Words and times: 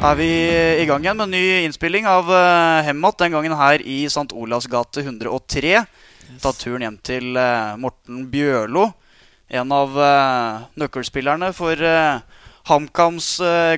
er 0.00 0.16
vi 0.16 0.28
i 0.80 0.86
gang 0.88 1.02
igjen 1.04 1.18
med 1.18 1.26
en 1.26 1.34
ny 1.34 1.64
innspilling 1.66 2.06
av 2.08 2.28
uh, 2.32 2.80
Hemmat. 2.86 3.18
Den 3.20 3.34
gangen 3.34 3.52
her 3.52 3.82
i 3.84 4.06
St. 4.08 4.30
Olavs 4.32 4.64
gate 4.70 5.02
103. 5.04 5.74
Tatt 6.40 6.60
turen 6.62 6.86
hjem 6.86 6.96
til 7.04 7.36
uh, 7.36 7.76
Morten 7.76 8.22
Bjørlo. 8.32 8.86
En 9.52 9.74
av 9.76 9.98
uh, 10.00 10.64
nøkkelspillerne 10.80 11.50
for 11.52 11.84
HamKams 12.70 13.28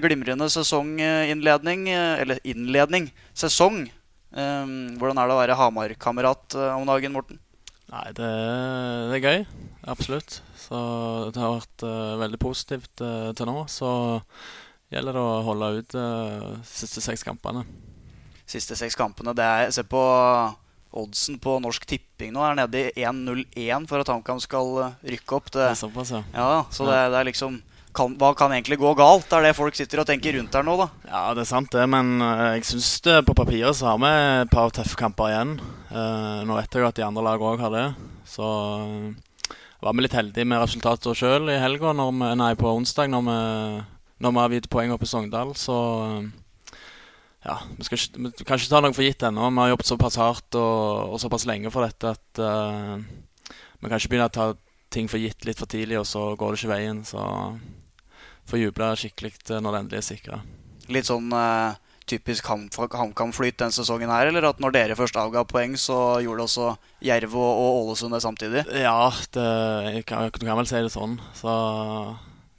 glimrende 0.04 0.46
sesonginnledning. 0.52 1.88
eller 1.90 2.38
innledning. 2.44 3.10
Sesong. 3.34 3.88
hvordan 4.32 5.18
er 5.18 5.26
det 5.26 5.34
å 5.34 5.42
være 5.42 5.58
Hamar-kamerat 5.58 6.54
om 6.76 6.86
dagen, 6.86 7.12
Morten? 7.18 7.38
Nei, 7.92 8.08
det, 8.14 8.32
det, 9.10 9.18
er 9.18 9.26
gøy. 9.26 9.46
Absolutt. 9.90 10.38
Så 10.56 10.78
det 11.34 11.42
har 11.42 11.58
vært 11.58 11.86
veldig 12.22 12.40
positivt 12.42 12.92
til 13.00 13.48
nå. 13.48 13.64
Så 13.68 13.90
gjelder 14.96 15.16
det 15.16 15.22
å 15.22 15.40
holde 15.46 15.70
ut 15.78 15.96
uh, 15.98 16.48
siste 16.68 17.02
seks 17.04 17.24
kampene. 17.26 17.64
Siste 18.48 18.76
seks 18.78 18.98
kampene. 18.98 19.34
Det 19.36 19.46
er, 19.46 19.72
Se 19.74 19.84
på 19.88 20.02
oddsen 20.92 21.38
på 21.40 21.56
Norsk 21.64 21.86
Tipping 21.88 22.32
nå. 22.34 22.44
Er 22.44 22.58
nede 22.58 22.86
i 22.92 23.04
1-0-1 23.08 23.88
for 23.88 24.02
at 24.02 24.10
HamKam 24.12 24.40
skal 24.42 24.72
eh, 24.84 24.96
rykke 25.14 25.38
opp. 25.38 25.52
Det, 25.52 25.70
det 25.70 25.78
såpass, 25.80 26.12
ja. 26.12 26.22
ja 26.36 26.64
så 26.70 26.88
det, 26.88 26.98
det 27.14 27.20
er 27.22 27.28
liksom 27.30 27.60
kan, 27.96 28.14
hva 28.20 28.32
kan 28.36 28.52
egentlig 28.52 28.78
gå 28.80 28.92
galt? 28.96 29.26
Det 29.28 29.38
er 29.38 29.48
det 29.48 29.56
folk 29.56 29.76
sitter 29.76 30.00
og 30.00 30.08
tenker 30.08 30.36
rundt 30.36 30.54
her 30.56 30.64
nå, 30.64 30.76
da. 30.80 30.86
Ja, 31.08 31.24
det 31.36 31.44
er 31.44 31.50
sant 31.50 31.72
det, 31.74 31.84
men 31.92 32.14
uh, 32.24 32.52
jeg 32.54 32.64
syns 32.68 32.92
på 33.24 33.36
papiret 33.36 33.76
så 33.76 33.90
har 33.90 34.00
vi 34.00 34.12
et 34.12 34.52
par 34.52 34.72
tøffe 34.72 34.96
kamper 35.00 35.32
igjen. 35.32 35.58
Uh, 35.92 36.40
nå 36.48 36.56
vet 36.56 36.72
jeg 36.72 36.84
jo 36.84 36.88
at 36.88 37.00
de 37.00 37.04
andre 37.08 37.26
lagene 37.26 37.52
òg 37.52 37.64
har 37.64 37.74
det. 37.74 37.86
Så 38.28 38.48
uh, 38.48 39.52
var 39.82 39.96
vi 39.96 40.06
litt 40.06 40.16
heldige 40.16 40.48
med 40.48 40.62
resultatet 40.62 41.18
sjøl 41.18 41.50
i 41.52 41.60
helga, 41.60 41.92
på 41.92 42.76
onsdag, 42.76 43.12
når 43.12 43.28
vi 43.28 43.38
når 44.22 44.32
vi 44.32 44.42
har 44.42 44.54
gitt 44.56 44.70
poeng 44.70 44.94
oppe 44.94 45.08
i 45.08 45.10
Sogndal, 45.10 45.52
så 45.58 45.76
ja, 47.42 47.58
vi, 47.74 47.86
skal 47.86 47.98
ikke, 47.98 48.22
vi 48.22 48.46
kan 48.46 48.60
ikke 48.60 48.70
ta 48.70 48.80
noe 48.84 48.94
for 48.94 49.06
gitt 49.06 49.24
ennå. 49.26 49.48
Vi 49.50 49.62
har 49.64 49.72
jobbet 49.72 49.90
såpass 49.90 50.18
hardt 50.20 50.58
og, 50.58 51.14
og 51.14 51.22
såpass 51.22 51.46
lenge 51.50 51.72
for 51.74 51.82
dette 51.82 52.14
at 52.14 52.42
uh, 52.42 53.02
vi 53.82 53.90
kan 53.90 53.98
ikke 53.98 54.12
begynne 54.12 54.30
å 54.30 54.34
ta 54.34 54.52
ting 54.94 55.08
for 55.10 55.18
gitt 55.18 55.46
litt 55.48 55.58
for 55.58 55.70
tidlig, 55.70 55.98
og 55.98 56.06
så 56.06 56.28
går 56.38 56.54
det 56.54 56.60
ikke 56.60 56.74
veien. 56.76 57.02
Så 57.06 57.22
får 58.46 58.62
juble 58.62 58.92
skikkelig 59.00 59.34
når 59.58 59.66
det 59.74 59.80
endelig 59.80 60.02
er 60.02 60.06
sikra. 60.06 60.42
Litt 60.92 61.10
sånn 61.10 61.34
uh, 61.34 61.74
typisk 62.06 62.46
HamKam-flyt 62.46 63.58
den 63.58 63.74
sesongen 63.74 64.12
her, 64.12 64.30
eller 64.30 64.52
at 64.52 64.62
når 64.62 64.76
dere 64.76 64.98
først 64.98 65.18
avga 65.18 65.42
poeng, 65.48 65.74
så 65.80 66.20
gjorde 66.22 66.46
også 66.46 66.72
Jerv 67.02 67.34
og 67.38 67.62
Ålesund 67.82 68.14
det 68.14 68.22
samtidig? 68.22 68.66
Ja, 68.84 69.10
det, 69.34 69.48
jeg 69.96 70.06
kan, 70.06 70.30
du 70.30 70.46
kan 70.46 70.60
vel 70.60 70.70
si 70.70 70.78
det 70.78 70.94
sånn. 70.94 71.18
Så 71.38 71.56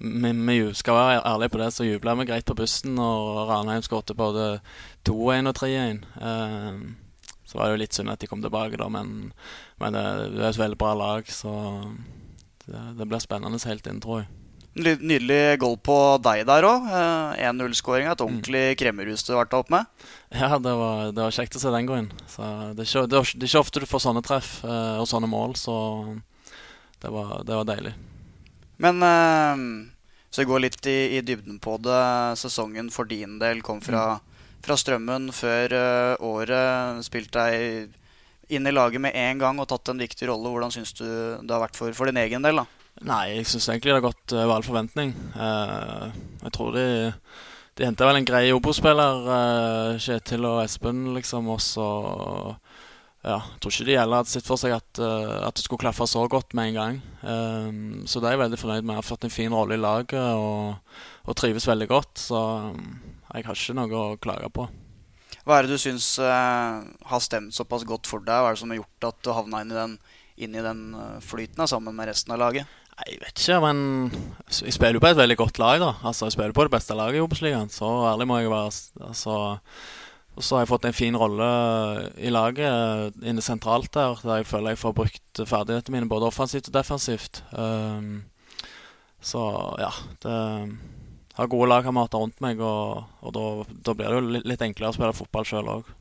vi, 0.04 0.32
vi, 0.32 0.58
skal 0.76 0.98
være 1.00 1.24
ærlige 1.32 1.54
på 1.54 1.62
det, 1.62 1.70
så 1.74 1.88
jubla 1.88 2.18
vi 2.20 2.28
greit 2.28 2.46
på 2.50 2.58
bussen 2.60 2.98
når 3.00 3.48
Ranheim 3.50 3.86
skåret 3.86 4.12
både 4.20 4.60
2-1 5.08 5.50
og 5.50 5.58
3-1. 5.62 6.04
Uh, 6.20 7.34
så 7.48 7.60
var 7.60 7.70
det 7.70 7.76
jo 7.76 7.82
litt 7.84 7.96
synd 7.96 8.12
at 8.12 8.22
de 8.22 8.28
kom 8.28 8.44
tilbake, 8.44 8.80
da, 8.82 8.90
men, 8.92 9.32
men 9.82 9.96
det, 9.96 10.06
det, 10.36 10.44
er 10.44 10.52
et 10.52 10.62
veldig 10.62 10.80
bra 10.80 10.94
lag, 10.98 11.28
så 11.32 11.54
det, 12.66 12.82
det 13.00 13.08
blir 13.08 13.24
spennende 13.24 13.62
helt 13.70 13.88
inn, 13.88 14.02
tror 14.04 14.24
jeg. 14.24 14.32
Nydelig 14.74 15.60
goal 15.62 15.76
på 15.78 15.96
deg 16.26 16.48
der 16.50 16.66
òg. 16.66 16.88
1-0-skåring. 17.38 18.08
Et 18.10 18.24
ordentlig 18.26 18.64
mm. 18.72 18.78
kremmerhus 18.80 19.22
du 19.22 19.36
har 19.36 19.44
vært 19.44 19.54
opp 19.60 19.70
med. 19.70 19.86
Ja, 20.34 20.58
det 20.58 20.74
var, 20.80 21.12
det 21.14 21.22
var, 21.22 21.36
kjekt 21.36 21.60
å 21.60 21.62
se 21.62 21.74
den 21.76 21.90
gå 21.90 22.00
inn. 22.02 22.10
Så 22.26 22.42
det, 22.74 22.82
er 22.82 22.90
ikke, 22.90 23.04
det, 23.12 23.20
er, 23.20 23.36
ikke, 23.38 23.62
ofte 23.62 23.84
du 23.84 23.86
får 23.92 24.02
sånne 24.08 24.24
treff 24.26 24.56
eh, 24.66 24.98
og 24.98 25.06
sånne 25.12 25.30
mål, 25.30 25.54
så 25.62 25.76
det 27.06 27.14
var, 27.14 27.44
var 27.46 27.70
deilig. 27.70 27.94
Men 28.82 29.06
eh, 29.06 29.68
så 30.34 30.42
vi 30.42 30.50
går 30.50 30.64
litt 30.64 30.88
i, 30.90 31.18
i, 31.18 31.22
dybden 31.22 31.60
på 31.62 31.76
det. 31.86 32.04
Sesongen 32.42 32.88
for 32.90 33.06
din 33.06 33.36
del 33.38 33.60
kom 33.62 33.84
fra, 33.86 34.16
mm. 34.18 34.56
fra 34.66 34.78
Strømmen 34.82 35.28
før 35.30 35.76
uh, 35.78 36.24
året. 36.26 37.04
Spilt 37.06 37.30
deg 37.36 37.94
inn 38.50 38.66
i 38.66 38.74
laget 38.74 39.04
med 39.04 39.14
en 39.14 39.44
gang 39.44 39.62
og 39.62 39.68
tatt 39.70 39.92
en 39.94 40.02
viktig 40.02 40.32
rolle. 40.32 40.50
Hvordan 40.50 40.74
syns 40.74 40.96
du 40.98 41.06
det 41.06 41.54
har 41.54 41.62
vært 41.62 41.78
for, 41.78 41.94
for 41.94 42.10
din 42.10 42.18
egen 42.24 42.42
del? 42.42 42.64
da? 42.64 42.66
Nei, 43.06 43.22
jeg 43.36 43.52
syns 43.52 43.70
egentlig 43.70 43.94
det 43.94 44.00
har 44.00 44.08
gått 44.08 44.34
over 44.34 44.56
all 44.56 44.66
forventning. 44.66 45.14
Uh, 45.38 46.10
jeg 46.48 46.56
tror 46.58 46.74
de, 46.80 46.88
de 47.78 47.86
henta 47.92 48.10
vel 48.10 48.24
en 48.24 48.30
grei 48.34 48.48
Obo-spiller, 48.58 49.30
uh, 49.30 50.02
Kjetil 50.02 50.50
og 50.50 50.64
Espen, 50.64 51.12
liksom. 51.14 51.54
Og 51.54 51.62
så 51.62 51.92
ja, 53.24 53.38
jeg 53.40 53.60
tror 53.64 53.72
ikke 53.72 53.86
de 53.88 53.96
heller 53.96 54.20
hadde 54.20 54.32
sett 54.34 54.48
for 54.48 54.60
seg 54.60 54.74
at, 54.76 55.00
uh, 55.00 55.46
at, 55.48 55.56
det 55.56 55.64
skulle 55.64 55.80
klaffe 55.80 56.04
så 56.12 56.26
godt 56.28 56.52
med 56.58 56.74
en 56.74 56.76
gang. 56.76 56.98
Um, 57.24 58.02
så 58.04 58.20
det 58.20 58.28
er 58.28 58.36
jeg 58.36 58.44
veldig 58.44 58.60
fornøyd 58.60 58.84
med. 58.84 58.98
Jeg 58.98 59.00
har 59.00 59.08
fått 59.08 59.28
en 59.28 59.34
fin 59.34 59.56
rolle 59.56 59.78
i 59.78 59.80
laget 59.80 60.20
og, 60.20 60.98
og, 61.24 61.36
trives 61.40 61.68
veldig 61.70 61.88
godt. 61.88 62.26
Så 62.26 62.42
um, 62.76 62.98
jeg 63.32 63.48
har 63.48 63.56
ikke 63.56 63.78
noe 63.80 64.02
å 64.02 64.20
klage 64.20 64.52
på. 64.52 64.68
Hva 65.48 65.56
er 65.56 65.66
det 65.68 65.78
du 65.78 65.80
syns 65.80 66.10
uh, 66.20 66.84
har 66.84 67.24
stemt 67.24 67.56
såpass 67.56 67.88
godt 67.88 68.12
for 68.12 68.28
deg? 68.28 68.44
Hva 68.44 68.52
er 68.52 68.58
det 68.58 68.64
som 68.66 68.76
har 68.76 68.82
gjort 68.82 69.10
at 69.14 69.24
du 69.24 69.34
havna 69.40 69.64
inn 69.64 69.72
i 69.72 69.80
den, 69.80 69.98
inn 70.44 70.60
i 70.60 70.68
den 70.68 70.86
flyten 71.24 71.64
da, 71.64 71.72
sammen 71.72 71.96
med 71.96 72.12
resten 72.12 72.36
av 72.36 72.44
laget? 72.44 72.80
Jeg 72.94 73.18
vet 73.24 73.40
ikke, 73.40 73.58
men 73.64 73.80
jeg 74.52 74.76
spiller 74.76 75.00
jo 75.00 75.02
på 75.02 75.10
et 75.10 75.18
veldig 75.18 75.40
godt 75.40 75.58
lag. 75.64 75.80
da 75.82 75.96
Altså 76.06 76.28
Jeg 76.28 76.36
spiller 76.36 76.54
på 76.54 76.68
det 76.68 76.76
beste 76.76 76.96
laget 77.00 77.18
i 77.18 77.24
Obos-ligaen. 77.24 77.72
Så 77.72 77.88
ærlig 78.12 78.28
må 78.30 78.38
jeg 78.44 78.52
være. 78.52 78.76
Altså 79.08 79.38
og 80.34 80.42
så 80.42 80.56
har 80.56 80.64
jeg 80.64 80.72
fått 80.72 80.86
en 80.90 80.96
fin 80.98 81.18
rolle 81.18 81.48
i 82.18 82.32
laget 82.34 83.18
inne 83.22 83.44
sentralt 83.46 83.92
der, 83.94 84.18
der 84.26 84.42
jeg 84.42 84.50
føler 84.50 84.74
jeg 84.74 84.82
får 84.82 84.96
brukt 84.98 85.42
ferdighetene 85.46 85.98
mine 85.98 86.10
både 86.10 86.30
offensivt 86.32 86.72
og 86.72 86.78
defensivt. 86.78 87.44
Um, 87.54 88.24
så 89.22 89.44
ja, 89.80 89.92
det 90.26 90.38
har 91.38 91.52
gode 91.52 91.70
lagkamerater 91.70 92.22
rundt 92.22 92.42
meg, 92.42 92.62
og, 92.62 93.06
og 93.22 93.36
da, 93.36 93.46
da, 93.86 93.94
blir 93.98 94.10
det 94.10 94.18
jo 94.18 94.42
litt, 94.50 94.66
enklere 94.66 94.90
å 94.92 94.98
spille 94.98 95.18
fotball 95.18 95.48
sjøl 95.48 95.70
òg. 95.78 95.92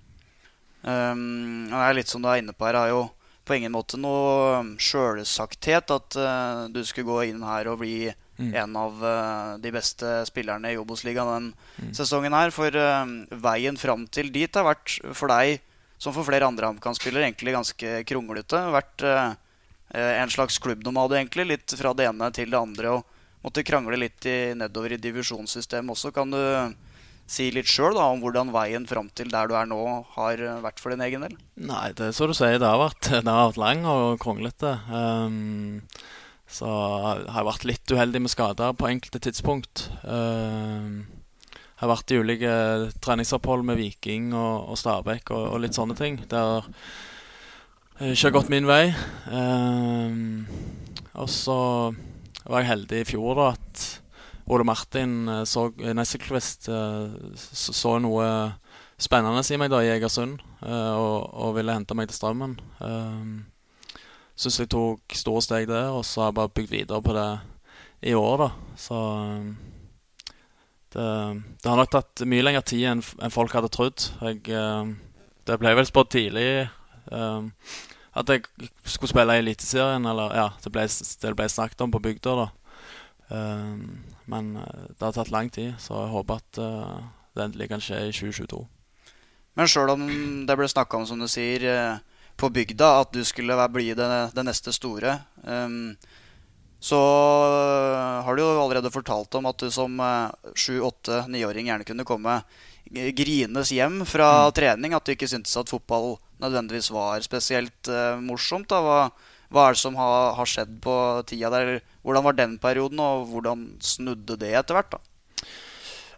Um, 0.82 1.68
er 1.68 1.94
litt 1.94 2.10
som 2.10 2.24
du 2.24 2.30
er 2.32 2.40
inne 2.40 2.56
på 2.56 2.66
her, 2.66 2.80
er 2.80 2.94
jo 2.94 3.04
på 3.44 3.58
ingen 3.58 3.74
måte 3.74 4.00
noe 4.00 4.62
sjølsagthet 4.80 5.92
at 5.92 6.18
uh, 6.18 6.66
du 6.72 6.80
skulle 6.86 7.10
gå 7.10 7.30
inn 7.30 7.44
her 7.44 7.68
og 7.68 7.82
bli 7.82 8.08
Mm. 8.42 8.54
En 8.64 8.78
av 8.80 9.04
uh, 9.04 9.58
de 9.62 9.72
beste 9.74 10.08
spillerne 10.28 10.72
i 10.72 10.78
Obos-ligaen 10.80 11.30
den 11.30 11.48
mm. 11.52 11.92
sesongen 11.96 12.34
her. 12.36 12.52
For 12.54 12.74
uh, 12.74 13.06
veien 13.44 13.78
fram 13.80 14.06
til 14.10 14.32
dit 14.34 14.58
har 14.58 14.66
vært 14.66 14.98
for 15.16 15.32
deg, 15.32 15.62
som 16.02 16.14
for 16.14 16.26
flere 16.26 16.48
andre 16.48 16.72
HamKam-spillere, 16.72 17.28
egentlig 17.28 17.54
ganske 17.54 17.94
kronglete. 18.08 18.62
Vært 18.74 19.06
uh, 19.06 19.34
en 19.94 20.32
slags 20.32 20.58
klubbnomade, 20.62 21.18
egentlig. 21.20 21.50
Litt 21.52 21.76
fra 21.78 21.94
det 21.96 22.08
ene 22.10 22.30
til 22.34 22.50
det 22.52 22.58
andre. 22.60 22.96
Og 22.98 23.44
måtte 23.46 23.66
krangle 23.66 24.00
litt 24.00 24.26
i, 24.26 24.54
nedover 24.58 24.96
i 24.96 25.02
divisjonssystemet 25.02 25.94
også. 25.94 26.14
Kan 26.16 26.34
du 26.34 26.40
si 27.32 27.46
litt 27.54 27.70
sjøl 27.70 27.96
om 28.02 28.20
hvordan 28.20 28.50
veien 28.52 28.84
fram 28.88 29.06
til 29.14 29.30
der 29.32 29.48
du 29.48 29.54
er 29.56 29.68
nå, 29.70 29.78
har 30.16 30.40
vært 30.64 30.82
for 30.82 30.92
din 30.92 31.04
egen 31.06 31.22
del? 31.24 31.36
Nei, 31.54 31.92
det 31.96 32.10
er 32.10 32.16
så 32.16 32.26
du 32.28 32.34
sier. 32.36 32.58
Det 32.60 32.68
har 32.68 32.80
vært, 32.82 33.08
det 33.08 33.22
har 33.22 33.52
vært 33.52 33.62
lang 33.62 33.86
og 33.88 34.18
kronglete. 34.20 34.74
Um, 34.90 35.80
så 36.52 36.68
har 36.68 37.38
jeg 37.38 37.48
vært 37.48 37.66
litt 37.68 37.94
uheldig 37.94 38.20
med 38.24 38.32
skader 38.32 38.74
på 38.76 38.88
enkelte 38.90 39.22
tidspunkt. 39.24 39.86
Uh, 40.04 41.00
har 41.80 41.90
vært 41.90 42.12
i 42.12 42.18
ulike 42.20 42.52
treningsopphold 43.02 43.64
med 43.66 43.80
Viking 43.80 44.30
og, 44.36 44.68
og 44.70 44.78
Stabæk 44.78 45.32
og, 45.32 45.46
og, 45.54 45.58
litt 45.64 45.78
sånne 45.78 45.96
ting. 45.98 46.20
Det 46.28 46.38
har 46.38 46.68
ikke 48.12 48.34
gått 48.36 48.52
min 48.52 48.68
vei. 48.68 48.92
Uh, 49.32 50.44
og 51.18 51.28
så 51.32 51.58
var 52.44 52.62
jeg 52.62 52.70
heldig 52.72 53.00
i 53.00 53.08
fjor 53.08 53.38
da 53.38 53.48
at 53.54 53.88
Ole 54.52 54.64
Martin 54.66 55.28
eh, 55.30 55.44
så, 55.46 55.68
Nesselquist 55.94 56.66
så, 56.66 57.92
noe 58.02 58.24
spennende 58.98 59.44
i 59.46 59.58
meg 59.60 59.70
da 59.70 59.78
i 59.84 59.92
Egersund 59.92 60.40
og, 60.66 61.28
og, 61.30 61.52
ville 61.54 61.76
hente 61.76 61.94
meg 61.94 62.10
til 62.10 62.18
Strømmen. 62.18 62.56
Uh, 62.82 63.51
syns 64.42 64.58
jeg 64.58 64.70
tok 64.72 65.14
store 65.16 65.42
steg 65.44 65.68
der, 65.70 65.92
og 65.94 66.04
så 66.06 66.24
har 66.24 66.32
jeg 66.32 66.38
bare 66.40 66.54
bygd 66.56 66.72
videre 66.72 67.02
på 67.04 67.14
det 67.16 67.28
i 68.10 68.14
år, 68.18 68.42
da. 68.42 68.48
Så 68.80 68.98
um, 68.98 69.52
det, 70.92 71.06
det 71.62 71.70
har 71.70 71.78
nok 71.78 71.92
tatt 71.92 72.24
mye 72.28 72.44
lengre 72.44 72.64
tid 72.66 72.88
enn, 72.90 73.04
enn 73.22 73.34
folk 73.34 73.54
hadde 73.54 73.70
trodd. 73.72 74.08
Jeg, 74.20 74.42
um, 74.50 74.96
det 75.46 75.58
ble 75.62 75.74
vel 75.78 75.88
spådd 75.88 76.12
tidlig 76.14 76.46
um, 77.10 77.52
at 78.18 78.28
jeg 78.28 78.44
skulle 78.84 79.10
spille 79.12 79.38
i 79.38 79.40
Eliteserien, 79.40 80.04
eller 80.08 80.34
ja, 80.36 80.50
det 80.64 80.74
ble, 80.74 80.84
det 80.88 81.34
ble 81.38 81.48
snakket 81.48 81.86
om 81.86 81.94
på 81.94 82.02
bygda, 82.02 82.36
da. 82.42 82.50
Um, 83.32 84.02
men 84.28 84.54
uh, 84.58 84.86
det 84.90 85.06
har 85.06 85.16
tatt 85.16 85.32
lang 85.32 85.48
tid, 85.54 85.74
så 85.80 86.02
jeg 86.02 86.14
håper 86.18 86.42
at 86.42 86.62
uh, 86.62 87.02
det 87.32 87.46
endelig 87.46 87.70
kan 87.70 87.82
skje 87.82 88.08
i 88.10 88.14
2022. 88.14 88.64
Men 89.56 89.68
sjøl 89.68 89.92
om 89.92 90.08
det 90.48 90.56
ble 90.56 90.66
snakka 90.68 90.98
om, 90.98 91.06
som 91.08 91.20
du 91.20 91.30
sier, 91.30 91.68
uh 91.68 92.11
på 92.42 92.50
bygda 92.50 92.88
at 93.04 93.14
du 93.14 93.22
skulle 93.26 93.56
bli 93.70 93.92
det, 93.94 94.10
det 94.34 94.44
neste 94.46 94.74
store. 94.74 95.14
Um, 95.46 95.94
så 96.82 96.98
har 98.26 98.34
du 98.34 98.42
jo 98.42 98.58
allerede 98.58 98.90
fortalt 98.90 99.34
om 99.38 99.46
at 99.46 99.62
du 99.62 99.70
som 99.70 100.00
sju-, 100.58 100.82
åtte-, 100.82 101.22
niåring 101.30 101.68
gjerne 101.70 101.86
kunne 101.86 102.06
komme 102.06 102.40
grines 102.90 103.70
hjem 103.72 104.02
fra 104.08 104.48
mm. 104.48 104.54
trening. 104.56 104.96
At 104.96 105.06
du 105.06 105.14
ikke 105.14 105.30
syntes 105.30 105.54
at 105.56 105.70
fotball 105.70 106.16
nødvendigvis 106.42 106.90
var 106.90 107.22
spesielt 107.22 107.90
uh, 107.90 108.18
morsomt. 108.18 108.66
Da. 108.72 108.82
Hva, 108.82 108.98
hva, 109.52 109.68
er 109.68 109.76
det 109.76 109.82
som 109.84 109.96
har, 110.00 110.34
har, 110.38 110.48
skjedd 110.48 110.74
på 110.82 110.96
tida 111.30 111.52
der? 111.54 111.78
Hvordan 112.02 112.26
var 112.26 112.38
den 112.38 112.58
perioden, 112.58 113.00
og 113.02 113.30
hvordan 113.30 113.66
snudde 113.84 114.38
det 114.40 114.50
etter 114.58 114.80
hvert? 114.80 114.96
da? 114.96 115.02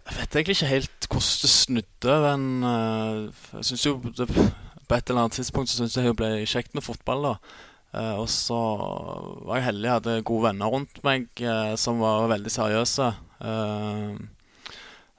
Jeg 0.05 0.19
vet 0.19 0.37
egentlig 0.37 0.59
ikke 0.59 0.73
helt 0.73 1.06
hvordan 1.09 1.41
det 1.44 1.53
snudde, 1.53 2.17
men 2.25 2.49
uh, 2.65 3.50
jeg 3.59 3.69
syns 3.71 3.87
jo 3.87 3.99
det, 4.17 4.29
På 4.89 4.97
et 4.97 5.09
eller 5.09 5.25
annet 5.25 5.39
tidspunkt 5.39 5.71
så 5.71 5.81
syntes 5.81 5.97
jeg 5.99 6.11
det 6.11 6.19
ble 6.19 6.31
kjekt 6.49 6.75
med 6.77 6.85
fotball, 6.87 7.31
da. 7.31 7.35
Uh, 7.95 8.15
og 8.25 8.29
så 8.33 8.59
var 9.47 9.61
jeg 9.61 9.69
heldig, 9.69 9.87
jeg 9.87 9.99
hadde 10.01 10.15
gode 10.27 10.49
venner 10.49 10.73
rundt 10.73 10.99
meg 11.07 11.29
uh, 11.47 11.75
som 11.79 12.03
var 12.03 12.31
veldig 12.33 12.53
seriøse. 12.53 13.13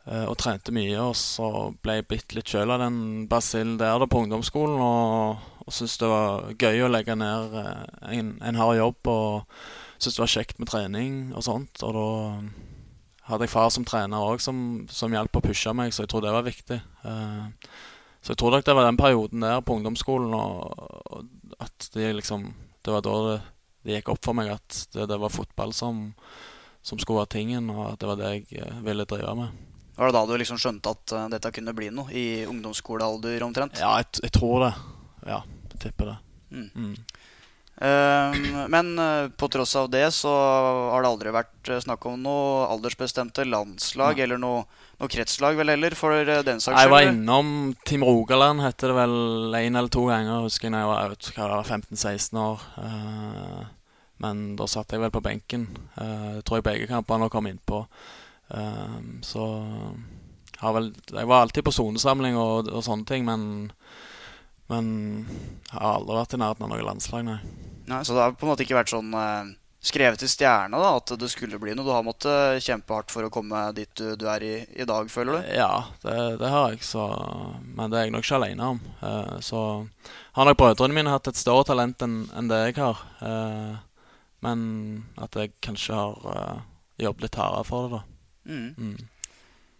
og 0.06 0.36
trente 0.38 0.70
mye, 0.70 0.98
og 1.02 1.16
så 1.18 1.48
ble 1.82 1.96
jeg 1.98 2.06
bitt 2.10 2.34
litt 2.38 2.52
sjøl 2.52 2.70
av 2.76 2.84
den 2.84 3.26
basillen 3.30 3.80
der 3.80 3.98
da 3.98 4.06
på 4.06 4.20
ungdomsskolen. 4.22 4.78
Og, 4.78 5.48
og 5.66 5.74
syntes 5.74 5.98
det 5.98 6.10
var 6.12 6.52
gøy 6.62 6.84
å 6.86 6.92
legge 6.92 7.16
ned 7.18 7.56
en, 8.14 8.30
en 8.38 8.60
hard 8.60 8.78
jobb. 8.78 9.10
Og 9.10 9.58
syntes 9.98 10.20
det 10.20 10.24
var 10.24 10.34
kjekt 10.36 10.62
med 10.62 10.70
trening 10.70 11.18
og 11.34 11.46
sånt. 11.48 11.82
Og 11.86 11.98
da 11.98 12.06
hadde 13.30 13.48
jeg 13.48 13.54
far 13.54 13.72
som 13.74 13.86
trener 13.88 14.22
òg, 14.22 14.42
som, 14.44 14.58
som 14.92 15.14
hjalp 15.14 15.40
å 15.40 15.44
pushe 15.44 15.74
meg, 15.78 15.94
så 15.94 16.04
jeg 16.04 16.12
tror 16.12 16.26
det 16.26 16.34
var 16.36 16.46
viktig. 16.46 16.80
Uh, 17.06 17.50
så 18.26 18.34
jeg 18.34 18.40
tror 18.42 18.56
nok 18.56 18.66
det 18.66 18.74
var 18.74 18.88
den 18.88 18.98
perioden 18.98 19.44
der 19.46 19.60
på 19.62 19.76
ungdomsskolen 19.78 20.34
og, 20.34 20.80
og 21.14 21.60
at 21.62 21.90
det 21.94 22.16
liksom 22.18 22.54
Det 22.82 22.94
var 22.94 23.02
da 23.06 23.14
det, 23.26 23.38
det 23.86 23.94
gikk 24.00 24.10
opp 24.14 24.26
for 24.26 24.38
meg 24.38 24.50
at 24.54 24.80
det, 24.94 25.06
det 25.10 25.18
var 25.22 25.34
fotball 25.34 25.74
som, 25.74 26.08
som, 26.82 27.00
skulle 27.02 27.24
være 27.24 27.34
tingen, 27.38 27.70
og 27.74 27.94
at 27.94 28.00
det 28.02 28.10
var 28.10 28.20
det 28.20 28.30
jeg 28.30 28.62
uh, 28.62 28.84
ville 28.86 29.06
drive 29.10 29.34
med. 29.40 29.64
Var 29.96 30.12
det 30.12 30.14
da 30.14 30.22
du 30.30 30.34
liksom 30.38 30.60
skjønte 30.62 30.94
at 30.94 31.14
uh, 31.18 31.24
dette 31.34 31.52
kunne 31.56 31.74
bli 31.74 31.90
noe? 31.90 32.14
I 32.14 32.46
ungdomsskolealder 32.46 33.46
omtrent? 33.48 33.82
Ja, 33.82 33.96
jeg, 34.02 34.22
jeg 34.28 34.36
tror 34.38 34.68
det. 34.68 34.72
Ja, 35.26 35.40
jeg 35.72 35.82
tipper 35.82 36.12
det. 36.12 36.18
Mm. 36.54 36.70
Mm. 36.76 36.94
Ehm, 37.82 38.72
men 38.72 39.00
eh, 39.00 39.28
på 39.30 39.48
tross 39.52 39.76
av 39.76 39.90
det 39.90 40.08
så 40.16 40.32
har 40.94 41.04
det 41.04 41.10
aldri 41.10 41.34
vært 41.36 41.70
eh, 41.70 41.82
snakk 41.84 42.06
om 42.08 42.22
noe 42.24 42.68
aldersbestemte 42.72 43.44
landslag 43.50 44.22
eller 44.24 44.40
noe, 44.40 44.64
noe, 44.96 45.12
kretslag, 45.12 45.58
vel 45.60 45.74
heller, 45.74 45.96
for 46.00 46.16
eh, 46.16 46.44
den 46.48 46.64
saks 46.64 46.72
skyld? 46.72 46.86
Jeg 46.86 46.94
var 46.94 47.10
innom 47.10 47.50
Team 47.88 48.06
Rogaland, 48.08 48.64
heter 48.64 48.94
det 48.94 49.00
vel 49.02 49.60
én 49.60 49.76
eller 49.76 49.92
to 49.92 50.06
ganger, 50.08 50.46
husker 50.48 50.70
jeg 50.70 50.78
da 50.78 50.84
jeg 51.36 51.52
var 51.52 51.68
15-16 51.68 52.44
år. 52.46 52.68
Men 54.24 54.44
da 54.56 54.70
satt 54.72 54.96
jeg 54.96 55.04
vel 55.04 55.12
på 55.12 55.20
benken. 55.26 55.68
Jeg 56.00 56.46
tror 56.48 56.62
jeg 56.62 56.70
begge 56.70 56.88
kampene 56.88 57.28
kom 57.34 57.50
innpå. 57.52 57.84
Ehm, 58.56 59.18
så 59.26 59.44
jeg, 60.62 60.72
vel, 60.78 60.94
jeg 61.12 61.28
var 61.28 61.44
alltid 61.44 61.68
på 61.68 61.76
sonesamling 61.76 62.40
og, 62.40 62.72
og 62.72 62.88
sånne 62.88 63.10
ting, 63.10 63.28
men 63.28 63.68
men 64.72 64.88
jeg 65.28 65.78
har 65.78 66.00
aldri 66.00 66.18
vært 66.18 66.34
i 66.34 66.40
nærheten 66.42 66.66
av 66.66 66.72
noe 66.72 66.88
landslag, 66.88 67.28
nei. 67.28 67.38
nei. 67.90 68.02
Så 68.06 68.16
det 68.16 68.24
har 68.24 68.34
på 68.34 68.48
en 68.48 68.52
måte 68.54 68.66
ikke 68.66 68.78
vært 68.80 68.94
sånn 68.94 69.14
uh, 69.14 69.52
skrevet 69.86 70.24
i 70.26 70.30
stjerna 70.30 70.80
da, 70.82 70.92
at 70.98 71.14
det 71.22 71.30
skulle 71.30 71.60
bli 71.62 71.76
noe? 71.76 71.86
Du 71.86 71.94
har 71.94 72.06
måttet 72.06 72.64
kjempe 72.66 72.98
hardt 72.98 73.14
for 73.14 73.28
å 73.28 73.32
komme 73.34 73.68
dit 73.78 73.92
du, 74.00 74.16
du 74.18 74.26
er 74.32 74.46
i, 74.46 74.54
i 74.74 74.88
dag, 74.90 75.10
føler 75.14 75.38
du? 75.38 75.52
Ja, 75.60 75.86
det, 76.02 76.18
det, 76.42 76.52
har 76.52 76.74
jeg. 76.74 76.82
Så, 76.88 77.06
men 77.62 77.94
det 77.94 78.00
er 78.00 78.08
jeg 78.08 78.16
nok 78.16 78.26
ikke 78.26 78.40
alene 78.42 78.72
om. 78.76 78.84
Uh, 79.04 79.36
så 79.46 79.62
har 80.38 80.50
nok 80.50 80.62
brødrene 80.62 80.98
mine 80.98 81.14
hatt 81.14 81.30
et 81.30 81.40
større 81.40 81.68
talent 81.70 82.02
enn 82.06 82.24
en 82.34 82.50
det 82.52 82.62
jeg 82.68 82.80
har. 82.82 83.04
Uh, 83.22 83.76
men 84.46 84.60
at 85.22 85.38
jeg 85.38 85.56
kanskje 85.64 85.98
har 85.98 86.66
jobbet 87.02 87.28
litt 87.28 87.38
hardere 87.40 87.66
for 87.66 87.86
det, 87.86 87.98
da. 87.98 88.02
Mm. 88.46 88.68
Mm. 88.78 88.98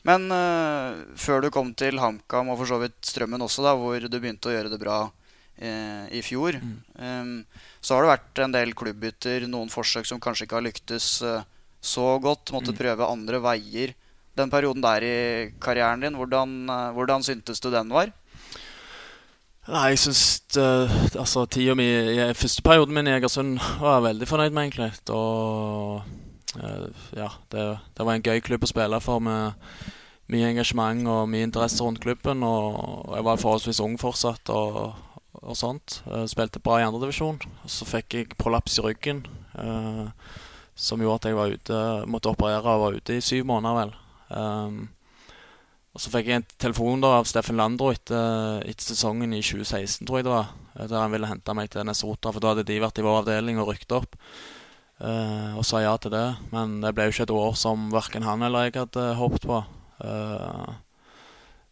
Men 0.06 0.30
uh, 0.30 1.02
før 1.18 1.46
du 1.46 1.52
kom 1.54 1.72
til 1.78 1.98
HamKam 1.98 2.52
og 2.54 2.60
for 2.60 2.70
så 2.70 2.78
vidt 2.84 2.98
Strømmen 3.10 3.42
også, 3.42 3.64
da, 3.66 3.74
hvor 3.80 3.98
du 3.98 4.18
begynte 4.20 4.52
å 4.52 4.54
gjøre 4.54 4.70
det 4.74 4.82
bra 4.82 5.00
uh, 5.10 6.04
i 6.14 6.22
fjor, 6.26 6.60
mm. 6.62 6.76
um, 7.00 7.32
så 7.82 7.96
har 7.96 8.06
det 8.06 8.12
vært 8.14 8.42
en 8.46 8.54
del 8.54 8.74
klubbbytter, 8.78 9.48
noen 9.50 9.72
forsøk 9.74 10.06
som 10.10 10.22
kanskje 10.22 10.46
ikke 10.46 10.60
har 10.60 10.68
lyktes 10.68 11.08
uh, 11.26 11.40
så 11.82 12.06
godt. 12.22 12.54
Måtte 12.54 12.76
mm. 12.76 12.78
prøve 12.78 13.10
andre 13.10 13.42
veier. 13.42 13.96
Den 14.38 14.52
perioden 14.52 14.84
der 14.84 15.06
i 15.08 15.18
karrieren 15.64 16.04
din, 16.04 16.18
hvordan, 16.20 16.68
hvordan 16.94 17.24
syntes 17.24 17.62
du 17.64 17.70
den 17.72 17.94
var? 17.94 18.10
Nei, 19.66 19.86
jeg 19.94 20.02
syns 20.04 20.24
altså, 20.60 21.46
tida 21.50 21.74
mi 21.78 21.86
i 21.88 22.26
første 22.36 22.62
perioden 22.66 22.94
min 22.94 23.08
i 23.08 23.14
Egersund 23.16 23.56
var 23.80 23.96
jeg 23.96 24.06
veldig 24.10 24.28
fornøyd 24.28 24.58
med, 24.58 24.68
egentlig. 24.68 24.92
Og 25.16 26.04
ja, 27.16 27.30
det, 27.52 27.66
det, 27.96 28.06
var 28.06 28.14
en 28.14 28.26
gøy 28.26 28.42
klubb 28.46 28.66
å 28.66 28.70
spille 28.70 29.00
for 29.04 29.24
med 29.24 29.56
mye 30.32 30.48
engasjement 30.50 31.06
og 31.12 31.30
mye 31.30 31.46
interesse 31.48 31.84
rundt 31.84 32.02
klubben. 32.04 32.44
Og 32.46 33.14
jeg 33.16 33.28
var 33.28 33.42
forholdsvis 33.42 33.84
ung 33.86 34.00
fortsatt 34.02 34.52
og, 34.54 34.96
og 35.42 35.60
sånt. 35.60 36.00
Jeg 36.08 36.34
spilte 36.34 36.64
bra 36.64 36.80
i 36.82 36.88
andredivisjon. 36.88 37.40
Så 37.70 37.88
fikk 37.90 38.18
jeg 38.18 38.34
prolaps 38.40 38.80
i 38.80 38.88
ryggen, 38.88 39.26
eh, 39.60 40.10
som 40.76 41.02
gjorde 41.04 41.22
at 41.22 41.30
jeg 41.30 41.40
var 41.40 41.56
ute, 41.56 41.86
måtte 42.12 42.34
operere 42.34 42.76
og 42.76 42.84
var 42.88 43.00
ute 43.00 43.20
i 43.20 43.24
syv 43.24 43.48
måneder, 43.52 43.80
vel. 43.84 43.96
Um, 44.26 44.80
og 45.96 46.02
så 46.04 46.12
fikk 46.12 46.28
jeg 46.28 46.42
en 46.42 46.48
telefon 46.60 47.04
da 47.04 47.14
av 47.22 47.28
Steffen 47.30 47.56
Landro 47.56 47.88
etter, 47.94 48.60
etter, 48.68 48.84
sesongen 48.84 49.32
i 49.32 49.40
2016, 49.40 50.04
tror 50.04 50.20
jeg 50.20 50.28
det 50.28 50.34
var. 50.34 50.50
Der 50.76 50.98
han 51.00 51.14
ville 51.14 51.30
hente 51.30 51.56
meg 51.56 51.70
til 51.72 51.86
Nessotra, 51.88 52.34
for 52.36 52.44
da 52.44 52.52
hadde 52.52 52.66
de 52.68 52.82
vært 52.84 53.00
i 53.00 53.06
vår 53.06 53.22
avdeling 53.22 53.62
og 53.64 53.70
rykket 53.72 53.96
opp. 53.96 54.18
Uh, 54.96 55.58
og 55.60 55.66
sa 55.68 55.82
ja 55.84 55.96
til 56.00 56.14
det. 56.14 56.28
Men 56.54 56.80
det 56.84 56.94
ble 56.96 57.10
jo 57.10 57.16
ikke 57.16 57.28
et 57.28 57.36
år 57.36 57.60
som 57.60 57.90
verken 57.92 58.24
han 58.24 58.46
eller 58.46 58.70
jeg 58.70 58.78
hadde 58.80 59.10
håpet 59.20 59.48
på. 59.50 59.60
Uh, 60.00 60.72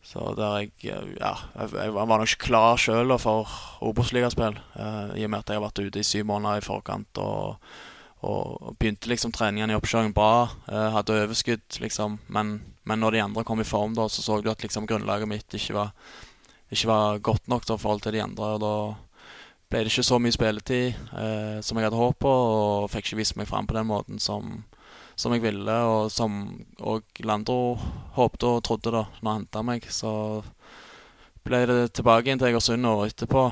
så 0.04 0.34
der 0.36 0.66
jeg 0.66 0.74
Ja, 0.84 1.32
jeg, 1.56 1.94
var 1.96 2.12
nok 2.12 2.28
ikke 2.28 2.50
klar 2.50 2.76
sjøl 2.80 3.16
for 3.24 3.48
Obos-ligaspill. 3.82 4.60
I 5.16 5.24
og 5.24 5.32
med 5.32 5.40
at 5.40 5.50
jeg 5.54 5.62
har 5.62 5.64
vært 5.64 5.80
ute 5.80 6.02
i 6.02 6.08
syv 6.08 6.28
måneder 6.28 6.60
i 6.60 6.66
forkant 6.66 7.22
og, 7.24 7.56
og 8.28 8.76
begynte 8.82 9.08
liksom 9.08 9.32
treningene 9.32 9.72
i 9.72 9.80
oppkjøringen 9.80 10.12
bra. 10.18 10.52
Hadde 10.68 11.22
overskudd, 11.24 11.80
liksom. 11.80 12.20
Men, 12.28 12.58
men, 12.84 13.00
når 13.00 13.16
de 13.16 13.24
andre 13.24 13.46
kom 13.48 13.64
i 13.64 13.68
form, 13.68 13.96
da, 13.96 14.10
så 14.12 14.26
så 14.26 14.42
du 14.44 14.52
at 14.52 14.68
liksom 14.68 14.90
grunnlaget 14.92 15.32
mitt 15.32 15.56
ikke 15.56 15.78
var, 15.80 15.96
ikke 16.68 16.92
var 16.92 17.24
godt 17.24 17.48
nok 17.48 17.64
i 17.64 17.80
forhold 17.80 18.04
til 18.04 18.18
de 18.18 18.26
andre. 18.28 18.52
Og 18.58 18.60
da 18.60 18.76
ble 19.74 19.82
det 19.82 19.90
ikke 19.90 20.06
så 20.06 20.20
mye 20.22 20.36
spilletid 20.36 20.94
eh, 21.18 21.58
som 21.66 21.80
jeg 21.80 21.88
hadde 21.88 21.98
håpet 21.98 22.22
på, 22.22 22.30
og 22.30 22.92
fikk 22.94 23.10
ikke 23.10 23.22
vist 23.24 23.38
meg 23.40 23.50
fram 23.50 23.66
på 23.66 23.74
den 23.74 23.90
måten 23.90 24.22
som, 24.22 24.60
som 25.18 25.34
jeg 25.34 25.42
ville, 25.42 25.78
og 25.90 26.12
som 26.14 26.44
og 26.78 27.24
Landro 27.26 27.80
håpte 28.14 28.52
og 28.52 28.62
trodde 28.68 28.94
da 28.94 29.08
når 29.22 29.32
han 29.32 29.42
henta 29.42 29.64
meg. 29.66 29.88
Så 29.90 30.12
ble 31.44 31.64
det 31.70 31.80
tilbake 31.98 32.30
inn 32.30 32.42
til 32.42 32.52
Egersund 32.52 32.86
året 32.86 33.16
etterpå. 33.16 33.48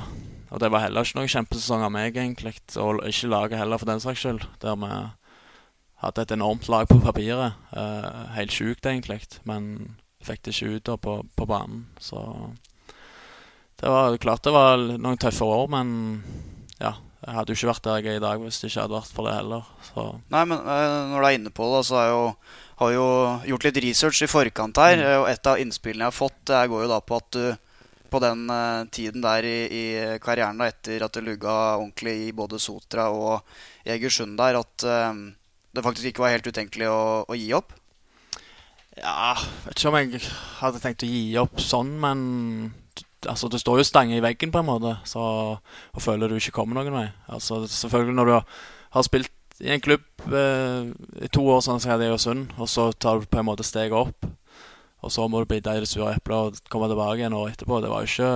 Og 0.52 0.60
det 0.62 0.70
var 0.70 0.86
heller 0.86 1.08
ikke 1.08 1.18
noen 1.18 1.32
kjempesesong 1.32 1.88
av 1.88 1.94
meg, 1.96 2.14
egentlig. 2.14 2.58
Og 2.78 3.02
ikke 3.08 3.32
laget 3.32 3.58
heller, 3.58 3.82
for 3.82 3.90
den 3.90 4.04
saks 4.04 4.22
skyld. 4.22 4.46
Der 4.62 4.78
vi 4.78 4.92
hadde 6.04 6.26
et 6.26 6.34
enormt 6.36 6.68
lag 6.70 6.90
på 6.92 7.00
papiret. 7.02 7.58
Eh, 7.72 8.10
helt 8.36 8.54
sjukt, 8.54 8.86
egentlig. 8.86 9.24
Men 9.48 9.96
fikk 10.22 10.44
det 10.44 10.54
ikke 10.54 10.76
ut 10.76 10.90
da 10.92 10.98
på, 11.00 11.22
på 11.40 11.48
banen. 11.50 11.88
Så 12.04 12.20
det 13.82 13.90
var 13.90 14.18
klart 14.22 14.46
det 14.46 14.54
var 14.54 14.84
noen 14.94 15.20
tøffe 15.22 15.48
år, 15.48 15.66
men 15.74 15.96
ja. 16.82 16.96
Jeg 17.22 17.36
hadde 17.38 17.54
jo 17.54 17.58
ikke 17.60 17.70
vært 17.70 17.86
der 17.86 17.98
jeg 18.02 18.16
er 18.16 18.18
i 18.18 18.22
dag 18.24 18.42
hvis 18.42 18.58
det 18.58 18.72
ikke 18.72 18.82
hadde 18.82 18.98
vært 18.98 19.14
for 19.14 19.30
det 19.30 19.34
heller. 19.36 19.66
Så. 19.86 20.06
Nei, 20.34 20.42
men 20.50 20.58
eh, 20.58 20.94
når 21.12 21.20
du 21.22 21.28
er 21.28 21.36
inne 21.38 21.52
på 21.54 21.68
det, 21.70 21.82
så 21.86 22.00
har 22.00 22.08
jeg 22.08 22.16
jo, 22.16 22.24
har 22.80 22.94
jo 22.96 23.10
gjort 23.52 23.68
litt 23.68 23.78
research 23.86 24.22
i 24.26 24.30
forkant 24.32 24.82
her. 24.82 24.96
Mm. 24.98 25.10
Og 25.20 25.26
et 25.30 25.50
av 25.52 25.62
innspillene 25.62 26.08
jeg 26.08 26.10
har 26.10 26.18
fått, 26.18 26.40
det 26.50 26.64
går 26.72 26.88
jo 26.88 26.90
da 26.90 26.98
på 27.06 27.20
at 27.22 27.38
du 27.38 27.44
på 28.12 28.20
den 28.20 28.42
uh, 28.52 28.84
tiden 28.92 29.24
der 29.24 29.46
i, 29.48 29.58
i, 29.72 29.84
karrieren 30.20 30.58
da, 30.60 30.68
etter 30.68 31.06
at 31.06 31.16
du 31.16 31.22
lugga 31.24 31.54
ordentlig 31.78 32.18
i 32.26 32.34
både 32.36 32.60
Sotra 32.60 33.06
og 33.16 33.46
Egersund 33.88 34.36
der, 34.42 34.58
at 34.60 34.88
um, 35.14 35.30
det 35.72 35.86
faktisk 35.86 36.10
ikke 36.10 36.26
var 36.26 36.34
helt 36.34 36.50
utenkelig 36.50 36.90
å, 36.92 37.00
å 37.24 37.38
gi 37.40 37.54
opp? 37.56 37.72
Ja, 38.98 39.38
jeg 39.38 39.70
vet 39.70 39.78
ikke 39.78 39.94
om 39.94 40.00
jeg 40.02 40.26
hadde 40.60 40.84
tenkt 40.84 41.06
å 41.08 41.12
gi 41.14 41.24
opp 41.40 41.62
sånn, 41.64 41.94
men 42.04 42.26
altså, 43.30 43.50
du 43.52 43.58
står 43.62 43.82
jo 43.82 43.88
stange 43.88 44.18
i 44.18 44.24
veggen, 44.24 44.52
på 44.54 44.62
en 44.62 44.70
måte, 44.70 44.96
så, 45.08 45.24
og 45.60 46.04
føler 46.04 46.30
du 46.32 46.40
ikke 46.40 46.56
kommer 46.56 46.80
noen 46.80 46.96
vei. 46.96 47.08
Altså, 47.32 47.64
selvfølgelig 47.68 48.18
når 48.18 48.32
du 48.32 48.36
har 48.98 49.08
spilt 49.08 49.32
i 49.62 49.70
en 49.76 49.82
klubb 49.84 50.06
eh, 50.34 50.92
i 51.22 51.30
to 51.34 51.44
år, 51.46 51.62
sånn 51.66 51.82
som 51.82 51.94
jeg 51.94 52.14
Åsund, 52.14 52.54
og 52.58 52.70
så 52.70 52.90
tar 52.94 53.22
du 53.22 53.28
på 53.30 53.42
en 53.42 53.50
måte 53.50 53.66
steget 53.68 53.98
opp, 53.98 54.26
og 55.02 55.14
så 55.14 55.26
må 55.30 55.42
du 55.42 55.50
bite 55.50 55.74
i 55.74 55.82
det 55.82 55.90
sure 55.90 56.14
eplet 56.14 56.38
og 56.62 56.72
komme 56.72 56.90
tilbake 56.90 57.22
igjen 57.22 57.38
året 57.38 57.56
etterpå. 57.56 57.80
Det 57.82 57.90
var 57.90 58.06
jo 58.06 58.12
ikke 58.12 58.32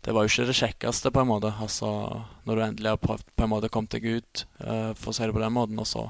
det 0.00 0.14
var 0.16 0.24
jo 0.24 0.30
ikke 0.32 0.46
det 0.48 0.56
kjekkeste, 0.56 1.12
på 1.12 1.20
en 1.20 1.28
måte. 1.28 1.50
Altså, 1.60 1.90
når 2.48 2.56
du 2.56 2.62
endelig 2.64 2.92
har 2.94 3.02
prøvd, 3.02 3.26
på 3.36 3.44
en 3.44 3.52
måte 3.52 3.68
kommet 3.72 3.92
deg 3.92 4.06
ut, 4.08 4.44
uh, 4.64 4.96
for 4.96 5.12
å 5.12 5.16
si 5.16 5.26
det 5.28 5.36
på 5.36 5.42
den 5.42 5.52
måten, 5.52 5.80
og 5.82 5.88
så 5.88 6.06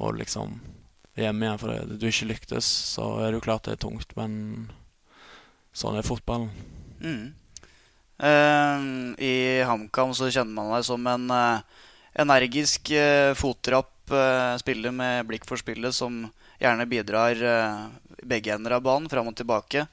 må 0.00 0.10
du 0.10 0.18
liksom 0.18 0.58
hjem 1.20 1.44
igjen 1.44 1.60
fordi 1.60 1.98
du 2.00 2.06
ikke 2.08 2.30
lyktes, 2.32 2.66
så 2.96 3.12
er 3.20 3.30
det 3.30 3.38
jo 3.38 3.44
klart 3.46 3.68
det 3.68 3.76
er 3.76 3.82
tungt, 3.84 4.14
men 4.18 4.32
Sånn 5.76 5.98
er 5.98 6.06
fotballen. 6.06 6.50
Mm. 7.00 7.30
Uh, 8.20 9.16
I 9.16 9.62
HamKam 9.64 10.12
så 10.16 10.28
kjenner 10.28 10.52
man 10.52 10.74
deg 10.74 10.84
som 10.84 11.06
en 11.08 11.30
uh, 11.32 11.86
energisk, 12.20 12.92
uh, 12.92 13.32
fotrapp 13.38 13.88
spiller 14.58 14.90
med 14.90 15.28
blikk 15.28 15.44
for 15.46 15.60
spillet, 15.60 15.94
som 15.94 16.24
gjerne 16.58 16.82
bidrar 16.90 17.38
begge 18.26 18.50
ender 18.50 18.74
av 18.74 18.82
banen, 18.82 19.06
fram 19.06 19.28
og 19.30 19.36
tilbake. 19.38 19.84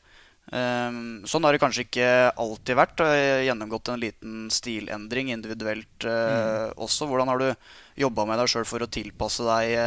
Ehm, 0.58 1.22
sånn 1.30 1.46
har 1.46 1.54
det 1.54 1.62
kanskje 1.62 1.84
ikke 1.86 2.08
alltid 2.34 2.80
vært. 2.80 3.04
Gjennomgått 3.46 3.92
en 3.94 4.02
liten 4.02 4.48
stilendring 4.50 5.30
individuelt 5.36 6.08
mm. 6.08 6.74
også. 6.82 7.06
Hvordan 7.12 7.30
har 7.30 7.44
du 7.44 8.02
jobba 8.08 8.26
med 8.26 8.42
deg 8.42 8.50
sjøl 8.50 8.66
for 8.66 8.82
å 8.82 8.90
tilpasse 8.90 9.46
deg, 9.46 9.78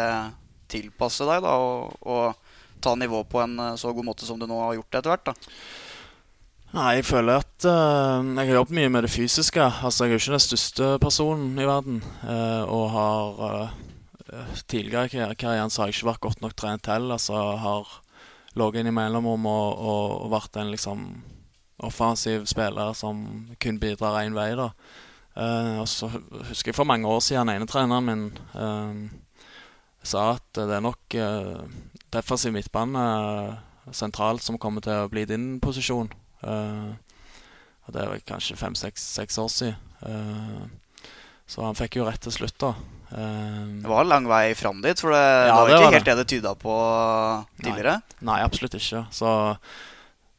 tilpasse 0.70 1.26
deg 1.26 1.42
da, 1.42 1.56
og, 1.58 1.98
og 2.06 2.39
ta 2.82 2.96
nivået 2.98 3.28
på 3.30 3.40
en 3.44 3.56
så 3.80 3.92
god 3.94 4.06
måte 4.10 4.26
som 4.28 4.40
du 4.40 4.48
nå 4.48 4.58
har 4.62 4.76
gjort 4.78 4.90
det 4.90 5.00
etter 5.02 5.14
hvert? 5.14 5.30
da? 5.30 5.54
Nei, 6.70 7.00
jeg 7.00 7.06
føler 7.08 7.40
at 7.42 7.64
uh, 7.66 8.22
jeg 8.22 8.46
har 8.46 8.58
jobbet 8.60 8.76
mye 8.78 8.90
med 8.94 9.02
det 9.02 9.10
fysiske. 9.10 9.64
Altså, 9.82 10.04
Jeg 10.04 10.12
er 10.12 10.14
jo 10.14 10.22
ikke 10.22 10.36
den 10.36 10.44
største 10.44 10.90
personen 11.02 11.58
i 11.58 11.66
verden. 11.66 11.96
Uh, 12.22 12.62
og 12.70 12.84
har 12.94 13.40
uh, 13.42 14.52
tidligere 14.70 15.32
i 15.32 15.34
karrieren 15.34 15.70
så 15.70 15.82
har 15.82 15.90
jeg 15.90 15.98
ikke 15.98 16.10
vært 16.12 16.22
godt 16.28 16.44
nok 16.44 16.54
trent 16.54 16.84
til. 16.86 17.10
Altså 17.10 17.34
har 17.58 17.90
ligget 18.54 18.84
innimellom 18.84 19.26
og, 19.26 19.42
og, 19.50 20.14
og 20.22 20.30
vært 20.30 20.60
en 20.62 20.70
liksom 20.70 21.08
offensiv 21.82 22.46
spiller 22.46 22.94
som 22.94 23.24
kun 23.58 23.80
bidrar 23.82 24.20
én 24.22 24.36
vei. 24.36 24.52
da. 24.54 24.70
og 25.80 25.88
så 25.88 26.10
husker 26.50 26.70
jeg 26.70 26.76
for 26.76 26.84
mange 26.84 27.08
år 27.08 27.20
siden 27.24 27.48
ene 27.48 27.66
treneren 27.66 28.04
min 28.04 28.24
sa 30.02 30.30
at 30.36 30.56
det 30.56 30.76
er 30.76 30.84
nok 30.84 31.16
defensiv 32.10 32.54
midtbane 32.54 33.02
sentralt 33.94 34.44
som 34.44 34.58
kommer 34.60 34.84
til 34.84 35.04
å 35.04 35.10
bli 35.10 35.26
din 35.28 35.54
posisjon. 35.62 36.10
Uh, 36.44 36.94
og 37.86 37.94
det 37.94 38.06
var 38.06 38.24
kanskje 38.28 38.58
fem-seks 38.60 39.38
år 39.40 39.52
siden. 39.52 39.76
Uh, 40.04 40.64
så 41.50 41.64
han 41.66 41.78
fikk 41.78 41.98
jo 41.98 42.06
rett 42.06 42.22
til 42.22 42.34
slutt, 42.34 42.56
da. 42.62 42.74
Uh, 43.10 43.80
det 43.82 43.90
var 43.90 44.06
lang 44.06 44.28
vei 44.30 44.52
fram 44.58 44.82
dit, 44.84 45.00
for 45.02 45.14
det 45.14 45.22
ja, 45.22 45.54
var 45.54 45.66
det 45.66 45.76
ikke 45.76 45.86
var 45.86 45.96
helt 45.98 46.10
det 46.10 46.18
det 46.22 46.28
tyda 46.34 46.54
på 46.58 46.74
tidligere? 47.62 47.96
Nei, 48.20 48.28
nei 48.32 48.42
absolutt 48.46 48.78
ikke. 48.78 49.06
Så 49.14 49.32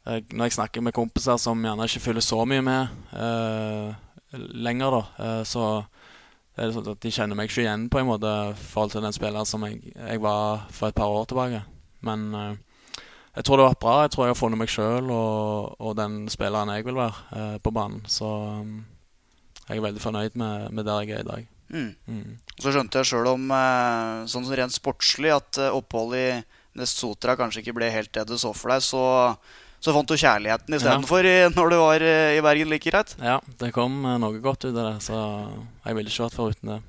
når 0.01 0.48
jeg 0.48 0.56
snakker 0.56 0.82
med 0.82 0.96
kompiser 0.98 1.38
som 1.38 1.60
gjerne 1.62 1.86
ikke 1.86 2.01
følger 2.01 2.24
så 2.25 2.39
mye 2.50 2.63
med 2.65 4.39
lenger, 4.65 4.96
da, 4.96 5.34
så 5.46 5.65
er 6.58 6.67
det 6.67 6.75
sånn 6.75 6.89
at 6.91 7.03
de 7.03 7.13
kjenner 7.15 7.38
meg 7.39 7.50
ikke 7.50 7.63
igjen 7.63 7.88
på 7.91 8.01
en 8.01 8.10
måte 8.10 8.31
i 8.51 8.65
forhold 8.74 8.91
til 8.96 9.05
den 9.05 9.15
spilleren 9.15 9.48
som 9.48 9.63
jeg, 9.67 9.79
jeg, 9.96 10.22
var 10.24 10.65
for 10.74 10.91
et 10.91 10.98
par 10.98 11.13
år 11.13 11.29
tilbake. 11.29 11.62
Men 12.03 12.25
jeg 13.31 13.46
tror 13.48 13.58
det 13.58 13.63
har 13.63 13.72
vært 13.72 13.84
bra. 13.86 13.96
Jeg 14.03 14.12
tror 14.12 14.25
jeg 14.25 14.34
har 14.34 14.39
funnet 14.41 14.60
meg 14.60 14.72
sjøl 14.72 15.12
og, 15.15 15.75
og, 15.79 15.93
den 16.00 16.25
spilleren 16.31 16.74
jeg 16.75 16.88
vil 16.88 17.00
være 17.00 17.15
uh, 17.31 17.58
på 17.63 17.72
banen. 17.72 18.03
Så 18.12 18.27
um, 18.27 18.81
jeg 19.70 19.79
er 19.79 19.86
veldig 19.86 20.03
fornøyd 20.03 20.36
med, 20.41 20.67
med 20.75 20.88
der 20.88 21.05
jeg 21.05 21.15
er 21.15 21.24
i 21.24 21.29
dag. 21.29 21.48
Mm. 21.72 21.91
Mm. 22.12 22.31
Så 22.60 22.74
skjønte 22.75 23.00
jeg 23.00 23.13
sjøl 23.13 23.29
om 23.31 23.53
sånn 24.27 24.50
rent 24.60 24.75
sportslig 24.75 25.31
at 25.31 25.62
oppholdet 25.72 26.25
i 26.25 26.41
Nestotra 26.79 27.38
kanskje 27.39 27.63
ikke 27.63 27.75
ble 27.79 27.88
helt 27.91 28.12
det 28.15 28.25
du 28.27 28.36
så 28.39 28.51
for 28.55 28.74
deg. 28.74 28.84
Så, 28.84 29.03
så 29.81 29.93
fant 29.95 30.07
du 30.07 30.13
kjærligheten 30.13 30.77
istedenfor 30.77 31.25
ja. 31.25 31.50
når 31.55 31.73
du 31.73 31.77
var 31.81 32.05
eh, 32.05 32.38
i 32.38 32.43
Bergen 32.45 32.69
like 32.69 32.85
greit? 32.91 33.15
Ja, 33.17 33.39
det 33.61 33.71
kom 33.73 34.03
eh, 34.05 34.19
noe 34.21 34.41
godt 34.43 34.67
ut 34.67 34.75
av 34.75 34.83
det. 34.91 34.95
Så 35.07 35.17
jeg 35.17 35.97
ville 35.97 36.13
ikke 36.13 36.27
vært 36.27 36.38
foruten 36.38 36.73
det. 36.75 36.79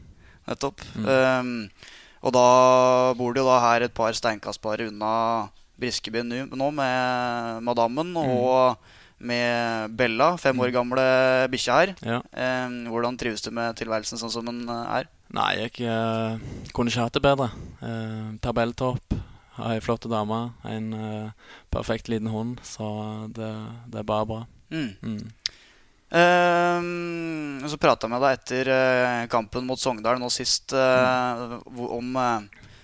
Nettopp. 0.51 0.85
Mm. 0.99 1.07
Um, 1.09 1.53
og 2.23 2.35
da 2.37 2.47
bor 3.19 3.35
du 3.35 3.41
jo 3.41 3.49
da 3.49 3.59
her 3.65 3.87
et 3.87 3.95
par 3.97 4.13
steinkast 4.15 4.63
bare 4.63 4.91
unna 4.91 5.13
Briskeby 5.81 6.23
nå 6.23 6.69
med 6.77 7.63
madammen 7.65 8.13
mm. 8.13 8.35
og 8.37 8.91
med 9.23 9.95
Bella, 9.95 10.35
fem 10.37 10.59
år 10.59 10.71
mm. 10.71 10.75
gamle 10.75 11.05
bikkja 11.53 11.79
her. 11.79 11.93
Ja. 12.03 12.21
Um, 12.67 12.79
hvordan 12.91 13.19
trives 13.19 13.45
du 13.45 13.53
med 13.55 13.77
tilværelsen 13.79 14.21
sånn 14.21 14.33
som 14.35 14.47
den 14.49 14.65
eh, 14.67 14.97
er? 14.99 15.11
Nei, 15.33 15.51
jeg 15.63 15.87
uh, 15.89 16.37
kunne 16.77 16.93
ikke 16.93 17.07
hatt 17.07 17.17
det 17.17 17.25
bedre. 17.25 17.49
Uh, 17.81 18.35
tabelltopp, 18.45 19.15
ei 19.61 19.81
flott 19.85 20.07
dame, 20.09 20.41
en 20.65 20.93
uh, 20.97 21.31
perfekt 21.71 22.09
liten 22.09 22.31
hund. 22.33 22.61
Så 22.65 22.87
det, 23.37 23.51
det 23.93 24.01
er 24.01 24.09
bare 24.09 24.29
bra. 24.29 24.41
Mm. 24.73 24.93
Mm. 25.03 25.23
Uh, 26.13 27.65
så 27.69 27.79
prata 27.81 28.05
jeg 28.05 28.13
med 28.13 28.21
deg 28.25 28.37
etter 28.37 28.71
uh, 28.73 29.25
kampen 29.33 29.65
mot 29.65 29.81
Sogndal 29.81 30.21
nå 30.21 30.29
sist 30.33 30.75
uh, 30.77 31.57
om 31.73 32.19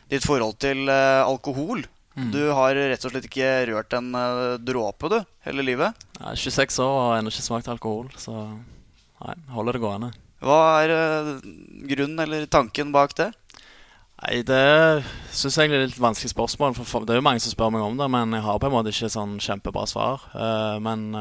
ditt 0.08 0.25
forhold 0.25 0.56
til 0.62 0.88
alkohol. 0.88 1.84
Mm. 2.18 2.30
Du 2.34 2.40
har 2.56 2.75
rett 2.75 3.04
og 3.04 3.12
slett 3.12 3.28
ikke 3.28 3.50
rørt 3.68 3.92
en 3.94 4.08
dråpe 4.64 5.10
du, 5.12 5.18
hele 5.46 5.62
livet? 5.62 6.06
Jeg 6.16 6.32
er 6.32 6.40
26 6.40 6.80
år 6.82 6.94
og 6.94 7.02
har 7.04 7.18
ennå 7.18 7.30
ikke 7.30 7.44
smakt 7.44 7.68
alkohol, 7.70 8.08
så 8.18 8.32
nei, 8.48 9.37
holder 9.52 9.76
det 9.76 9.82
gående. 9.84 10.08
Hva 10.42 10.58
er 10.80 10.94
grunnen 11.92 12.25
eller 12.25 12.48
tanken 12.50 12.90
bak 12.94 13.14
det? 13.20 13.28
Nei, 14.18 14.42
Det 14.42 15.04
syns 15.30 15.58
jeg 15.58 15.70
er 15.70 15.84
litt 15.87 16.00
vanskelig 16.00 16.32
spørsmål. 16.32 16.75
For 16.78 17.06
Det 17.06 17.14
er 17.14 17.20
jo 17.20 17.26
mange 17.26 17.42
som 17.44 17.54
spør 17.54 17.70
meg 17.75 17.87
om 17.87 17.98
det, 17.98 18.10
men 18.10 18.34
jeg 18.34 18.46
har 18.46 18.58
på 18.58 18.66
en 18.66 18.75
måte 18.75 18.94
ikke 18.94 19.12
sånn 19.12 19.38
kjempebra 19.42 19.87
svar. 19.87 20.25
Uh, 20.34 20.78
men 20.82 21.12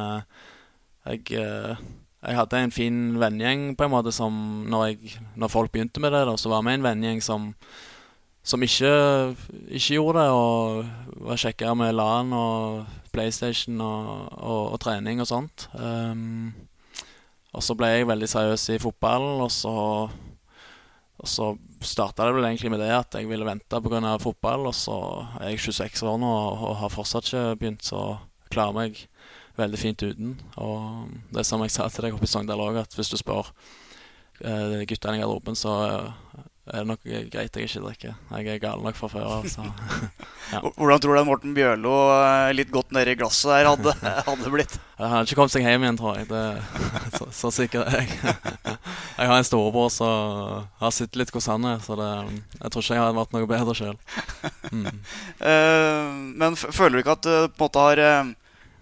jeg, 1.08 1.22
jeg 1.32 2.40
hadde 2.40 2.64
en 2.64 2.74
fin 2.74 2.98
vennegjeng 3.22 3.70
på 3.78 3.86
en 3.86 3.94
måte 3.94 4.12
som 4.16 4.66
når, 4.68 4.88
jeg, 4.90 5.22
når 5.38 5.54
folk 5.54 5.72
begynte 5.72 6.02
med 6.04 6.12
det, 6.12 6.26
så 6.42 6.50
var 6.52 6.66
vi 6.66 6.74
en 6.74 6.84
vennegjeng 6.86 7.24
som 7.24 7.54
som 8.48 8.64
ikke, 8.64 8.92
ikke, 9.68 9.98
gjorde 9.98 10.22
det, 10.24 10.30
og 10.32 11.26
var 11.28 11.40
kjekkere 11.42 11.76
med 11.76 11.96
LAN 11.98 12.32
og 12.32 12.86
PlayStation 13.12 13.82
og, 13.84 14.30
og, 14.38 14.62
og 14.72 14.80
trening 14.80 15.20
og 15.20 15.28
sånt. 15.28 15.68
Og 17.58 17.66
så 17.66 17.76
ble 17.76 17.90
jeg 17.92 18.08
veldig 18.08 18.30
seriøs 18.32 18.70
i 18.72 18.80
fotballen, 18.80 19.42
og 19.44 19.52
så, 19.52 19.74
og 21.18 21.30
så 21.30 21.48
starta 21.82 22.28
det 22.28 22.36
vel 22.36 22.46
egentlig 22.46 22.72
med 22.74 22.82
det 22.84 22.92
at 22.94 23.16
jeg 23.18 23.30
ville 23.30 23.46
vente 23.48 23.82
pga. 23.82 24.18
fotball. 24.22 24.68
Og 24.70 24.76
så 24.76 24.98
er 25.42 25.54
jeg 25.54 25.60
26 25.74 26.10
år 26.10 26.20
nå 26.22 26.30
og, 26.30 26.76
har 26.82 26.94
fortsatt 26.94 27.26
ikke 27.26 27.56
begynt, 27.58 27.86
så 27.86 28.20
klarer 28.54 28.78
meg 28.78 29.02
veldig 29.58 29.80
fint 29.82 30.04
uten. 30.04 30.36
Og 30.62 31.10
det 31.34 31.42
er 31.42 31.50
som 31.50 31.64
jeg 31.66 31.74
sa 31.74 31.90
til 31.90 32.06
deg 32.06 32.18
oppe 32.18 32.30
i 32.30 32.32
Sogndal 32.32 32.62
òg, 32.62 32.78
at 32.84 32.94
hvis 32.94 33.10
du 33.10 33.18
spør 33.18 33.50
eh, 34.46 34.86
guttene 34.86 35.18
i 35.18 35.24
garderoben, 35.24 35.58
så 35.58 35.74
er 36.68 36.84
det 36.84 36.90
nok 36.90 37.04
greit 37.32 37.58
jeg 37.58 37.70
ikke 37.70 37.82
drikker. 37.84 38.16
Jeg 38.36 38.48
er 38.52 38.60
gal 38.60 38.82
nok 38.84 38.98
fra 38.98 39.08
før 39.12 39.26
av. 39.38 39.46
ja. 40.54 40.62
Hvordan 40.76 41.04
tror 41.04 41.16
du 41.16 41.28
Morten 41.30 41.54
Bjørlo 41.56 41.94
eh, 42.12 42.52
litt 42.58 42.72
godt 42.74 42.92
nedi 42.96 43.16
glasset 43.20 43.54
der 43.54 43.70
hadde, 43.70 43.94
hadde 44.28 44.52
blitt? 44.52 44.76
Han 45.00 45.14
hadde 45.14 45.30
ikke 45.30 45.40
kommet 45.40 45.56
seg 45.56 45.68
hjem 45.68 45.86
igjen, 45.86 46.00
tror 46.00 46.20
jeg. 46.20 46.28
Det, 46.32 46.44
så, 47.18 47.30
så, 47.40 47.54
sikker 47.60 47.88
er 47.88 48.02
jeg. 48.04 48.36
Jeg 49.18 49.32
har 49.32 49.38
en 49.38 49.48
storebror 49.48 49.94
som 49.94 50.66
har 50.82 50.96
sett 50.96 51.16
litt 51.20 51.32
hvordan 51.32 51.64
han 51.64 51.78
er, 51.78 51.86
så 51.86 51.98
det, 52.00 52.10
jeg 52.58 52.74
tror 52.74 52.84
ikke 52.84 52.98
jeg 52.98 53.04
hadde 53.06 53.20
vært 53.22 53.38
noe 53.38 53.52
bedre 53.54 53.78
sjøl. 53.78 54.02
Mm. 54.74 54.90
Uh, 55.40 56.12
men 56.44 56.60
føler 56.60 56.98
du 56.98 57.04
ikke 57.06 57.18
at 57.18 57.26
du 57.26 57.34
på 57.48 57.64
en 57.64 57.64
måte 57.64 57.88
har 57.88 58.04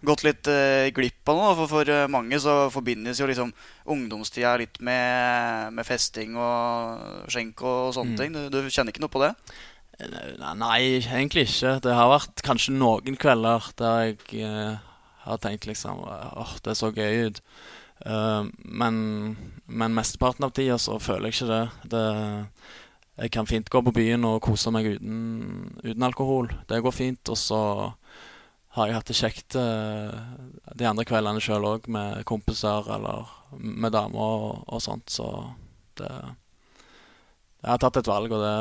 gått 0.07 0.23
litt 0.25 0.49
uh, 0.49 0.87
glipp 0.95 1.31
av 1.31 1.39
noe. 1.39 1.53
For, 1.59 1.71
for 1.71 1.91
uh, 1.91 2.05
mange 2.11 2.39
så 2.41 2.55
forbindes 2.73 3.21
jo 3.21 3.29
liksom 3.29 3.53
ungdomstida 3.91 4.55
litt 4.61 4.79
med, 4.83 5.73
med 5.75 5.87
festing 5.87 6.37
og 6.39 7.31
skjenk 7.31 7.63
og, 7.65 7.93
sånne 7.97 8.15
mm. 8.15 8.19
ting. 8.21 8.35
Du, 8.35 8.43
du, 8.53 8.69
kjenner 8.69 8.93
ikke 8.93 9.05
noe 9.05 9.13
på 9.13 9.23
det? 9.23 9.31
Nei, 10.05 10.53
nei, 10.59 10.79
egentlig 10.99 11.47
ikke. 11.47 11.77
Det 11.85 11.95
har 11.95 12.11
vært 12.11 12.43
kanskje 12.45 12.75
noen 12.75 13.19
kvelder 13.19 13.71
der 13.79 14.01
jeg 14.09 14.43
uh, 14.45 14.77
har 15.25 15.41
tenkt 15.41 15.69
liksom 15.69 16.03
åh, 16.05 16.57
det 16.65 16.77
så 16.77 16.91
gøy 16.93 17.31
ut. 17.31 17.41
men, 18.05 18.97
men 19.65 19.93
mesteparten 19.95 20.45
av 20.45 20.51
tida 20.53 20.75
så 20.77 20.99
føler 21.01 21.31
jeg 21.31 21.37
ikke 21.39 21.47
det. 21.49 21.93
det 21.95 22.03
jeg 23.15 23.31
kan 23.31 23.47
fint 23.47 23.69
gå 23.71 23.79
på 23.81 23.93
byen 23.95 24.27
og 24.27 24.41
kose 24.43 24.71
meg 24.75 24.89
uten, 24.97 25.19
uten 25.83 26.03
alkohol. 26.03 26.49
Det 26.67 26.81
går 26.83 26.93
fint. 26.93 27.31
Og 27.31 27.37
så 27.39 27.61
har 28.75 28.89
jeg 28.89 28.97
hatt 28.97 29.09
det 29.09 29.17
kjekt 29.17 29.55
uh, 29.55 30.15
de 30.75 30.87
andre 30.89 31.05
kveldene 31.07 31.43
sjøl 31.43 31.67
òg, 31.67 31.87
med 31.91 32.25
kompiser 32.27 32.89
eller 32.95 33.29
med 33.55 33.93
damer 33.95 34.19
og, 34.19 34.65
og 34.67 34.83
sånt. 34.83 35.07
Så 35.11 35.29
det 35.99 36.09
Jeg 36.11 37.71
har 37.71 37.79
tatt 37.81 38.01
et 38.01 38.09
valg, 38.11 38.33
og 38.35 38.43
det 38.43 38.55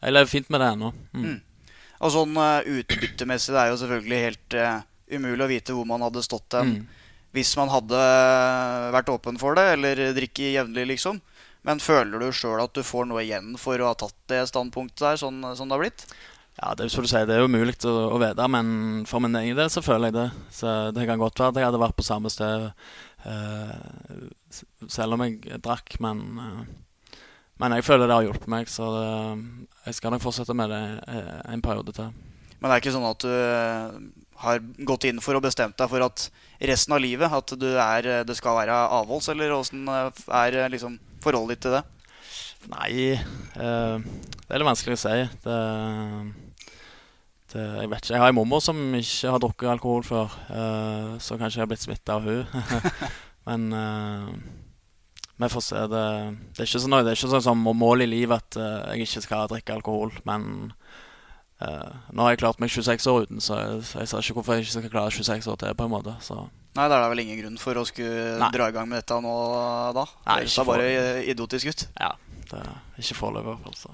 Jeg 0.00 0.12
lever 0.14 0.30
fint 0.30 0.50
med 0.52 0.60
det 0.60 0.68
ennå. 0.74 0.92
Mm. 1.16 1.24
Mm. 1.24 1.38
Og 2.00 2.12
sånn 2.14 2.36
uh, 2.36 2.68
utbyttemessig, 2.80 3.54
det 3.54 3.62
er 3.62 3.72
jo 3.72 3.80
selvfølgelig 3.80 4.24
helt 4.26 4.56
uh, 4.60 4.82
umulig 5.10 5.46
å 5.46 5.50
vite 5.50 5.76
hvor 5.76 5.88
man 5.88 6.04
hadde 6.04 6.24
stått 6.24 6.56
hen 6.56 6.74
mm. 6.74 6.84
hvis 7.36 7.54
man 7.58 7.72
hadde 7.72 8.00
vært 8.94 9.12
åpen 9.12 9.40
for 9.40 9.56
det, 9.58 9.66
eller 9.76 10.04
drikke 10.16 10.52
jevnlig, 10.52 10.86
liksom. 10.94 11.20
Men 11.66 11.80
føler 11.82 12.22
du 12.22 12.30
sjøl 12.32 12.62
at 12.62 12.76
du 12.76 12.80
får 12.86 13.08
noe 13.08 13.24
igjen 13.24 13.52
for 13.60 13.80
å 13.80 13.90
ha 13.90 13.96
tatt 13.98 14.16
det 14.32 14.46
standpunktet 14.48 15.02
der, 15.04 15.20
sånn 15.20 15.42
som 15.56 15.68
det 15.68 15.76
har 15.76 15.82
blitt? 15.84 16.06
Ja, 16.60 16.74
det 16.76 16.84
er, 16.84 16.92
du 16.92 17.08
sier, 17.08 17.24
det 17.24 17.38
er 17.38 17.40
jo 17.40 17.48
umulig 17.48 17.72
å, 17.88 17.92
å 18.12 18.18
vite, 18.20 18.46
men 18.52 18.66
for 19.08 19.24
min 19.24 19.36
egen 19.40 19.56
del 19.56 19.70
så 19.72 19.80
føler 19.80 20.10
jeg 20.10 20.16
det. 20.18 20.26
Så 20.52 20.68
det 20.92 21.06
kan 21.08 21.20
godt 21.20 21.40
være 21.40 21.54
at 21.54 21.60
jeg 21.60 21.68
hadde 21.70 21.80
vært 21.80 21.96
på 21.96 22.04
samme 22.04 22.32
sted 22.32 22.66
uh, 23.24 24.58
selv 24.84 25.16
om 25.16 25.24
jeg 25.24 25.60
drakk, 25.64 25.96
men 26.04 26.22
uh, 26.36 26.60
Men 27.60 27.74
jeg 27.76 27.84
føler 27.84 28.08
det 28.08 28.16
har 28.16 28.24
hjulpet 28.24 28.48
meg, 28.48 28.68
så 28.72 28.86
det, 28.94 29.08
jeg 29.84 29.96
skal 29.98 30.14
nok 30.14 30.22
fortsette 30.24 30.54
med 30.56 30.70
det 30.72 30.84
en 31.52 31.60
periode 31.60 31.92
til. 31.92 32.06
Men 32.56 32.70
det 32.70 32.76
er 32.76 32.80
ikke 32.80 32.94
sånn 32.94 33.04
at 33.04 33.20
du 33.20 33.34
eh, 33.34 33.98
har 34.40 34.62
gått 34.88 35.04
inn 35.04 35.20
for 35.20 35.36
og 35.36 35.44
bestemt 35.44 35.76
deg 35.76 35.90
for 35.92 36.06
at 36.06 36.24
resten 36.70 36.96
av 36.96 37.02
livet 37.04 37.36
at 37.36 37.52
du 37.60 37.68
er, 37.74 38.08
det 38.24 38.36
skal 38.38 38.56
være 38.62 38.78
avholds, 38.96 39.28
eller 39.28 39.52
åssen 39.52 39.84
er 39.92 40.56
liksom 40.72 40.96
forholdet 41.20 41.58
ditt 41.58 41.66
til 41.66 41.76
det? 41.76 41.82
Nei, 42.72 42.92
uh, 43.60 44.00
det 44.00 44.48
er 44.48 44.62
litt 44.62 44.70
vanskelig 44.72 44.96
å 44.96 45.04
si. 45.04 45.16
Det 45.44 45.60
det, 47.52 47.66
jeg 47.80 47.90
vet 47.90 48.04
ikke. 48.04 48.14
Jeg 48.14 48.22
har 48.22 48.32
en 48.32 48.38
mormor 48.38 48.62
som 48.62 48.78
ikke 48.94 49.34
har 49.34 49.42
drukket 49.42 49.72
alkohol 49.72 50.06
før, 50.06 50.34
uh, 50.50 51.18
så 51.22 51.38
kanskje 51.40 51.60
jeg 51.60 51.64
har 51.64 51.70
blitt 51.70 51.84
smitta 51.84 52.18
av 52.18 52.28
hun. 52.28 52.44
Men 53.48 53.66
uh, 53.74 54.30
vi 55.40 55.50
får 55.50 55.64
se. 55.66 55.82
Det, 55.90 56.04
det, 56.54 56.62
er 56.62 56.70
ikke 56.70 56.82
sånn, 56.84 56.98
det 57.00 57.12
er 57.12 57.18
ikke 57.18 57.32
sånn 57.34 57.46
som 57.48 57.66
mål 57.66 58.04
i 58.06 58.10
livet 58.10 58.38
at 58.38 58.60
uh, 58.60 58.92
jeg 58.92 59.08
ikke 59.08 59.24
skal 59.26 59.50
drikke 59.50 59.80
alkohol. 59.80 60.14
Men 60.28 60.72
nå 61.60 62.24
har 62.24 62.32
jeg 62.32 62.38
klart 62.40 62.56
meg 62.62 62.70
26 62.72 63.04
år 63.12 63.26
uten, 63.28 63.40
så 63.44 63.58
jeg, 63.58 63.80
jeg 63.98 64.08
ser 64.08 64.24
ikke 64.24 64.38
hvorfor 64.38 64.56
jeg 64.56 64.64
ikke 64.64 64.72
skal 64.78 64.92
klare 64.94 65.12
26 65.12 65.48
år 65.52 65.58
til. 65.60 65.74
på 65.76 65.84
en 65.84 65.92
måte 65.92 66.14
så. 66.24 66.38
Nei, 66.78 66.86
det 66.88 66.96
er 66.96 67.10
vel 67.12 67.20
ingen 67.20 67.40
grunn 67.42 67.58
for 67.60 67.76
å 67.76 67.82
skulle 67.84 68.38
Nei. 68.40 68.48
dra 68.54 68.70
i 68.70 68.72
gang 68.72 68.88
med 68.88 69.02
dette 69.02 69.18
nå 69.20 69.34
da? 69.92 70.06
Nei, 70.24 70.38
det 70.46 70.54
ser 70.54 70.64
bare 70.64 70.86
idiotisk 71.28 71.68
ut. 71.68 71.84
Ja, 71.98 72.14
det 72.48 72.62
er 72.62 73.02
ikke 73.02 73.18
foreløpig. 73.18 73.58
Altså. 73.68 73.92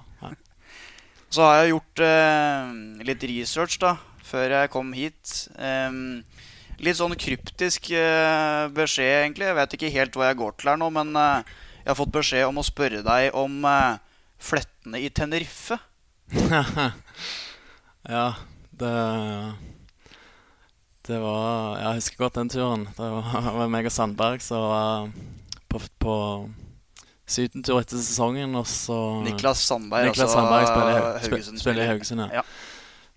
Så 1.33 1.43
har 1.43 1.61
jeg 1.61 1.75
gjort 1.75 2.03
eh, 2.07 2.75
litt 3.07 3.25
research 3.29 3.81
da 3.83 3.97
før 4.27 4.57
jeg 4.57 4.73
kom 4.73 4.91
hit. 4.97 5.35
Eh, 5.59 5.99
litt 6.83 6.99
sånn 6.99 7.15
kryptisk 7.19 7.91
eh, 7.95 8.67
beskjed, 8.75 9.13
egentlig. 9.23 9.49
Jeg 9.51 9.59
vet 9.61 9.77
ikke 9.79 9.95
helt 9.95 10.19
hva 10.19 10.31
jeg 10.31 10.41
går 10.41 10.57
til 10.57 10.73
her 10.73 10.81
nå, 10.81 10.91
men 10.95 11.15
eh, 11.21 11.55
jeg 11.85 11.93
har 11.93 12.01
fått 12.01 12.17
beskjed 12.17 12.49
om 12.49 12.61
å 12.61 12.67
spørre 12.67 13.05
deg 13.07 13.39
om 13.39 13.63
eh, 13.69 13.99
flettene 14.43 15.01
i 15.03 15.11
Tenerife. 15.15 15.79
ja, 18.17 18.29
det 18.75 18.95
Det 21.07 21.19
var 21.23 21.79
Jeg 21.79 22.01
husker 22.01 22.19
godt 22.25 22.39
den 22.41 22.51
turen. 22.51 22.89
Det 22.99 23.11
var, 23.15 23.51
var 23.61 23.71
meg 23.71 23.87
og 23.87 23.95
Sandberg 23.95 24.43
som 24.43 24.65
var 24.67 25.13
på, 25.71 25.79
på 26.03 26.17
sydentur 27.27 27.81
etter 27.81 28.01
sesongen. 28.01 28.55
Og 28.59 28.67
så 28.71 28.97
Niklas 29.27 29.67
Sandberg, 29.67 30.11
Niklas 30.11 30.29
altså, 30.29 30.41
Sandberg 30.41 31.21
Haugesund, 31.27 31.61
spiller 31.63 31.85
i 31.85 31.91
Haugesund. 31.93 32.27
Ja. 32.27 32.41
ja. 32.41 32.47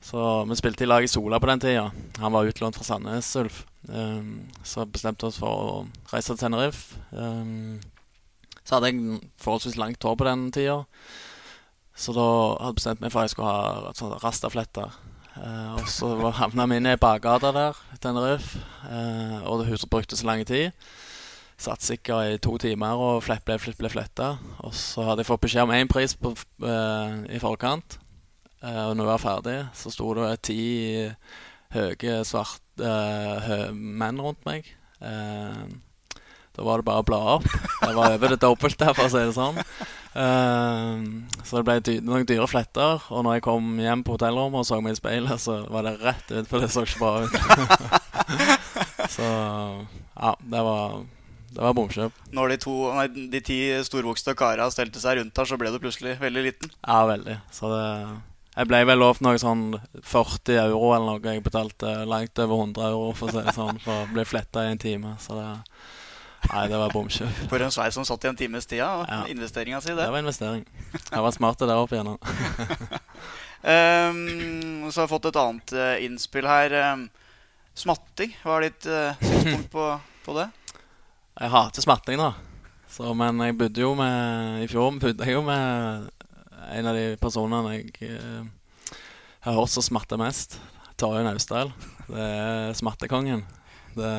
Så 0.01 0.45
Vi 0.45 0.55
spilte 0.55 0.83
i 0.83 0.87
lag 0.87 1.03
i 1.03 1.11
Sola 1.11 1.39
på 1.39 1.49
den 1.49 1.59
tida. 1.59 1.91
Han 2.17 2.31
var 2.33 2.47
utlånt 2.47 2.77
fra 2.77 2.83
Sandnes 2.87 3.35
Ulf. 3.35 3.65
Um, 3.87 4.49
så 4.63 4.85
bestemte 4.85 5.25
vi 5.25 5.31
oss 5.31 5.39
for 5.39 5.49
å 5.49 6.13
reise 6.13 6.33
til 6.33 6.39
Tenerife. 6.39 6.95
Um, 7.11 7.79
så 8.63 8.77
hadde 8.77 8.91
jeg 8.91 9.19
forholdsvis 9.41 9.79
langt 9.79 10.03
hår 10.03 10.15
på 10.15 10.27
den 10.27 10.47
tida. 10.55 10.83
Så 11.99 12.15
da 12.15 12.25
hadde 12.55 12.71
jeg 12.71 12.79
bestemt 12.79 13.03
meg 13.03 13.11
for 13.11 13.21
at 13.21 13.27
jeg 13.27 13.35
skulle 13.35 13.53
ha 13.53 13.93
sånn 13.97 14.17
rastafletter. 14.23 14.97
Uh, 15.35 15.75
og 15.79 15.85
så 15.91 16.13
havna 16.41 16.67
vi 16.69 16.79
inn 16.79 16.89
i 16.89 16.97
bakgata 16.99 17.51
der, 17.55 17.83
Tenerife. 17.99 18.63
Uh, 18.87 19.43
og 19.51 19.67
huset 19.67 19.91
brukte 19.91 20.19
så 20.19 20.29
lang 20.31 20.45
tid. 20.47 20.71
Satt 21.59 21.83
sikkert 21.83 22.23
i 22.23 22.37
to 22.39 22.53
timer 22.61 23.01
og 23.03 23.23
flett 23.25 23.43
ble, 23.43 23.57
flett 23.59 23.79
ble 23.81 23.89
flytta. 23.91 24.29
Og 24.63 24.71
så 24.75 25.03
hadde 25.03 25.25
jeg 25.25 25.27
fått 25.27 25.43
beskjed 25.43 25.67
om 25.67 25.73
én 25.75 25.91
pris 25.91 26.15
på, 26.15 26.31
uh, 26.63 27.19
i 27.27 27.41
forkant. 27.43 27.97
Uh, 28.63 28.87
og 28.87 28.93
når 28.95 29.03
jeg 29.03 29.09
var 29.09 29.25
ferdig, 29.25 29.57
så 29.75 29.91
sto 29.91 30.13
det 30.15 30.29
ti 30.47 30.61
høye, 31.75 32.21
svarte 32.27 32.87
uh, 32.87 33.75
menn 33.75 34.23
rundt 34.23 34.47
meg. 34.47 34.71
da 34.99 36.63
var 36.63 36.79
det 36.79 36.87
bare 36.87 37.03
å 37.03 37.09
bla 37.11 37.21
opp. 37.35 37.51
Jeg 37.51 37.95
var 37.97 38.15
over 38.15 38.31
det 38.31 38.39
dobbelte, 38.39 38.95
for 38.95 39.09
å 39.09 39.11
si 39.11 39.27
det 39.27 39.35
sånn. 39.35 39.59
så 41.43 41.59
det 41.59 41.65
ble 41.67 41.77
dy 41.83 41.99
noen 42.07 42.27
dyre 42.27 42.47
fletter. 42.47 43.03
Og 43.11 43.27
når 43.27 43.39
jeg 43.39 43.47
kom 43.51 43.71
hjem 43.83 44.07
på 44.07 44.15
hotellrommet 44.15 44.63
og 44.63 44.67
så 44.67 44.79
meg 44.79 44.95
i 44.95 45.03
speilet, 45.03 45.43
så 45.43 45.61
var 45.67 45.87
det 45.87 45.97
rett 45.99 46.35
ut, 46.37 46.47
for 46.47 46.63
det 46.63 46.71
så 46.71 46.87
ikke 46.87 47.03
bra 47.03 47.13
ut. 47.27 47.39
så 49.19 49.29
ja, 49.29 50.35
det 50.39 50.67
var 50.71 50.99
det 51.49 51.61
var 51.61 51.75
bomkjøp. 51.77 52.15
Når 52.35 52.53
de, 52.53 52.57
to, 52.61 52.73
nei, 52.93 53.05
de 53.33 53.41
ti 53.45 53.59
storvokste 53.85 54.35
kara 54.37 54.69
stelte 54.73 55.01
seg 55.01 55.19
rundt 55.19 55.37
her, 55.41 55.49
så 55.49 55.57
ble 55.59 55.71
du 55.73 55.79
plutselig 55.81 56.17
veldig 56.21 56.43
liten? 56.45 56.73
Ja, 56.85 57.03
veldig. 57.09 57.39
Så 57.55 57.71
det 57.73 57.85
Jeg 58.59 58.67
ble 58.67 58.81
vel 58.89 58.99
lovt 58.99 59.21
noe 59.23 59.39
sånn 59.39 59.79
40 60.03 60.57
euro 60.65 60.91
eller 60.95 61.13
noe. 61.13 61.33
Jeg 61.33 61.45
betalte 61.45 61.93
langt 62.09 62.41
over 62.43 62.65
100 62.65 62.89
euro 62.89 63.13
for 63.15 63.29
å 63.29 63.37
si 63.37 63.45
det 63.45 63.55
sånn, 63.55 63.79
for 63.83 64.03
å 64.03 64.09
bli 64.11 64.25
fletta 64.27 64.65
i 64.65 64.73
en 64.73 64.81
time. 64.81 65.15
Så 65.23 65.37
det 65.37 65.47
Nei, 66.47 66.67
det 66.71 66.77
var 66.79 66.93
bomkjøp. 66.93 67.41
For 67.51 67.61
en 67.61 67.73
sveis 67.73 67.95
som 67.97 68.05
satt 68.07 68.23
i 68.23 68.29
en 68.29 68.37
times 68.39 68.67
tid, 68.69 68.79
ja. 68.79 69.23
Investeringa 69.29 69.81
si, 69.83 69.91
det. 69.91 70.05
Det 70.05 70.13
var 70.13 70.23
investering. 70.23 70.63
Jeg 71.11 71.23
var 71.25 71.33
smart 71.35 71.59
der 71.59 71.75
oppe 71.75 71.97
igjennom. 71.97 72.17
um, 73.61 74.87
så 74.91 75.01
har 75.01 75.03
jeg 75.03 75.11
fått 75.11 75.27
et 75.29 75.39
annet 75.41 75.73
uh, 75.75 75.95
innspill 76.05 76.47
her. 76.49 76.77
Um, 76.93 77.09
smatting. 77.77 78.33
Hva 78.43 78.57
er 78.57 78.69
ditt 78.69 78.87
uh, 78.87 79.19
synspunkt 79.19 79.69
på, 79.73 79.89
på 80.25 80.37
det? 80.39 80.47
Jeg 81.39 81.51
hater 81.53 81.83
smatting, 81.83 82.19
da. 82.19 82.33
Så, 82.91 83.13
men 83.15 83.39
jeg 83.45 83.55
bodde 83.55 83.83
jo 83.83 83.93
med 83.95 84.63
I 84.63 84.67
fjor 84.67 84.97
bodde 84.99 85.23
jeg 85.23 85.37
jo 85.37 85.43
med 85.45 86.09
en 86.69 86.89
av 86.89 86.97
de 86.97 87.05
personene 87.21 87.77
jeg 87.77 88.09
eh, 88.09 88.97
har 89.45 89.55
hørt 89.55 89.71
som 89.71 89.85
smatter 89.85 90.19
mest. 90.19 90.57
Tarjei 90.99 91.23
Naustdal. 91.23 91.71
Det 92.09 92.25
er 92.25 92.75
smattekongen. 92.75 93.45
Det, 93.95 94.11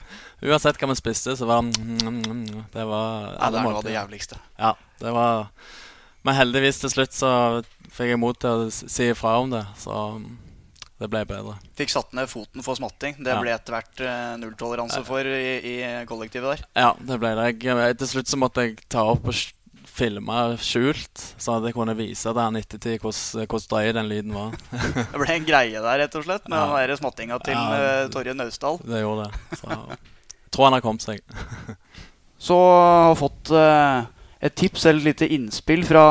uansett 0.50 0.80
hva 0.80 0.90
vi 0.90 0.98
spiste, 0.98 1.36
så 1.38 1.46
var 1.48 1.62
det 1.70 2.88
var 2.90 3.30
Ja, 3.38 3.52
det 3.52 3.60
er 3.60 3.62
noe 3.62 3.78
av 3.78 3.86
det 3.86 3.94
jævligste. 3.94 4.40
Ja, 4.58 4.74
det 5.00 5.14
var 5.14 5.46
Men 6.26 6.38
heldigvis 6.40 6.80
til 6.82 6.90
slutt 6.90 7.14
så 7.14 7.30
fikk 7.92 8.14
jeg 8.14 8.20
mot 8.20 8.38
til 8.40 8.66
å 8.66 8.70
si 8.72 9.10
ifra 9.12 9.38
om 9.44 9.54
det. 9.54 9.62
Så 9.78 9.94
det 11.02 11.08
ble 11.10 11.24
bedre. 11.26 11.56
Fikk 11.74 11.90
satt 11.90 12.14
ned 12.14 12.30
foten 12.30 12.62
for 12.62 12.78
smatting. 12.78 13.16
Det 13.18 13.32
ja. 13.34 13.40
ble 13.42 13.50
etter 13.50 13.74
hvert 13.74 14.02
uh, 14.04 14.36
nulltoleranse 14.38 15.02
for 15.06 15.26
i, 15.26 15.56
i, 15.58 15.74
kollektivet 16.06 16.54
der. 16.54 16.64
Ja, 16.78 16.92
det 16.98 17.18
ble 17.22 17.34
det. 17.40 17.48
Jeg, 17.66 17.98
til 17.98 18.10
slutt 18.12 18.30
så 18.30 18.38
måtte 18.38 18.66
jeg 18.68 18.78
ta 18.92 19.02
opp 19.10 19.26
og 19.32 19.40
filme 19.94 20.38
skjult, 20.62 21.20
så 21.38 21.58
at 21.58 21.68
jeg 21.68 21.76
kunne 21.76 21.94
vise 21.98 22.26
til 22.26 22.40
han 22.40 22.58
ettertid 22.58 23.02
hvordan 23.02 23.66
drøy 23.70 23.90
den 23.94 24.08
lyden 24.10 24.34
var. 24.34 24.56
det 25.12 25.20
ble 25.20 25.28
en 25.36 25.46
greie 25.46 25.82
der, 25.82 26.00
rett 26.02 26.16
og 26.18 26.26
slett, 26.26 26.48
med 26.50 26.62
ja. 26.62 26.86
den 26.90 27.00
smattinga 27.02 27.38
til 27.46 27.58
ja, 27.58 27.82
uh, 27.82 28.08
Torje 28.14 28.34
Naustdal. 28.38 28.80
Det 28.82 29.02
gjorde 29.02 29.28
det. 29.28 29.60
Så 29.60 29.70
jeg 29.74 30.54
tror 30.54 30.68
han 30.68 30.78
har 30.78 30.84
kommet 30.86 31.06
seg. 31.06 31.22
så 32.48 32.58
har 33.10 33.18
fått 33.18 33.54
uh, 33.54 34.06
et 34.44 34.54
tips 34.58 34.86
eller 34.86 35.02
et 35.02 35.10
lite 35.10 35.30
innspill 35.34 35.86
fra 35.86 36.06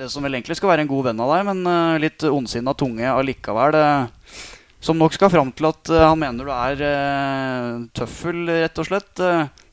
det 0.00 0.08
som 0.08 0.24
vel 0.24 0.38
egentlig 0.38 0.56
skal 0.58 0.72
være 0.72 0.86
en 0.86 0.90
god 0.90 1.10
venn 1.10 1.20
av 1.20 1.34
deg, 1.34 1.44
men 1.50 1.60
uh, 1.68 2.00
litt 2.00 2.24
ondsinna 2.24 2.72
tunge 2.78 3.04
allikevel. 3.10 3.76
Som 4.80 4.96
nok 4.96 5.12
skal 5.12 5.28
fram 5.32 5.50
til 5.52 5.68
at 5.68 5.92
uh, 5.92 6.06
han 6.06 6.20
mener 6.22 6.48
du 6.48 6.52
er 6.54 6.80
uh, 6.80 7.82
tøffel, 7.96 8.46
rett 8.62 8.80
og 8.80 8.88
slett. 8.88 9.12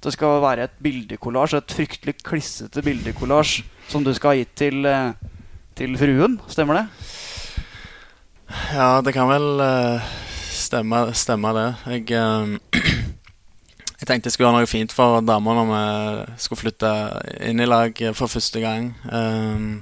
det 0.04 0.14
skal 0.16 0.42
være 0.44 0.68
et 0.68 0.76
bildekollasj, 0.84 1.58
et 1.62 1.78
fryktelig 1.80 2.18
klissete 2.28 2.84
bildekollasj 2.84 3.62
som 3.88 4.04
du 4.04 4.12
skal 4.16 4.34
ha 4.34 4.42
gitt 4.42 4.56
til, 4.60 4.84
til 5.80 5.96
fruen. 6.00 6.40
Stemmer 6.52 6.82
det? 6.82 6.86
Ja, 8.76 9.00
det 9.04 9.16
kan 9.16 9.32
vel 9.32 9.64
stemme, 10.52 11.08
stemme, 11.16 11.56
det. 11.56 11.68
Jeg 12.10 12.60
Jeg 14.08 14.14
tenkte 14.14 14.30
jeg 14.30 14.38
skulle 14.38 14.48
gjøre 14.48 14.60
noe 14.64 14.68
fint 14.72 14.94
for 14.96 15.18
damer 15.28 15.58
når 15.58 15.66
vi 15.68 16.36
skulle 16.40 16.62
flytte 16.62 16.90
inn 17.44 17.60
i 17.60 17.66
lag 17.68 17.98
for 18.16 18.32
første 18.32 18.62
gang. 18.64 18.86
Um, 19.12 19.82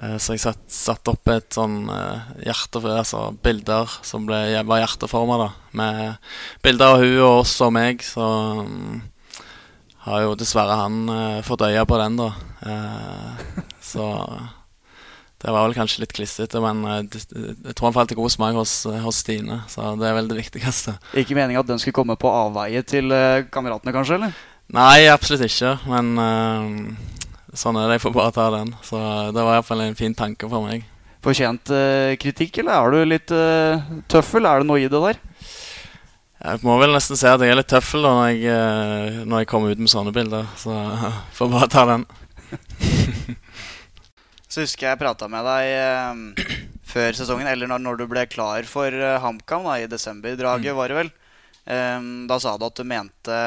uh, 0.00 0.14
så 0.16 0.32
jeg 0.32 0.40
satte 0.46 0.72
satt 0.72 1.10
opp 1.12 1.28
et 1.34 1.52
sånn 1.52 1.90
uh, 1.92 2.24
hjerte, 2.40 2.80
altså 2.88 3.26
bilder 3.44 3.98
som 4.00 4.24
ble, 4.24 4.40
var 4.64 4.80
hjerteforma, 4.80 5.50
med 5.76 6.16
bilder 6.64 6.94
av 6.94 7.04
hun 7.04 7.18
og 7.18 7.42
oss 7.42 7.52
og 7.68 7.74
meg. 7.76 8.00
Så 8.00 8.24
um, 8.64 9.02
har 10.06 10.24
jo 10.24 10.32
dessverre 10.40 10.80
han 10.86 11.02
uh, 11.12 11.44
fått 11.44 11.68
øye 11.68 11.84
på 11.84 12.00
den, 12.00 12.16
da. 12.24 12.32
så 13.84 14.08
det 15.38 15.52
var 15.54 15.68
vel 15.68 15.76
kanskje 15.76 16.02
litt 16.02 16.12
klissete, 16.16 16.58
men 16.58 16.82
eh, 16.82 17.04
jeg 17.14 17.74
tror 17.78 17.88
han 17.88 17.94
falt 17.94 18.10
i 18.10 18.18
god 18.18 18.32
smak 18.34 18.56
hos, 18.58 18.72
eh, 18.90 18.98
hos, 19.04 19.20
Stine. 19.22 19.60
Så 19.70 19.92
det 20.00 20.08
er 20.08 20.16
vel 20.16 20.30
det 20.30 20.40
viktigste. 20.40 20.96
Ikke 21.14 21.36
meninga 21.38 21.62
at 21.62 21.70
den 21.70 21.78
skulle 21.78 21.94
komme 22.00 22.18
på 22.18 22.32
avveie 22.32 22.82
til 22.82 23.14
uh, 23.14 23.46
kameratene, 23.54 23.94
kanskje? 23.94 24.18
eller? 24.18 24.34
Nei, 24.74 25.06
absolutt 25.12 25.46
ikke. 25.46 25.76
Men 25.86 26.10
uh, 26.18 27.54
sånn 27.54 27.78
er 27.78 27.86
det. 27.86 28.00
Jeg 28.00 28.06
får 28.08 28.16
bare 28.18 28.34
ta 28.34 28.48
den. 28.56 28.74
Så 28.82 28.98
det 29.30 29.46
var 29.46 29.60
iallfall 29.60 29.86
en 29.86 29.98
fin 29.98 30.18
tanke 30.18 30.50
for 30.50 30.66
meg. 30.66 30.82
Fortjent 31.22 31.70
uh, 31.70 32.18
kritikk, 32.18 32.58
eller 32.64 32.74
er 32.74 32.94
du 32.96 33.14
litt 33.14 33.38
tøffel? 34.10 34.42
Er 34.42 34.64
det 34.64 34.72
noe 34.72 34.82
i 34.82 34.90
det 34.90 35.06
der? 35.06 35.22
Jeg 36.38 36.66
må 36.66 36.80
vel 36.82 36.94
nesten 36.94 37.18
si 37.18 37.30
at 37.30 37.42
jeg 37.42 37.54
er 37.54 37.62
litt 37.62 37.70
tøffel 37.70 38.02
da 38.02 38.10
når 38.14 38.34
jeg, 38.34 39.26
når 39.26 39.42
jeg 39.42 39.48
kommer 39.50 39.70
ut 39.70 39.86
med 39.86 39.94
sånne 39.94 40.14
bilder. 40.14 40.50
Så 40.58 40.74
får 41.38 41.54
bare 41.54 41.70
ta 41.70 41.86
den. 41.94 42.08
Så 44.48 44.64
husker 44.64 44.88
jeg 44.88 45.00
prata 45.00 45.28
med 45.30 45.44
deg 45.44 45.72
eh, 45.76 46.44
før 46.92 47.16
sesongen, 47.16 47.48
eller 47.50 47.68
når, 47.70 47.82
når, 47.84 48.00
du 48.00 48.06
ble 48.10 48.24
klar 48.30 48.68
for 48.68 48.92
eh, 48.92 49.18
HamKam 49.22 49.68
da, 49.68 49.76
i 49.80 49.90
desember-draget, 49.90 50.72
mm. 50.72 50.78
var 50.78 50.88
det 50.88 51.02
vel. 51.02 51.12
Eh, 51.68 52.08
da 52.30 52.40
sa 52.40 52.56
du 52.56 52.66
at 52.68 52.80
du 52.80 52.88
mente 52.88 53.42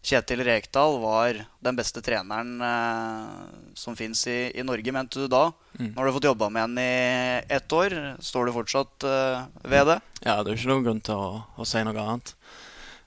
Kjetil 0.00 0.40
Rekdal 0.46 0.96
var 1.02 1.42
den 1.60 1.76
beste 1.76 2.00
treneren 2.00 2.54
uh, 2.64 3.50
som 3.76 3.96
fins 3.96 4.22
i, 4.32 4.48
i, 4.56 4.64
Norge, 4.64 4.94
mente 4.96 5.20
du 5.20 5.26
da? 5.28 5.50
Mm. 5.76 5.90
Nå 5.90 6.00
har 6.00 6.08
du 6.08 6.14
fått 6.16 6.28
jobba 6.30 6.48
med 6.48 6.64
han 6.64 6.78
i 6.80 7.42
ett 7.52 7.72
år. 7.76 7.96
Står 8.24 8.48
du 8.48 8.54
fortsatt 8.54 9.04
uh, 9.04 9.44
ved 9.60 9.90
det? 9.92 9.98
Ja, 10.24 10.38
det 10.40 10.54
er 10.54 10.56
ikke 10.56 10.70
noen 10.72 10.86
grunn 10.88 11.04
til 11.04 11.20
å, 11.20 11.42
å 11.52 11.68
si 11.68 11.84
noe 11.84 12.00
annet. 12.00 12.32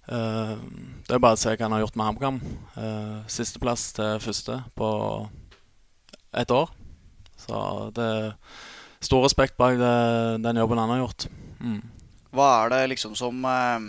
Uh, 0.06 0.54
det 1.08 1.18
er 1.18 1.24
bare 1.24 1.40
å 1.40 1.42
se 1.42 1.56
hva 1.56 1.66
han 1.66 1.74
har 1.74 1.82
gjort 1.88 1.98
med 1.98 2.12
HamKam. 2.12 2.40
Uh, 2.78 3.18
Sisteplass 3.40 3.90
til 3.98 4.22
første 4.22 4.62
på 4.78 4.94
ett 6.44 6.54
år. 6.54 6.70
Så 7.43 7.60
det 7.95 8.06
er 8.06 8.32
stor 9.03 9.25
respekt 9.25 9.58
bak 9.60 9.77
det, 9.79 9.95
den 10.43 10.60
jobben 10.62 10.79
han 10.82 10.93
har 10.95 11.03
gjort. 11.03 11.27
Mm. 11.60 11.82
Hva 12.34 12.49
er 12.63 12.73
det 12.73 12.82
liksom 12.95 13.15
som 13.17 13.45
eh, 13.45 13.88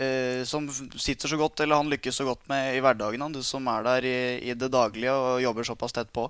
eh, 0.00 0.42
Som 0.48 0.68
sitter 0.70 1.28
så 1.28 1.38
godt, 1.38 1.60
eller 1.60 1.82
han 1.82 1.90
lykkes 1.92 2.20
så 2.20 2.26
godt 2.28 2.46
med 2.50 2.76
i 2.76 2.82
hverdagen, 2.84 3.22
han, 3.22 3.34
du 3.34 3.42
som 3.44 3.66
er 3.70 3.86
der 3.86 4.08
i, 4.08 4.18
i, 4.50 4.54
det 4.56 4.70
daglige 4.72 5.14
og 5.14 5.42
jobber 5.44 5.68
såpass 5.68 5.96
tett 5.96 6.12
på? 6.14 6.28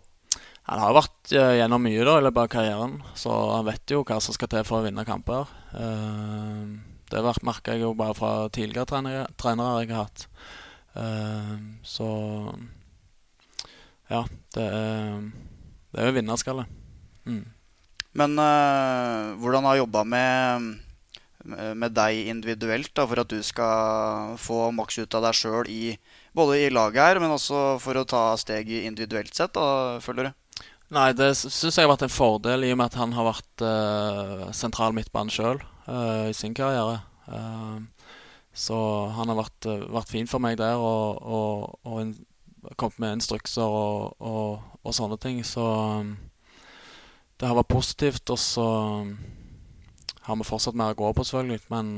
Han 0.68 0.82
har 0.82 0.92
vært 0.92 1.32
uh, 1.32 1.54
gjennom 1.56 1.80
mye 1.80 2.04
da, 2.04 2.18
i 2.18 2.24
løpet 2.26 2.42
av 2.42 2.48
karrieren, 2.52 2.98
så 3.16 3.32
han 3.54 3.64
vet 3.70 3.94
jo 3.94 4.02
hva 4.04 4.18
som 4.20 4.36
skal 4.36 4.50
til 4.52 4.66
for 4.68 4.82
å 4.82 4.84
vinne 4.84 5.06
kamper. 5.08 5.48
Uh, 5.72 6.76
det 7.08 7.22
merka 7.40 7.72
jeg 7.72 7.86
jo 7.86 7.94
bare 7.96 8.12
fra 8.12 8.32
tidligere 8.52 8.84
trenere, 8.90 9.22
trenere 9.40 9.78
jeg 9.80 9.94
har 9.94 10.10
hatt. 10.10 10.26
Så 11.88 12.08
ja, 14.12 14.20
det 14.52 14.66
er, 14.66 15.30
det 15.98 16.04
er 16.04 16.12
jo 16.12 16.18
vinnerskalle. 16.20 16.64
Mm. 17.26 17.42
Men 18.18 18.38
hvordan 19.42 19.66
har 19.66 19.80
jobba 19.82 20.00
med, 20.06 20.68
med 21.76 21.92
deg 21.94 22.30
individuelt 22.30 22.92
da, 22.96 23.04
for 23.10 23.20
at 23.20 23.30
du 23.30 23.42
skal 23.44 24.38
få 24.40 24.70
maks 24.74 24.96
ut 25.02 25.16
av 25.18 25.26
deg 25.26 25.36
sjøl 25.36 25.68
både 26.38 26.60
i 26.62 26.70
laget 26.72 27.02
her, 27.02 27.20
men 27.22 27.34
også 27.34 27.78
for 27.82 27.98
å 27.98 28.06
ta 28.08 28.22
steg 28.40 28.70
individuelt 28.78 29.34
sett, 29.34 29.54
da, 29.58 29.98
føler 30.02 30.30
du? 30.30 30.62
Nei, 30.94 31.10
det 31.12 31.34
syns 31.36 31.76
jeg 31.76 31.84
har 31.84 31.90
vært 31.90 32.06
en 32.06 32.12
fordel 32.12 32.64
i 32.64 32.72
og 32.72 32.78
med 32.80 32.88
at 32.88 32.96
han 32.96 33.12
har 33.12 33.26
vært 33.26 33.64
uh, 33.64 34.46
sentral 34.56 34.94
midtbane 34.96 35.32
sjøl 35.32 35.60
uh, 35.60 35.92
eh, 35.92 36.30
i 36.30 36.36
sin 36.36 36.54
karriere. 36.56 37.02
Uh, 37.28 37.84
så 38.56 38.78
han 39.12 39.28
har 39.28 39.36
vært, 39.36 39.68
vært, 39.92 40.08
fin 40.08 40.30
for 40.30 40.40
meg 40.42 40.56
der 40.58 40.80
og, 40.80 41.20
og, 41.20 41.76
og 41.84 42.14
kommet 42.76 42.98
med 42.98 43.18
instrukser 43.18 43.62
og, 43.66 44.16
og, 44.20 44.64
og 44.82 44.94
sånne 44.96 45.18
ting. 45.22 45.42
Så 45.46 45.62
um, 45.62 46.16
det 47.38 47.48
har 47.48 47.58
vært 47.58 47.72
positivt. 47.72 48.30
Og 48.34 48.40
så 48.42 48.66
um, 49.04 49.14
har 50.26 50.38
vi 50.40 50.48
fortsatt 50.48 50.78
mer 50.78 50.96
å 50.96 50.98
gå 50.98 51.12
på, 51.14 51.26
selvfølgelig. 51.28 51.64
Men 51.72 51.94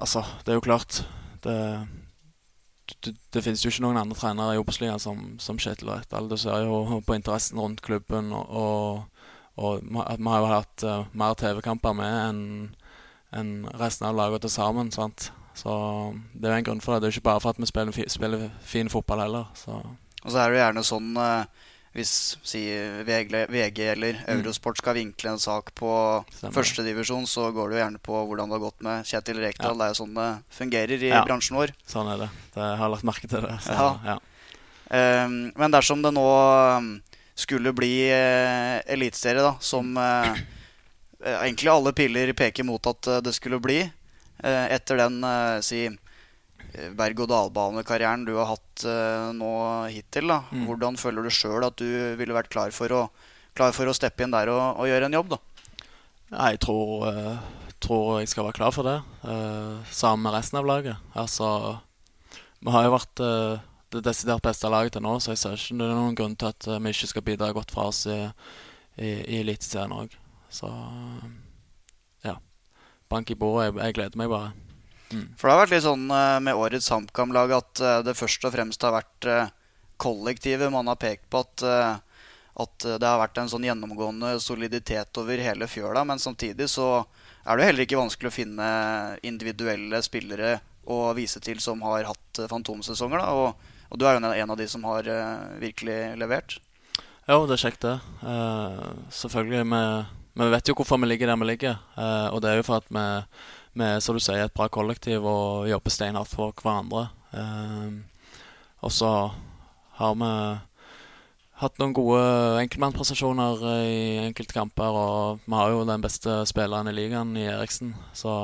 altså, 0.00 0.24
det 0.44 0.52
er 0.52 0.60
jo 0.60 0.68
klart 0.68 1.02
det 1.44 1.58
det, 3.00 3.14
det, 3.32 3.42
finnes 3.42 3.62
jo 3.64 3.70
ikke 3.70 3.84
noen 3.86 4.00
andre 4.00 4.16
trenere 4.18 4.56
i 4.56 4.60
Obos-ligaen 4.60 5.00
som, 5.00 5.20
som 5.40 5.58
Kjetil 5.60 5.90
Rekdal. 5.92 6.28
Du 6.28 6.36
ser 6.36 6.66
jo 6.66 7.00
på 7.06 7.16
interessen 7.16 7.60
rundt 7.60 7.82
klubben, 7.84 8.32
og, 8.36 8.50
og, 8.50 9.04
og 9.56 9.86
vi 9.86 10.28
har 10.28 10.42
jo 10.42 10.50
hatt 10.50 10.84
uh, 10.86 11.06
mer 11.16 11.36
TV-kamper 11.38 11.96
med 11.96 12.18
enn 12.28 12.42
en 13.32 13.52
resten 13.80 14.04
av 14.10 14.16
laget 14.18 14.44
til 14.44 14.52
sammen. 14.52 14.90
sant? 14.92 15.30
Så 15.54 15.72
det 16.32 16.48
er 16.48 16.56
jo 16.56 16.62
en 16.62 16.70
grunn 16.70 16.80
for 16.84 16.94
det. 16.94 17.02
Det 17.02 17.08
er 17.08 17.12
jo 17.12 17.20
ikke 17.20 17.30
bare 17.30 17.42
for 17.44 17.52
at 17.52 17.60
vi 17.60 17.68
spiller, 17.68 18.08
spiller 18.08 18.48
fin 18.64 18.88
fotball 18.92 19.24
heller. 19.24 19.50
Så. 19.58 19.82
Og 20.22 20.30
så 20.30 20.38
er 20.38 20.52
det 20.52 20.62
gjerne 20.62 20.86
sånn 20.86 21.12
uh 21.18 21.68
hvis 21.92 22.12
si, 22.40 22.62
VG, 23.04 23.34
VG, 23.52 23.80
eller 23.92 24.16
mm. 24.22 24.28
Eurosport 24.32 24.80
skal 24.80 24.96
vinkle 24.96 25.34
en 25.34 25.40
sak 25.40 25.74
på 25.76 25.92
førstedivisjon, 26.40 27.26
så 27.28 27.50
går 27.52 27.68
det 27.68 27.76
jo 27.76 27.82
gjerne 27.82 28.00
på 28.08 28.20
hvordan 28.30 28.48
det 28.48 28.56
har 28.56 28.62
gått 28.62 28.84
med 28.86 29.08
Kjetil 29.08 29.42
Rekdal. 29.42 29.74
Ja. 29.74 29.76
Det 29.76 29.84
er 29.84 29.92
jo 29.92 29.98
sånn 30.00 30.16
det 30.16 30.28
fungerer 30.56 31.04
i 31.04 31.10
ja. 31.12 31.20
bransjen 31.28 31.58
vår. 31.60 31.74
Sånn 31.88 32.08
er 32.14 32.24
det. 32.24 32.30
det 32.56 32.68
jeg 32.70 32.80
har 32.80 32.92
lagt 32.94 33.08
merke 33.08 33.28
til 33.28 33.44
det. 33.44 33.58
Så, 33.66 33.90
ja. 34.08 34.16
um, 34.88 35.36
men 35.60 35.76
dersom 35.76 36.04
det 36.04 36.14
nå 36.16 36.26
um, 36.80 36.90
skulle 37.44 37.74
bli 37.76 37.92
uh, 38.08 38.80
eliteserie, 38.96 39.44
da, 39.44 39.52
som 39.60 39.92
uh, 40.00 40.32
egentlig 41.42 41.74
alle 41.74 41.92
piller 41.96 42.32
peker 42.38 42.64
mot 42.64 42.88
at 42.88 43.18
det 43.26 43.36
skulle 43.36 43.60
bli, 43.60 43.82
etter 44.42 44.98
den 44.98 45.20
si 45.62 45.84
berg-og-dal-banekarrieren 46.72 48.24
du 48.26 48.32
har 48.38 48.48
hatt 48.54 48.84
nå 49.36 49.52
hittil. 49.92 50.30
Da. 50.30 50.38
Mm. 50.50 50.66
Hvordan 50.66 50.98
føler 51.00 51.26
du 51.26 51.34
sjøl 51.34 51.66
at 51.66 51.76
du 51.78 51.88
ville 52.18 52.36
vært 52.36 52.50
klar 52.52 52.72
for 52.74 52.94
å, 52.96 53.02
klar 53.58 53.74
for 53.76 53.86
å 53.90 53.94
steppe 53.96 54.24
inn 54.24 54.32
der 54.34 54.50
og, 54.52 54.80
og 54.80 54.88
gjøre 54.88 55.10
en 55.10 55.18
jobb? 55.18 55.34
da? 55.34 55.40
Jeg 56.32 56.62
tror, 56.64 57.04
tror, 57.84 58.06
jeg 58.22 58.32
skal 58.32 58.48
være 58.48 58.56
klar 58.56 58.72
for 58.72 58.88
det, 58.88 58.96
sammen 59.92 60.24
med 60.24 60.34
resten 60.38 60.62
av 60.62 60.70
laget. 60.70 61.12
Altså, 61.18 61.50
vi 62.62 62.72
har 62.72 62.88
jo 62.88 62.94
vært 62.96 63.24
det 63.92 64.04
desidert 64.06 64.44
beste 64.44 64.70
laget 64.72 64.96
til 64.96 65.04
nå, 65.04 65.18
så 65.20 65.34
jeg 65.34 65.42
ser 65.42 65.58
ikke 65.58 65.78
det 65.80 65.88
er 65.88 65.98
noen 65.98 66.16
grunn 66.16 66.36
til 66.40 66.52
at 66.52 66.68
vi 66.72 66.92
ikke 66.94 67.10
skal 67.10 67.26
bidra 67.26 67.52
godt 67.52 67.74
fra 67.74 67.88
oss 67.90 68.06
i, 68.08 68.18
i, 68.96 69.10
i 69.12 69.40
Eliteserien 69.42 69.92
òg. 69.92 70.16
Så. 70.52 70.68
Bank 73.12 73.30
i 73.30 73.38
bordet. 73.38 73.68
Jeg, 73.68 73.78
jeg 73.84 73.98
gleder 73.98 74.20
meg 74.20 74.32
bare. 74.32 74.52
Mm. 75.12 75.26
For 75.36 75.48
det 75.48 75.54
har 75.54 75.60
vært 75.62 75.74
litt 75.74 75.84
sånn 75.84 76.06
eh, 76.08 76.38
med 76.44 76.58
årets 76.58 76.88
HamKam-lag 76.92 77.52
at 77.58 77.82
eh, 77.84 77.98
det 78.06 78.16
først 78.16 78.46
og 78.48 78.54
fremst 78.54 78.86
har 78.86 78.94
vært 78.96 79.28
eh, 79.28 79.50
kollektivet 80.02 80.72
man 80.72 80.88
har 80.90 80.98
pekt 80.98 81.28
på 81.30 81.42
at, 81.44 81.62
at 81.62 82.86
det 82.98 83.06
har 83.06 83.20
vært 83.20 83.36
en 83.38 83.50
sånn 83.52 83.62
gjennomgående 83.68 84.32
soliditet 84.42 85.20
over 85.20 85.38
hele 85.38 85.68
fjøla. 85.70 86.02
Men 86.08 86.18
samtidig 86.18 86.66
så 86.72 87.04
er 87.44 87.60
det 87.60 87.68
heller 87.68 87.86
ikke 87.86 88.00
vanskelig 88.00 88.32
å 88.32 88.34
finne 88.34 88.66
individuelle 89.22 90.00
spillere 90.02 90.56
å 90.90 91.12
vise 91.14 91.38
til 91.44 91.62
som 91.62 91.84
har 91.86 92.08
hatt 92.08 92.42
fantomsesonger. 92.50 93.22
Og, 93.30 93.70
og, 93.92 93.94
du 93.94 94.08
er 94.08 94.18
jo 94.18 94.24
en 94.26 94.56
av 94.56 94.58
de 94.58 94.66
som 94.66 94.82
har 94.90 95.06
virkelig 95.62 96.00
levert. 96.18 96.58
Jo, 97.30 97.44
det 97.46 97.60
er 97.60 97.62
kjekt, 97.68 97.86
det. 97.86 97.94
Uh, 98.26 99.06
selvfølgelig. 99.14 99.62
Vi, 100.32 100.48
vet 100.48 100.68
jo 100.68 100.74
hvorfor 100.78 101.00
vi 101.02 101.10
ligger 101.10 101.32
der 101.32 101.40
vi 101.40 101.50
ligger. 101.50 101.80
Uh, 101.96 102.28
og 102.32 102.42
det 102.42 102.50
er 102.50 102.60
jo 102.60 102.68
for 102.68 102.80
at 102.80 102.88
vi 102.88 103.02
er, 103.84 104.00
som 104.00 104.16
du 104.16 104.20
sier, 104.20 104.44
et 104.44 104.54
bra 104.54 104.68
kollektiv 104.72 105.24
og 105.24 105.68
jobber 105.68 105.92
steinhardt 105.92 106.32
for 106.32 106.52
hverandre. 106.60 107.08
Eh, 107.32 107.92
og 108.84 108.92
så 108.92 109.10
har 109.98 110.14
vi 110.18 110.30
hatt 111.62 111.78
noen 111.78 111.94
gode 111.94 112.22
enkeltmannsprestasjoner 112.62 113.62
i 113.86 114.00
enkelte 114.26 114.56
kamper. 114.56 114.98
Og 114.98 115.44
vi 115.46 115.56
har 115.56 115.72
jo 115.72 115.86
den 115.88 116.04
beste 116.04 116.42
spilleren 116.50 116.90
i 116.90 116.96
ligaen 116.96 117.36
i 117.38 117.46
Eriksen, 117.50 117.94
så 118.16 118.34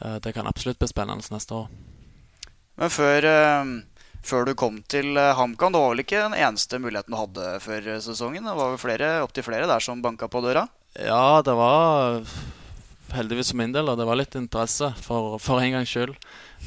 eh, 0.00 0.18
det 0.22 0.34
kan 0.36 0.48
absolutt 0.50 0.80
bli 0.80 0.90
spennende 0.90 1.34
neste 1.34 1.64
år. 1.64 1.72
Men 2.80 2.90
før, 2.90 3.28
eh, 3.30 3.74
før 4.24 4.48
du 4.48 4.54
kom 4.58 4.80
til 4.90 5.18
eh, 5.20 5.34
HamKam, 5.36 5.74
det 5.74 5.82
var 5.82 5.92
vel 5.92 6.02
ikke 6.04 6.22
den 6.24 6.36
eneste 6.38 6.80
muligheten 6.80 7.14
du 7.14 7.20
hadde 7.20 7.54
før 7.64 7.88
sesongen? 8.04 8.46
Det 8.48 8.56
var 8.56 8.72
vel 8.72 8.80
flere, 8.80 9.10
opptil 9.24 9.46
flere 9.46 9.68
der 9.70 9.84
som 9.84 10.02
banka 10.04 10.28
på 10.32 10.42
døra? 10.44 10.66
Ja, 10.94 11.42
det 11.44 11.54
var 11.58 12.22
heldigvis 13.14 13.52
for 13.52 13.60
min 13.60 13.74
del, 13.74 13.90
og 13.90 13.98
det 13.98 14.06
var 14.08 14.18
litt 14.18 14.36
interesse 14.38 14.90
for, 15.04 15.36
for 15.42 15.62
en 15.62 15.76
gangs 15.76 15.92
skyld. 15.92 16.14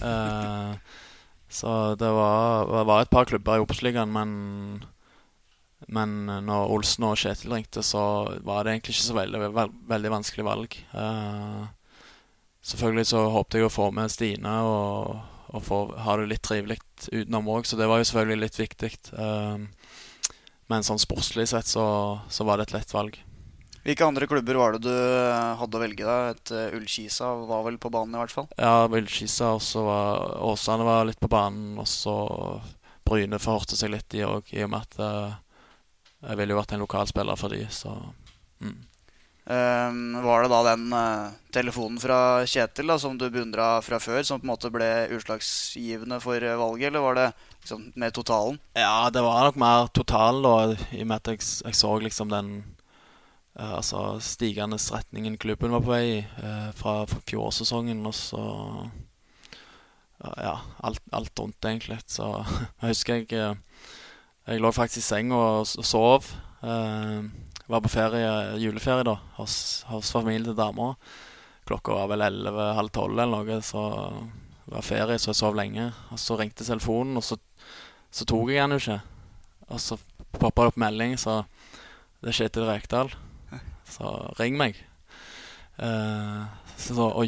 Uh, 0.01 0.75
så 1.49 1.95
det 1.99 2.09
var, 2.11 2.67
var, 2.85 3.01
et 3.01 3.11
par 3.11 3.27
klubber 3.29 3.57
i 3.57 3.63
Obos-ligaen, 3.63 4.11
men, 4.13 4.83
men 5.87 6.17
når 6.47 6.73
Olsen 6.75 7.07
og 7.07 7.17
Kjetil 7.19 7.55
ringte, 7.55 7.83
så 7.83 8.03
var 8.45 8.63
det 8.63 8.75
egentlig 8.75 8.97
ikke 8.97 9.07
så 9.07 9.17
veldig, 9.17 9.41
veld, 9.55 9.79
veldig 9.89 10.13
vanskelig 10.17 10.47
valg. 10.47 10.77
Uh, 10.91 11.65
selvfølgelig 12.67 13.09
så 13.13 13.23
håpte 13.33 13.61
jeg 13.61 13.69
å 13.69 13.73
få 13.73 13.89
med 13.95 14.13
Stine 14.13 14.59
og, 14.67 15.17
og 15.55 15.63
få, 15.63 15.79
ha 16.03 16.17
det 16.19 16.27
litt 16.31 16.43
trivelig 16.45 16.79
utenom 17.12 17.47
òg, 17.53 17.67
så 17.67 17.79
det 17.79 17.88
var 17.88 18.01
jo 18.01 18.10
selvfølgelig 18.10 18.43
litt 18.43 18.60
viktig. 18.60 18.91
Uh, 19.13 19.67
men 20.67 20.83
sånn 20.83 20.99
sportslig 20.99 21.47
sett 21.51 21.69
så, 21.69 21.86
så 22.29 22.47
var 22.47 22.60
det 22.60 22.67
et 22.67 22.77
lett 22.79 22.93
valg. 22.95 23.15
Hvilke 23.88 24.03
andre 24.03 24.27
klubber 24.27 24.57
var 24.60 24.75
det 24.75 24.81
du 24.83 24.91
eh, 24.91 25.53
hadde 25.62 25.77
å 25.77 25.79
velge? 25.79 26.03
deg? 26.03 26.33
Et 26.33 26.51
uh, 26.51 26.75
Ullkisa 26.75 27.29
var 27.47 27.62
vel 27.63 27.77
på 27.79 27.91
banen, 27.93 28.17
i 28.17 28.19
hvert 28.19 28.33
fall? 28.36 28.49
Ja, 28.60 28.83
Ullkisa 28.83 29.53
også 29.55 29.86
var 29.88 30.33
Åsane 30.43 30.83
var 30.83 31.07
litt 31.07 31.21
på 31.23 31.29
banen. 31.31 31.77
Og 31.79 31.88
så 31.88 32.17
Bryne 33.07 33.39
forhørte 33.39 33.79
seg 33.79 33.93
litt, 33.93 34.10
de 34.12 34.25
òg, 34.27 34.51
i 34.51 34.65
og 34.65 34.73
med 34.73 34.83
at 34.83 34.99
uh, 34.99 35.38
jeg 36.27 36.39
ville 36.41 36.51
jo 36.51 36.60
vært 36.60 36.75
en 36.75 36.83
lokalspiller 36.83 37.39
for 37.39 37.55
de, 37.55 37.63
så 37.71 37.93
mm. 38.60 38.75
Um, 39.47 39.99
Var 40.23 40.43
det 40.43 40.51
da 40.53 40.62
den 40.69 40.86
uh, 40.93 41.33
telefonen 41.55 41.99
fra 42.03 42.19
Kjetil 42.47 42.93
da, 42.93 42.99
som 43.01 43.17
du 43.17 43.27
beundra 43.33 43.77
fra 43.86 43.99
før, 44.03 44.21
som 44.27 44.39
på 44.39 44.47
en 44.47 44.53
måte 44.53 44.71
ble 44.73 44.89
utslagsgivende 45.17 46.21
for 46.23 46.43
valget, 46.62 46.91
eller 46.91 47.05
var 47.05 47.19
det 47.19 47.27
liksom 47.63 47.89
mer 47.95 48.15
totalen? 48.15 48.60
Ja, 48.77 49.10
det 49.10 49.25
var 49.25 49.49
nok 49.49 49.62
mer 49.62 49.91
totalen, 49.95 50.43
da, 50.45 50.89
i 50.95 51.03
og 51.03 51.12
med 51.12 51.21
at 51.21 51.33
jeg, 51.33 51.45
jeg 51.65 51.79
så 51.79 51.95
liksom 52.03 52.33
den 52.33 52.57
Uh, 53.57 53.73
altså 53.79 54.19
stigende 54.21 54.77
retningen 54.77 55.38
klubben 55.41 55.73
var 55.73 55.81
på 55.81 55.89
vei 55.89 56.03
i 56.05 56.17
uh, 56.43 56.69
fra 56.77 56.99
fjorårssesongen. 57.10 58.05
Og 58.05 58.13
så 58.13 58.41
uh, 60.21 60.33
Ja, 60.38 60.60
alt, 60.86 61.01
alt, 61.13 61.33
rundt, 61.39 61.65
egentlig. 61.65 61.97
Så 62.05 62.29
jeg 62.81 62.93
husker 62.93 63.23
jeg 63.25 63.57
Jeg 64.47 64.62
lå 64.62 64.71
faktisk 64.71 65.01
i 65.01 65.07
seng 65.07 65.33
og 65.33 65.65
sov. 65.67 66.29
Var 67.67 67.84
på 67.84 67.91
ferie, 67.91 68.30
juleferie 68.62 69.06
da 69.08 69.17
hos, 69.38 69.84
hos 69.91 70.12
familien 70.15 70.47
til 70.47 70.58
dama. 70.58 70.93
Klokka 71.67 71.97
var 71.97 72.12
vel 72.13 72.23
11-halv 72.23 72.93
tolv 72.95 73.19
eller 73.19 73.43
noe, 73.43 73.60
så 73.65 73.84
det 74.67 74.75
var 74.75 74.88
ferie, 74.88 75.19
så 75.19 75.34
jeg 75.34 75.41
sov 75.41 75.58
lenge. 75.58 75.89
Og 76.15 76.21
så 76.21 76.38
ringte 76.39 76.67
telefonen, 76.67 77.19
og 77.19 77.25
så, 77.27 77.38
så 78.12 78.27
tok 78.27 78.53
jeg 78.53 78.63
den 78.63 78.77
jo 78.77 78.84
ikke. 78.84 78.99
Og 79.67 79.84
så 79.84 79.99
poppa 80.38 80.63
det 80.63 80.71
opp 80.71 80.80
melding, 80.80 81.17
så 81.19 81.41
det 82.23 82.32
er 82.32 82.39
Kjetil 82.39 82.69
Rekdal. 82.69 83.12
Så 83.88 84.15
ring 84.39 84.58
meg. 84.60 84.80
Uh, 85.77 86.47
så, 86.75 86.95
så 86.95 87.12
oi, 87.19 87.27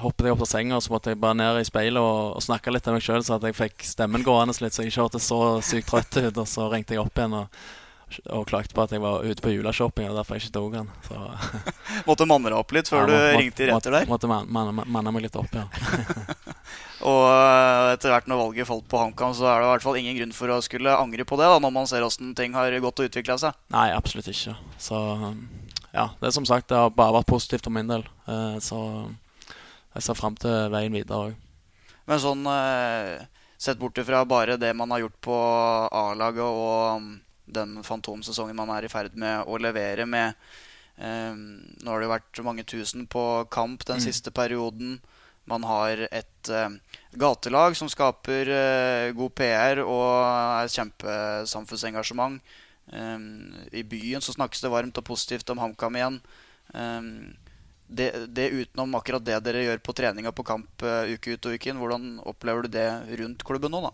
hoppet 0.00 0.28
jeg 0.28 0.34
opp 0.34 0.42
av 0.44 0.50
senga, 0.50 0.78
og 0.78 0.84
så 0.84 0.92
måtte 0.92 1.12
jeg 1.12 1.20
bare 1.22 1.38
ned 1.38 1.60
i 1.60 1.68
speilet 1.68 2.00
og, 2.00 2.34
og 2.38 2.44
snakke 2.44 2.72
litt 2.72 2.84
til 2.84 2.96
meg 2.96 3.04
sjøl, 3.04 3.24
så 3.24 3.38
at 3.38 3.46
jeg 3.48 3.56
fikk 3.56 3.84
stemmen 3.88 4.24
gående 4.26 4.56
litt, 4.64 4.74
så 4.74 4.84
jeg 4.84 4.92
ikke 4.92 5.06
hørtes 5.06 5.28
så 5.30 5.40
sykt 5.64 5.90
trøtt 5.92 6.20
ut. 6.20 6.40
Og 6.40 6.48
så 6.50 6.68
ringte 6.72 6.96
jeg 6.96 7.04
opp 7.04 7.20
igjen 7.20 7.36
og, 7.40 7.64
og 8.30 8.44
klagde 8.48 8.74
på 8.76 8.84
at 8.84 8.92
jeg 8.94 9.02
var 9.02 9.24
ute 9.24 9.42
på 9.42 9.52
juleshopping, 9.54 10.08
og 10.10 10.18
derfor 10.18 10.36
jeg 10.36 10.46
ikke 10.46 10.54
tok 10.56 10.76
den. 10.76 10.90
Så, 11.06 11.20
måtte 12.08 12.28
manne 12.28 12.52
deg 12.52 12.58
opp 12.58 12.74
litt 12.76 12.90
før 12.90 13.04
ja, 13.04 13.06
må, 13.06 13.12
du 13.12 13.38
ringte 13.40 13.68
rett 13.68 13.80
etter 13.80 13.96
der? 13.98 14.08
Måtte 14.10 14.30
manne, 14.30 14.84
manne 14.84 15.14
meg 15.14 15.26
litt 15.26 15.38
opp, 15.40 15.54
ja. 15.56 15.66
og 17.10 17.22
eh, 17.30 17.90
etter 17.94 18.14
hvert 18.14 18.30
når 18.30 18.42
valget 18.44 18.70
falt 18.70 18.86
på 18.90 19.02
HamKam, 19.02 19.34
så 19.36 19.50
er 19.50 19.60
det 19.60 19.68
i 19.68 19.72
hvert 19.72 19.86
fall 19.86 20.00
ingen 20.00 20.18
grunn 20.20 20.36
for 20.36 20.54
å 20.54 20.62
skulle 20.64 20.96
angre 20.98 21.26
på 21.28 21.40
det, 21.40 21.50
da, 21.50 21.60
når 21.62 21.74
man 21.80 21.90
ser 21.90 22.06
åssen 22.06 22.34
ting 22.38 22.56
har 22.58 22.78
gått 22.84 23.02
og 23.02 23.10
utvikla 23.10 23.38
seg? 23.40 23.58
Nei, 23.74 23.88
absolutt 23.96 24.30
ikke. 24.30 24.56
Så 24.82 25.00
ja, 25.94 26.08
det 26.18 26.28
er 26.28 26.34
som 26.34 26.46
sagt 26.48 26.72
det 26.72 26.78
har 26.78 26.94
bare 26.94 27.20
vært 27.20 27.30
positivt 27.30 27.66
for 27.66 27.74
min 27.74 27.90
del. 27.90 28.06
Eh, 28.26 28.58
så 28.62 28.80
jeg 29.94 30.06
ser 30.06 30.18
fram 30.18 30.36
til 30.38 30.72
veien 30.74 30.94
videre 30.94 31.30
òg. 31.30 31.36
Men 32.10 32.20
sånn 32.20 32.42
eh, 32.50 33.22
sett 33.56 33.78
bort 33.80 33.98
ifra 33.98 34.24
bare 34.28 34.58
det 34.60 34.72
man 34.76 34.90
har 34.92 35.04
gjort 35.04 35.20
på 35.24 35.36
A-laget 35.94 36.44
og 36.44 37.06
den 37.44 37.82
fantomsesongen 37.84 38.56
man 38.56 38.72
er 38.74 38.86
i 38.86 38.92
ferd 38.92 39.16
med 39.20 39.44
å 39.48 39.58
levere 39.60 40.06
med 40.08 40.32
eh, 40.96 41.34
Nå 41.34 41.90
har 41.90 42.00
det 42.00 42.08
jo 42.08 42.14
vært 42.14 42.42
mange 42.46 42.64
tusen 42.64 43.06
på 43.10 43.44
kamp 43.52 43.84
den 43.88 44.00
mm. 44.00 44.06
siste 44.06 44.32
perioden. 44.34 44.98
Man 45.50 45.66
har 45.68 46.06
et 46.08 46.50
eh, 46.50 46.76
gatelag 47.12 47.76
som 47.76 47.90
skaper 47.92 48.48
eh, 48.48 49.12
god 49.16 49.34
PR 49.36 49.84
og 49.84 50.06
er 50.24 50.64
et 50.64 50.76
kjempesamfunnsengasjement. 50.78 52.40
Eh, 52.92 53.18
I 53.76 53.84
byen 53.84 54.24
så 54.24 54.36
snakkes 54.36 54.64
det 54.64 54.72
varmt 54.72 55.00
og 55.00 55.08
positivt 55.12 55.52
om 55.52 55.60
HamKam 55.60 56.00
igjen. 56.00 56.20
Eh, 56.72 57.10
det, 57.86 58.26
det, 58.26 58.48
utenom 58.48 58.94
akkurat 58.96 59.24
det 59.24 59.36
dere 59.44 59.64
gjør 59.66 59.82
på 59.84 59.94
trening 59.96 60.26
og 60.28 60.34
på 60.36 60.46
kamp 60.46 60.84
uh, 60.86 61.04
uke 61.04 61.36
ut 61.36 61.46
og 61.46 61.56
uke 61.56 61.70
inn, 61.70 61.80
hvordan 61.80 62.06
opplever 62.26 62.64
du 62.64 62.72
det 62.74 62.88
rundt 63.20 63.44
klubben 63.46 63.74
nå, 63.74 63.82
da? 63.84 63.92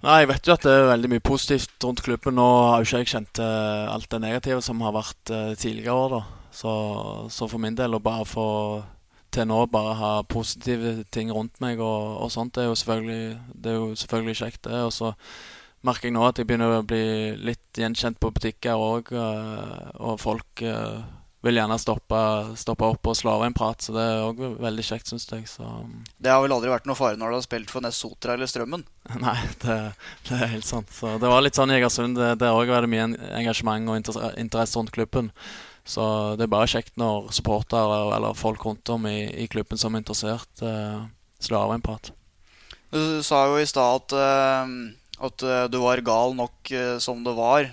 Nei, 0.00 0.22
Jeg 0.22 0.30
vet 0.30 0.48
jo 0.48 0.54
at 0.54 0.62
det 0.64 0.72
er 0.72 0.86
veldig 0.88 1.08
mye 1.12 1.20
positivt 1.20 1.84
rundt 1.84 2.00
klubben. 2.00 2.38
Nå 2.38 2.46
har 2.70 2.80
jo 2.80 2.88
ikke 2.88 3.02
jeg 3.02 3.10
kjent 3.12 3.40
uh, 3.44 3.90
alt 3.92 4.08
det 4.08 4.20
negative 4.22 4.62
som 4.64 4.80
har 4.80 4.94
vært 4.96 5.32
uh, 5.32 5.52
tidligere 5.52 5.92
år. 5.92 6.14
da. 6.14 6.20
Så, 6.56 6.72
så, 7.28 7.48
for 7.50 7.60
min 7.60 7.76
del 7.76 7.94
å 7.94 8.00
bare 8.02 8.24
få 8.24 8.46
til 9.30 9.46
nå 9.46 9.60
bare 9.70 9.92
ha 9.94 10.12
positive 10.26 11.04
ting 11.14 11.28
rundt 11.30 11.60
meg 11.62 11.78
og, 11.78 12.16
og 12.24 12.32
sånt, 12.34 12.56
det 12.56 12.64
er, 12.64 12.70
jo 12.72 12.78
selvfølgelig, 12.80 13.26
det 13.54 13.70
er 13.70 13.76
jo 13.76 13.90
selvfølgelig 14.00 14.38
kjekt, 14.40 14.62
det. 14.64 14.80
Og 14.88 14.94
så 14.96 15.12
merker 15.86 16.08
jeg 16.08 16.16
nå 16.16 16.24
at 16.26 16.40
jeg 16.40 16.48
begynner 16.48 16.80
å 16.80 16.86
bli 16.88 17.36
litt 17.44 17.78
gjenkjent 17.78 18.18
på 18.24 18.32
butikker 18.34 18.80
òg, 18.80 19.12
uh, 19.12 19.92
og 20.00 20.16
folk 20.24 20.64
vil 21.40 21.56
gjerne 21.56 21.78
stoppe, 21.80 22.18
stoppe, 22.60 22.88
opp 22.92 23.08
og 23.08 23.16
slå 23.16 23.38
av 23.38 23.46
en 23.46 23.56
prat. 23.56 23.80
Så 23.80 23.94
det 23.96 24.02
er 24.04 24.26
òg 24.26 24.42
veldig 24.60 24.84
kjekt, 24.84 25.08
syns 25.08 25.24
jeg. 25.30 25.46
Så. 25.48 25.64
Det 26.20 26.32
har 26.32 26.42
vel 26.44 26.52
aldri 26.52 26.72
vært 26.72 26.88
noe 26.88 26.98
fare 26.98 27.16
når 27.20 27.32
du 27.32 27.38
har 27.38 27.46
spilt 27.46 27.72
for 27.72 27.84
Nessotra 27.84 28.36
eller 28.36 28.50
Strømmen? 28.50 28.84
Nei, 29.24 29.38
det, 29.64 29.78
det, 30.28 30.36
er 30.36 30.54
helt 30.58 30.68
sant. 30.68 30.92
Så 30.92 31.16
det 31.22 31.32
var 31.32 31.44
litt 31.44 31.56
sånn 31.56 31.72
i 31.72 31.78
Egersund. 31.78 32.20
Der 32.20 32.52
òg 32.52 32.72
var 32.72 32.84
det 32.84 32.92
mye 32.92 33.08
engasjement 33.40 33.88
og 33.88 34.12
interesse 34.36 34.76
rundt 34.76 34.92
klubben. 34.94 35.32
Så 35.90 36.04
det 36.36 36.44
er 36.44 36.52
bare 36.52 36.68
kjekt 36.70 36.98
når 37.00 37.32
supportere 37.34 38.02
eller 38.14 38.36
folk 38.38 38.64
rundt 38.66 38.92
om 38.92 39.08
i, 39.08 39.24
i 39.42 39.48
klubben 39.50 39.80
som 39.80 39.94
er 39.94 40.04
interessert, 40.04 40.62
eh, 40.62 41.00
slår 41.40 41.70
av 41.70 41.74
en 41.74 41.84
prat. 41.84 42.12
Du 42.92 43.22
sa 43.24 43.46
jo 43.48 43.58
i 43.58 43.68
stad 43.70 44.02
at, 44.02 44.14
uh, 44.18 45.26
at 45.26 45.44
eh, 45.46 45.66
du 45.70 45.78
var 45.82 46.02
gal 46.04 46.34
nok 46.36 46.72
uh, 46.74 46.98
som 47.02 47.22
det 47.24 47.34
var. 47.38 47.68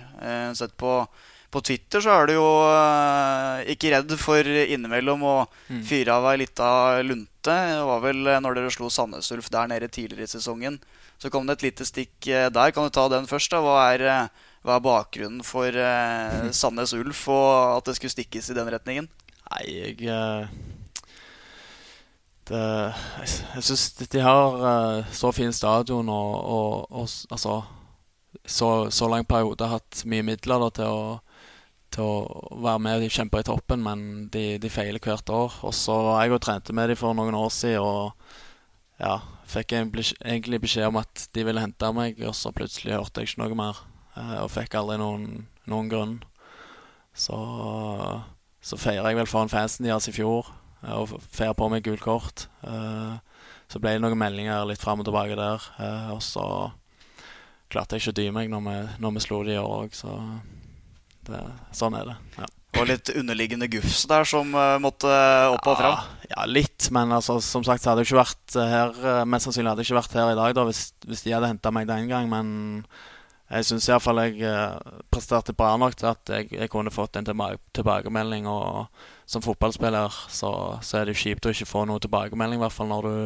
Sett 0.56 0.76
på 0.78 1.02
på 1.50 1.62
Twitter 1.64 2.02
så 2.04 2.12
er 2.12 2.28
du 2.28 2.34
jo 2.36 2.46
uh, 2.68 3.64
ikke 3.72 3.92
redd 3.94 4.12
for 4.20 4.44
innimellom 4.44 5.22
å 5.24 5.36
mm. 5.70 5.80
fyre 5.88 6.18
av 6.18 6.26
ei 6.28 6.42
lita 6.42 6.70
lunte. 7.00 7.28
Det 7.48 7.84
var 7.88 8.02
vel 8.04 8.20
uh, 8.28 8.36
når 8.44 8.58
dere 8.58 8.72
slo 8.74 8.90
Sandnes 8.92 9.30
Ulf 9.32 9.48
der 9.52 9.70
nede 9.70 9.88
tidligere 9.88 10.28
i 10.28 10.32
sesongen. 10.34 10.76
Så 11.18 11.32
kom 11.32 11.48
det 11.48 11.58
et 11.58 11.70
lite 11.70 11.86
stikk 11.88 12.28
uh, 12.28 12.48
der. 12.52 12.74
Kan 12.76 12.88
du 12.88 12.92
ta 12.92 13.06
den 13.12 13.28
først? 13.30 13.54
da? 13.54 13.62
Hva 13.64 13.78
er, 13.94 14.04
hva 14.66 14.76
er 14.76 14.84
bakgrunnen 14.84 15.44
for 15.46 15.72
Sandnes 16.60 16.92
Ulf 16.98 17.24
og 17.32 17.78
at 17.78 17.88
det 17.88 17.96
skulle 17.96 18.12
stikkes 18.12 18.52
i 18.52 18.58
den 18.58 18.68
retningen? 18.74 19.08
Nei, 19.48 19.64
jeg 19.72 19.96
det, 22.48 22.60
Jeg, 22.60 23.32
jeg 23.54 23.64
syns 23.64 23.88
de 24.08 24.20
har 24.24 25.02
så 25.12 25.32
fin 25.36 25.52
stadion 25.52 26.08
og, 26.12 26.36
og, 26.44 26.86
og 26.92 27.08
altså 27.32 27.58
så, 28.44 28.90
så 28.92 29.08
lang 29.08 29.24
periode 29.28 29.68
hatt 29.68 30.04
mye 30.08 30.24
midler 30.24 30.62
da, 30.62 30.70
til 30.80 30.92
å 30.92 31.00
til 31.94 32.04
å 32.04 32.60
være 32.62 32.82
med. 32.84 33.02
og 33.02 33.14
kjempe 33.14 33.40
i 33.40 33.46
toppen, 33.46 33.82
men 33.84 34.28
de, 34.32 34.44
de 34.60 34.70
feiler 34.72 35.02
hvert 35.02 35.30
år. 35.32 35.58
Og 35.66 35.74
så 35.76 35.96
jeg 36.20 36.34
og 36.34 36.42
trente 36.44 36.76
med 36.76 36.92
dem 36.92 37.00
for 37.00 37.16
noen 37.16 37.36
år 37.38 37.50
siden, 37.54 37.82
og 37.82 39.00
ja, 39.00 39.18
fikk 39.48 39.76
egentlig 39.78 40.60
beskjed 40.62 40.88
om 40.90 40.98
at 41.00 41.28
de 41.34 41.44
ville 41.46 41.62
hente 41.62 41.92
meg, 41.96 42.18
og 42.26 42.34
så 42.36 42.52
plutselig 42.54 42.96
hørte 42.96 43.22
jeg 43.22 43.32
ikke 43.32 43.44
noe 43.44 43.58
mer. 43.58 43.84
Eh, 44.18 44.36
og 44.42 44.52
fikk 44.52 44.76
aldri 44.78 44.98
noen, 45.00 45.46
noen 45.70 45.90
grunn. 45.92 46.18
Så, 47.18 47.38
så 48.60 48.78
feira 48.78 49.10
jeg 49.10 49.18
vel 49.18 49.30
foran 49.30 49.52
fansen 49.52 49.86
deres 49.88 50.10
i 50.10 50.14
fjor, 50.14 50.50
eh, 50.82 50.94
og 50.94 51.16
feira 51.24 51.56
på 51.56 51.70
meg 51.72 51.86
gult 51.86 52.04
kort. 52.04 52.48
Eh, 52.66 53.16
så 53.68 53.80
ble 53.82 53.94
det 53.96 54.02
noen 54.04 54.18
meldinger 54.18 54.66
litt 54.68 54.82
fram 54.82 55.02
og 55.02 55.08
tilbake 55.08 55.36
der, 55.36 55.64
og 56.14 56.22
så 56.24 56.44
klarte 57.68 57.98
jeg 57.98 58.00
ikke 58.00 58.14
å 58.14 58.16
dy 58.16 58.24
meg 58.32 58.48
når 58.48 58.62
vi, 58.64 58.76
når 59.04 59.12
vi 59.12 59.22
slo 59.26 59.42
de 59.44 59.52
i 59.52 59.58
år 59.60 59.74
òg, 59.82 59.92
så 59.92 60.14
det, 61.32 61.42
sånn 61.76 61.98
er 61.98 62.12
det. 62.12 62.16
ja. 62.38 62.48
Og 62.76 62.86
litt 62.86 63.10
underliggende 63.16 63.66
gufs 63.72 64.02
der 64.06 64.26
som 64.28 64.52
uh, 64.54 64.76
måtte 64.82 65.10
opp 65.50 65.66
og 65.66 65.78
fram? 65.80 65.94
Ja, 65.96 66.32
ja, 66.34 66.46
litt. 66.46 66.90
Men 66.94 67.14
altså, 67.16 67.38
som 67.42 67.64
sagt 67.66 67.82
så 67.82 67.90
hadde 67.90 68.04
jeg 68.04 68.10
ikke 68.10 68.20
vært 68.20 68.56
eh, 68.60 68.72
her 68.74 69.24
Mest 69.26 69.48
sannsynlig 69.48 69.72
hadde 69.72 69.82
jeg 69.82 69.90
ikke 69.90 70.00
vært 70.02 70.18
her 70.18 70.32
i 70.34 70.38
dag 70.38 70.56
da, 70.58 70.66
hvis, 70.68 70.82
hvis 71.08 71.24
de 71.24 71.32
hadde 71.34 71.50
henta 71.50 71.72
meg 71.74 71.88
den 71.88 72.10
gang. 72.10 72.28
Men 72.30 72.52
jeg 73.48 73.64
syns 73.64 73.88
iallfall 73.88 74.20
jeg 74.26 74.52
presterte 75.08 75.56
bra 75.56 75.72
nok 75.80 75.96
til 75.96 76.10
at 76.10 76.34
jeg, 76.34 76.50
jeg 76.52 76.70
kunne 76.70 76.92
fått 76.92 77.16
en 77.18 77.26
tilbakemelding. 77.26 78.46
Og 78.52 78.84
som 79.28 79.44
fotballspiller 79.44 80.20
så, 80.28 80.52
så, 80.84 81.00
er 81.00 81.08
det 81.08 81.18
kjipt 81.18 81.48
å 81.48 81.54
ikke 81.56 81.68
få 81.68 81.86
noe 81.88 82.04
tilbakemelding, 82.04 82.60
i 82.60 82.66
hvert 82.66 82.76
fall 82.76 82.92
når 82.92 83.08
du, 83.08 83.16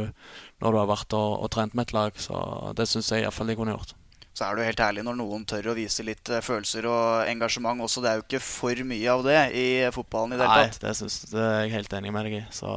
når 0.62 0.70
du 0.70 0.80
har 0.80 0.92
vært 0.94 1.18
og, 1.18 1.42
og 1.42 1.52
trent 1.52 1.74
med 1.74 1.90
et 1.90 1.96
lag. 1.98 2.22
Så 2.22 2.38
det 2.78 2.88
syns 2.90 3.10
jeg 3.12 3.26
iallfall 3.26 3.50
de 3.50 3.58
kunne 3.58 3.74
gjort 3.74 3.96
så 4.32 4.46
er 4.46 4.56
det 4.56 4.62
jo 4.62 4.68
helt 4.70 4.82
ærlig 4.86 5.04
når 5.04 5.16
noen 5.18 5.44
tør 5.48 5.72
å 5.72 5.76
vise 5.76 6.04
litt 6.06 6.30
eh, 6.32 6.40
følelser 6.44 6.88
og 6.88 7.28
engasjement 7.28 7.84
også. 7.84 8.00
Det 8.00 8.10
er 8.10 8.18
jo 8.20 8.26
ikke 8.26 8.42
for 8.46 8.84
mye 8.88 9.12
av 9.12 9.24
det 9.26 9.38
i 9.52 9.68
fotballen 9.92 10.32
i 10.32 10.40
det 10.40 10.48
hele 10.48 10.66
tatt. 10.70 10.80
Nei, 10.80 10.88
det, 10.88 10.96
synes, 11.02 11.20
det 11.34 11.44
er 11.44 11.56
jeg 11.60 11.74
helt 11.76 11.96
enig 11.98 12.12
med 12.16 12.28
deg 12.28 12.36
i. 12.40 12.42
Så 12.56 12.72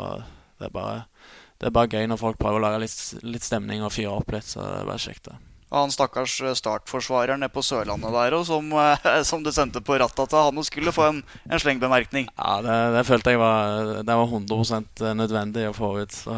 det 0.59 0.67
er 0.67 0.75
bare, 0.75 1.01
det 1.61 1.69
er 1.69 1.75
bare 1.79 1.91
gøy 1.95 2.11
når 2.11 2.21
folk 2.21 2.39
prøver 2.41 2.59
å 2.59 2.65
lage 2.67 2.83
litt, 2.83 2.99
litt 3.23 3.47
stemning 3.47 3.85
og 3.87 3.93
fyre 3.95 4.11
opp 4.17 4.35
litt. 4.35 4.47
Så 4.51 4.59
det 4.63 4.81
er 4.81 4.89
bare 4.91 5.05
kjekt, 5.07 5.29
det. 5.31 5.39
Og 5.71 5.81
han 5.81 5.95
stakkars 5.95 6.37
eh, 6.43 6.55
startforsvareren 6.59 7.41
nede 7.41 7.55
på 7.55 7.63
Sørlandet 7.65 8.13
der 8.13 8.35
òg, 8.37 8.45
som, 8.51 8.69
eh, 8.79 9.09
som, 9.29 9.43
du 9.43 9.51
sendte 9.55 9.79
på 9.83 9.97
ratata, 9.99 10.45
han 10.49 10.67
skulle 10.67 10.93
få 10.95 11.07
en, 11.07 11.25
en 11.47 11.61
slengbemerkning. 11.61 12.29
Ja, 12.35 12.59
det, 12.63 12.79
det, 12.99 13.07
følte 13.07 13.33
jeg 13.33 13.41
var, 13.41 14.03
det 14.03 14.21
var 14.21 14.27
100 14.27 15.15
nødvendig 15.15 15.69
å 15.71 15.75
få 15.75 15.95
ut. 16.03 16.15
Så, 16.15 16.35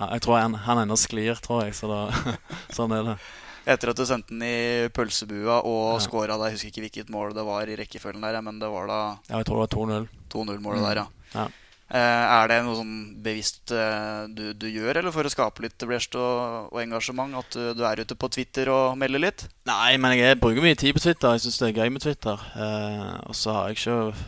jeg 0.00 0.22
tror 0.22 0.38
han, 0.38 0.54
han 0.64 0.86
ennå 0.86 0.98
sklir, 0.98 1.38
tror 1.42 1.66
jeg. 1.66 1.74
Så 1.78 1.90
da, 1.90 2.04
sånn 2.78 2.94
er 2.94 3.10
det 3.10 3.18
etter 3.64 3.92
at 3.92 3.98
du 3.98 4.04
sendte 4.08 4.34
den 4.34 4.44
i 4.46 4.88
pølsebua 4.94 5.62
og 5.64 5.96
ja. 5.96 6.04
skåra. 6.04 6.38
Jeg 6.46 6.56
husker 6.58 6.70
ikke 6.70 6.86
hvilket 6.86 7.12
mål 7.12 7.34
det 7.36 7.44
var 7.46 7.68
i 7.68 7.76
rekkefølgen 7.80 8.24
der, 8.24 8.40
men 8.44 8.60
det 8.62 8.70
var 8.72 8.88
da 8.90 9.02
Ja, 9.30 9.38
jeg 9.40 9.48
tror 9.48 9.62
det 9.62 9.66
var 9.66 9.76
2-0. 9.76 10.08
2-0-målet 10.34 10.82
mm. 10.82 10.88
der, 10.88 11.02
ja. 11.02 11.06
ja. 11.34 11.46
Eh, 11.94 12.00
er 12.00 12.48
det 12.48 12.62
noe 12.64 12.78
sånn 12.78 12.94
bevisst 13.22 13.70
eh, 13.76 14.24
du, 14.32 14.46
du, 14.56 14.64
gjør, 14.72 15.02
eller 15.02 15.12
for 15.12 15.28
å 15.28 15.30
skape 15.30 15.66
litt 15.66 15.84
blest 15.84 16.16
og, 16.16 16.70
og, 16.72 16.78
engasjement? 16.80 17.36
At 17.38 17.54
du, 17.54 17.66
du, 17.76 17.82
er 17.84 18.00
ute 18.00 18.16
på 18.18 18.30
Twitter 18.32 18.70
og 18.72 18.96
melder 18.98 19.22
litt? 19.22 19.44
Nei, 19.68 19.94
men 20.00 20.16
jeg 20.16 20.40
bruker 20.40 20.64
mye 20.64 20.78
tid 20.80 20.96
på 20.96 21.04
Twitter. 21.04 21.36
Jeg 21.36 21.44
syns 21.44 21.60
det 21.60 21.68
er 21.70 21.82
gøy 21.82 21.92
med 21.94 22.04
Twitter. 22.04 22.46
Eh, 22.56 23.12
og 23.28 23.36
så 23.38 23.56
har 23.56 23.70
jeg 23.70 23.78
ikke, 23.78 24.26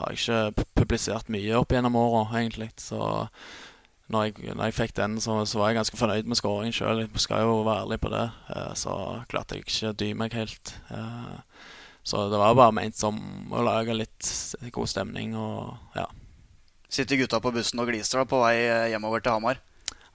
har 0.00 0.12
jeg 0.12 0.20
ikke 0.20 0.66
publisert 0.82 1.30
mye 1.32 1.56
opp 1.62 1.72
gjennom 1.72 1.98
åra, 2.02 2.24
egentlig. 2.42 2.72
Så 2.82 3.00
når 4.10 4.26
jeg, 4.26 4.54
når 4.56 4.64
jeg, 4.68 4.76
fikk 4.76 4.96
den, 4.96 5.18
så, 5.22 5.36
så, 5.46 5.60
var 5.60 5.70
jeg 5.70 5.80
ganske 5.80 5.98
fornøyd 6.00 6.30
med 6.30 6.38
skåringen 6.38 6.74
sjøl. 6.74 7.04
Jeg 7.04 7.22
skal 7.22 7.44
jo 7.46 7.60
være 7.62 7.84
ærlig 7.86 8.00
på 8.02 8.10
det. 8.12 8.26
Eh, 8.54 8.72
så 8.78 8.94
klarte 9.30 9.56
jeg 9.56 9.66
ikke 9.66 9.92
å 9.92 9.98
dy 10.02 10.10
meg 10.18 10.34
helt. 10.38 10.74
Eh, 10.90 11.66
så 12.02 12.26
det 12.32 12.40
var 12.40 12.58
bare 12.58 12.74
ment 12.74 12.98
som 12.98 13.20
å 13.54 13.62
lage 13.62 13.94
litt 13.94 14.30
god 14.74 14.90
stemning 14.90 15.36
og 15.38 15.96
ja. 15.98 16.08
Sitter 16.90 17.20
gutta 17.20 17.38
på 17.42 17.52
bussen 17.54 17.78
og 17.78 17.90
gliser 17.92 18.18
da 18.18 18.26
på 18.26 18.40
vei 18.42 18.56
hjemover 18.90 19.22
til 19.22 19.36
Hamar? 19.36 19.60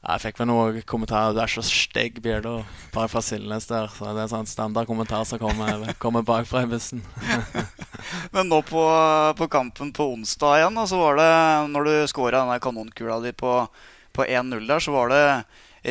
Jeg 0.06 0.22
fikk 0.22 0.38
vel 0.38 0.50
noen 0.52 0.84
kommentarer 0.86 1.34
'Du 1.34 1.40
er 1.42 1.50
så 1.50 1.64
stygg, 1.66 2.20
Bjørdo', 2.22 2.62
bare 2.94 3.10
fra 3.10 3.24
Silnes 3.26 3.66
der. 3.66 3.90
Så 3.90 4.06
det 4.14 4.22
er 4.22 4.30
sånn 4.30 4.46
standard 4.46 4.86
kommentar 4.86 5.26
som 5.26 5.42
kommer, 5.42 5.82
kommer 5.98 6.22
bakfra 6.22 6.62
i 6.62 6.70
bussen. 6.70 7.02
Men 8.36 8.52
nå 8.52 8.62
på, 8.70 8.84
på, 9.38 9.48
kampen 9.50 9.90
på 9.96 10.06
onsdag 10.14 10.60
igjen, 10.60 10.78
så 10.86 11.00
var 11.02 11.18
det 11.18 11.32
når 11.74 11.90
du 11.90 11.94
skåra 12.12 12.44
denne 12.44 12.60
kanonkula 12.62 13.18
di 13.24 13.34
på, 13.34 13.56
på 14.14 14.28
1-0 14.30 14.68
der, 14.70 14.80
så 14.80 14.94
var 14.94 15.10
det 15.10 15.24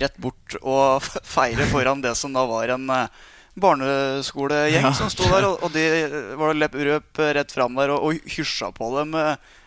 rett 0.04 0.16
bort 0.22 0.54
å 0.62 1.00
feire 1.02 1.66
foran 1.70 2.02
det 2.02 2.14
som 2.18 2.32
da 2.34 2.46
var 2.46 2.70
en 2.70 2.86
eh, 2.90 3.10
barneskolegjeng 3.58 4.90
ja. 4.90 4.94
som 4.94 5.10
sto 5.10 5.26
der. 5.26 5.50
Og 5.50 5.74
de 5.74 5.84
var 6.38 6.54
løp 6.54 7.18
rett 7.18 7.58
fram 7.58 7.82
der 7.82 7.96
og, 7.96 8.06
og 8.06 8.34
hysja 8.38 8.70
på 8.78 8.94
dem. 8.94 9.18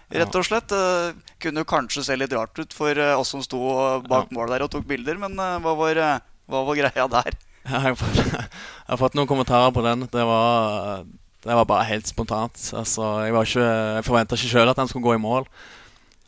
Rett 0.08 0.36
og 0.40 0.46
slett. 0.48 0.70
Det 0.72 0.80
eh, 1.10 1.36
kunne 1.44 1.68
kanskje 1.68 2.06
se 2.08 2.16
litt 2.16 2.34
rart 2.36 2.56
ut 2.60 2.74
for 2.76 2.96
eh, 2.96 3.14
oss 3.20 3.34
som 3.36 3.44
sto 3.44 3.60
bak 4.08 4.32
mål 4.36 4.54
der 4.54 4.66
og 4.66 4.72
tok 4.72 4.88
bilder, 4.88 5.20
men 5.20 5.36
eh, 5.36 5.58
hva 5.64 5.76
var, 5.78 6.02
hva 6.48 6.64
var 6.70 6.80
greia 6.80 7.08
der? 7.12 7.38
jeg, 7.68 7.82
har 7.84 7.96
fått, 8.00 8.20
jeg 8.24 8.92
har 8.94 9.02
fått 9.02 9.18
noen 9.20 9.30
kommentarer 9.30 9.74
på 9.76 9.84
den. 9.84 10.08
Det 10.12 10.28
var, 10.30 11.04
det 11.44 11.60
var 11.60 11.68
bare 11.68 11.90
helt 11.92 12.08
spontant. 12.08 12.60
Altså, 12.72 13.18
jeg 13.28 13.36
var 13.36 13.50
ikke, 13.50 13.72
jeg 13.98 14.08
forventa 14.08 14.40
ikke 14.40 14.54
sjøl 14.54 14.72
at 14.72 14.80
den 14.80 14.92
skulle 14.92 15.10
gå 15.10 15.18
i 15.18 15.24
mål. 15.24 15.50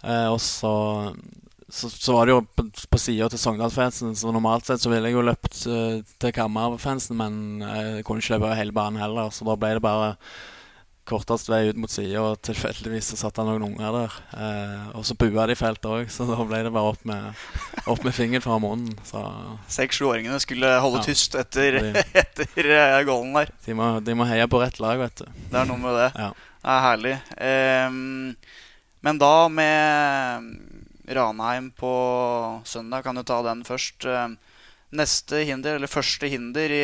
Eh, 0.04 0.28
og 0.28 0.42
så, 0.44 0.74
så, 1.68 1.88
så, 1.88 2.14
var 2.16 2.28
det 2.28 2.36
jo 2.36 2.44
på, 2.44 2.68
på 2.92 3.00
sida 3.00 3.32
til 3.32 3.40
Sogndal-fansen, 3.40 4.12
så 4.20 4.36
normalt 4.36 4.68
sett 4.68 4.84
så 4.84 4.92
ville 4.92 5.08
jeg 5.08 5.16
jo 5.16 5.26
løpt 5.28 5.64
uh, 5.72 6.00
til 6.20 6.36
Kammer-fansen, 6.36 7.20
men 7.20 7.64
jeg 7.64 8.06
kunne 8.08 8.24
ikke 8.24 8.38
løpe 8.38 8.56
hele 8.60 8.76
banen 8.76 9.00
heller, 9.00 9.32
så 9.36 9.48
da 9.48 9.56
ble 9.60 9.76
det 9.78 9.84
bare 9.84 10.14
kortest 11.10 11.50
vei 11.50 11.64
ut 11.70 11.80
mot 11.80 11.92
sida, 11.92 12.22
og 12.22 12.40
tilfeldigvis 12.46 13.12
så 13.12 13.20
satt 13.20 13.40
det 13.40 13.46
noen 13.48 13.66
unger 13.72 13.96
der. 13.96 14.18
Eh, 14.38 14.86
og 15.00 15.06
så 15.08 15.16
bua 15.20 15.48
de 15.50 15.58
fælt 15.58 15.86
òg, 15.90 16.12
så 16.14 16.28
da 16.30 16.38
ble 16.48 16.62
det 16.66 16.74
bare 16.76 16.94
opp 16.94 17.06
med, 17.10 17.42
opp 17.90 18.06
med 18.06 18.16
fingeren 18.16 18.46
fra 18.46 18.60
munnen. 18.62 18.94
Seks-sjuåringene 19.72 20.40
skulle 20.44 20.76
holde 20.84 21.02
ja, 21.02 21.08
tyst 21.10 21.38
etter, 21.40 21.80
de, 21.80 22.06
etter 22.24 22.72
uh, 22.72 23.00
goalen 23.08 23.36
der. 23.42 23.54
De 23.66 23.78
må, 23.78 23.92
de 24.06 24.18
må, 24.18 24.28
heie 24.30 24.48
på 24.52 24.62
rett 24.62 24.82
lag, 24.84 25.02
vet 25.02 25.24
du. 25.24 25.42
Det 25.50 25.62
er 25.64 25.70
noe 25.70 25.82
med 25.82 25.98
det. 25.98 26.10
Ja. 26.16 26.32
Det 26.60 26.76
er 26.76 26.86
herlig. 26.86 27.16
Um, 27.40 28.36
men 29.08 29.20
da 29.22 29.34
med 29.48 31.10
Ranheim 31.16 31.72
på 31.72 31.94
søndag, 32.68 33.06
kan 33.08 33.18
du 33.18 33.24
ta 33.24 33.42
den 33.48 33.64
først. 33.68 34.06
Um, 34.06 34.38
neste 34.96 35.44
hinder, 35.46 35.78
eller 35.78 35.92
første 35.92 36.28
hinder 36.30 36.74
i 36.74 36.84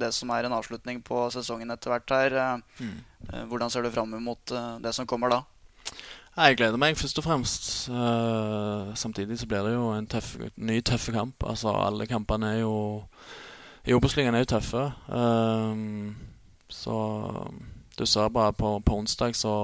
det 0.00 0.10
som 0.14 0.30
er 0.34 0.46
en 0.46 0.56
avslutning 0.56 1.00
på 1.06 1.26
sesongen 1.34 1.70
etter 1.74 1.92
hvert 1.92 2.14
her. 2.14 2.38
Eh, 2.42 2.86
mm. 2.86 2.94
Eh, 3.30 3.44
hvordan 3.50 3.70
ser 3.70 3.84
du 3.84 3.92
fram 3.94 4.14
mot 4.22 4.52
eh, 4.52 4.70
det 4.82 4.94
som 4.94 5.06
kommer 5.06 5.32
da? 5.32 5.42
Jeg 6.34 6.58
gleder 6.58 6.80
meg 6.82 6.98
først 6.98 7.20
og 7.20 7.24
fremst. 7.28 7.66
Uh, 7.86 8.90
samtidig 8.98 9.38
så 9.38 9.46
blir 9.46 9.62
det 9.62 9.76
jo 9.76 9.92
en 9.94 10.08
tøff, 10.10 10.32
ny 10.56 10.80
tøff 10.82 11.06
kamp. 11.14 11.44
Altså 11.46 11.70
Alle 11.78 12.08
kampene 12.10 12.56
er 12.56 12.64
jo 12.64 12.74
i 13.86 13.94
Obos-ligaen 13.94 14.34
er 14.34 14.42
jo 14.42 14.50
tøffe. 14.56 14.88
Uh, 15.06 16.10
så 16.66 16.96
du 17.94 18.02
ser 18.06 18.34
bare 18.34 18.52
på, 18.52 18.80
på 18.82 18.98
onsdag 18.98 19.38
så 19.38 19.54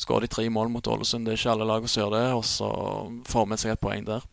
skårer 0.00 0.24
de 0.24 0.32
tre 0.32 0.48
mål 0.48 0.72
mot 0.72 0.88
Ålesund. 0.88 1.26
Det 1.26 1.34
er 1.34 1.42
ikke 1.42 1.52
alle 1.58 1.68
lag 1.68 1.84
som 1.84 2.00
gjør 2.00 2.14
det, 2.16 2.26
og 2.38 2.44
så 2.48 2.70
får 3.28 3.50
vi 3.50 3.60
seg 3.60 3.74
et 3.74 3.82
poeng 3.82 4.06
der. 4.08 4.24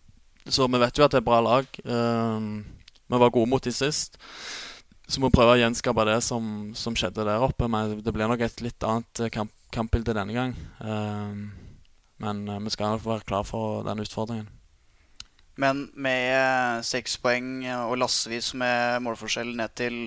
Så 0.47 0.67
vi 0.67 0.81
vet 0.81 0.97
jo 0.97 1.05
at 1.05 1.13
det 1.13 1.21
er 1.21 1.25
bra 1.27 1.39
lag. 1.43 1.67
Uh, 1.83 2.61
vi 3.09 3.21
var 3.21 3.33
gode 3.33 3.49
mot 3.49 3.63
de 3.63 3.73
sist. 3.73 4.19
Så 5.09 5.21
vi 5.21 5.31
prøve 5.33 5.55
å 5.55 5.59
gjenskape 5.59 6.05
det 6.05 6.19
som, 6.21 6.69
som, 6.77 6.95
skjedde 6.97 7.25
der 7.25 7.41
oppe. 7.41 7.67
Men 7.71 7.97
det 8.05 8.13
blir 8.13 8.29
nok 8.29 8.43
et 8.45 8.61
litt 8.61 8.85
annet 8.85 9.23
eh, 9.25 9.31
kamp, 9.33 9.51
kampbilde 9.73 10.13
denne 10.17 10.35
gang. 10.35 10.53
Uh, 10.77 11.49
men 12.21 12.43
uh, 12.49 12.59
vi 12.61 12.73
skal 12.73 12.99
være 13.01 13.25
klar 13.29 13.47
for 13.47 13.81
den 13.87 14.03
utfordringen. 14.05 14.49
Men 15.59 15.89
med 15.99 16.85
seks 16.87 17.17
poeng 17.19 17.65
og 17.89 17.97
lassevis 17.99 18.53
med 18.55 19.01
målforskjell 19.03 19.49
ned 19.59 19.73
til 19.75 19.97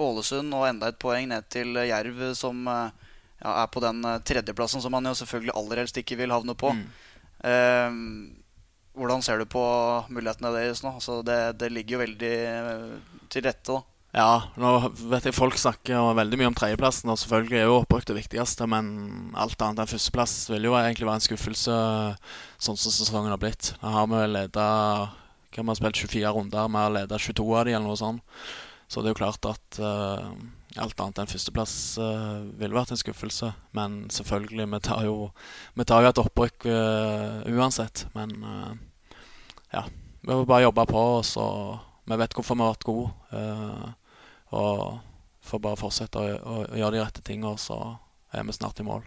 Ålesund 0.00 0.54
og 0.56 0.64
enda 0.64 0.88
et 0.88 0.98
poeng 1.02 1.28
ned 1.28 1.44
til 1.52 1.76
Jerv, 1.76 2.22
som 2.38 2.62
ja, 2.64 3.50
er 3.50 3.68
på 3.68 3.82
den 3.84 4.00
tredjeplassen 4.24 4.80
som 4.80 4.94
man 4.96 5.04
jo 5.04 5.12
selvfølgelig 5.18 5.52
aller 5.60 5.82
helst 5.82 6.00
ikke 6.00 6.16
vil 6.22 6.32
havne 6.32 6.56
på. 6.56 6.72
Mm. 6.72 6.86
Uh, 7.44 8.40
hvordan 8.94 9.24
ser 9.26 9.42
du 9.42 9.48
på 9.50 9.64
mulighetene 10.12 10.52
deres 10.54 10.84
nå? 10.84 10.94
Altså 10.98 11.20
det, 11.26 11.40
det, 11.60 11.72
ligger 11.74 11.96
jo 11.96 12.04
veldig 12.04 12.36
eh, 12.46 13.18
til 13.32 13.46
rette. 13.46 13.74
da. 13.74 13.82
Ja, 14.14 14.34
nå 14.60 14.70
vet 15.10 15.24
jeg 15.26 15.34
folk 15.34 15.56
snakker 15.58 16.12
veldig 16.14 16.38
mye 16.38 16.48
om 16.52 16.54
tredjeplassen, 16.54 17.10
og 17.10 17.18
selvfølgelig 17.18 17.58
er 17.58 17.64
jo 17.66 17.80
opprykk 17.80 18.06
det 18.12 18.18
viktigste, 18.20 18.68
men 18.70 18.86
alt 19.34 19.58
annet 19.58 19.82
enn 19.82 19.90
førsteplass 19.90 20.36
vil 20.52 20.68
jo 20.68 20.76
egentlig 20.78 21.08
være 21.08 21.18
en 21.18 21.24
skuffelse, 21.24 21.78
sånn 22.62 22.78
som 22.78 22.94
sesongen 22.94 23.34
har 23.34 23.42
blitt. 23.42 23.72
Da 23.80 23.90
har 23.96 24.06
vi 24.12 24.22
leda 24.30 24.68
Vi 25.54 25.62
har 25.62 25.78
spilt 25.78 25.98
24 25.98 26.30
runder, 26.34 26.70
vi 26.70 26.78
har 26.82 26.94
leda 26.94 27.18
22 27.18 27.48
av 27.58 27.66
de, 27.66 27.74
eller 27.74 27.88
noe 27.88 27.98
sånt. 27.98 28.22
Så 28.86 29.02
det 29.02 29.10
er 29.10 29.14
jo 29.14 29.22
klart 29.24 29.46
at 29.50 29.78
uh, 29.82 30.30
alt 30.82 31.00
annet 31.00 31.20
enn 31.22 31.30
førsteplass 31.30 31.74
uh, 32.02 32.42
ville 32.58 32.74
vært 32.74 32.94
en 32.94 33.00
skuffelse. 33.00 33.50
Men 33.76 34.04
selvfølgelig, 34.12 34.66
vi 34.72 34.80
tar 34.84 35.04
jo, 35.06 35.16
vi 35.78 35.86
tar 35.86 36.04
jo 36.04 36.10
et 36.10 36.22
opprykk 36.24 36.66
uh, 36.66 37.44
uansett. 37.54 38.06
Men 38.16 38.34
uh, 38.42 38.72
ja, 39.74 39.84
vi 40.24 40.32
må 40.32 40.42
bare 40.48 40.66
jobbe 40.66 40.86
på 40.90 41.04
og 41.20 41.90
vi 42.04 42.20
vet 42.20 42.36
hvorfor 42.36 42.58
vi 42.58 42.64
har 42.64 42.74
vært 42.74 42.86
gode. 42.86 43.94
og 44.54 45.00
får 45.44 45.60
bare 45.60 45.76
fortsette 45.80 46.20
å, 46.20 46.34
å, 46.36 46.56
å, 46.68 46.76
gjøre 46.76 46.94
de 46.94 47.00
rette 47.00 47.22
tingene, 47.24 47.56
så 47.58 47.78
er 48.32 48.44
vi 48.44 48.52
snart 48.52 48.80
i 48.80 48.84
mål. 48.84 49.06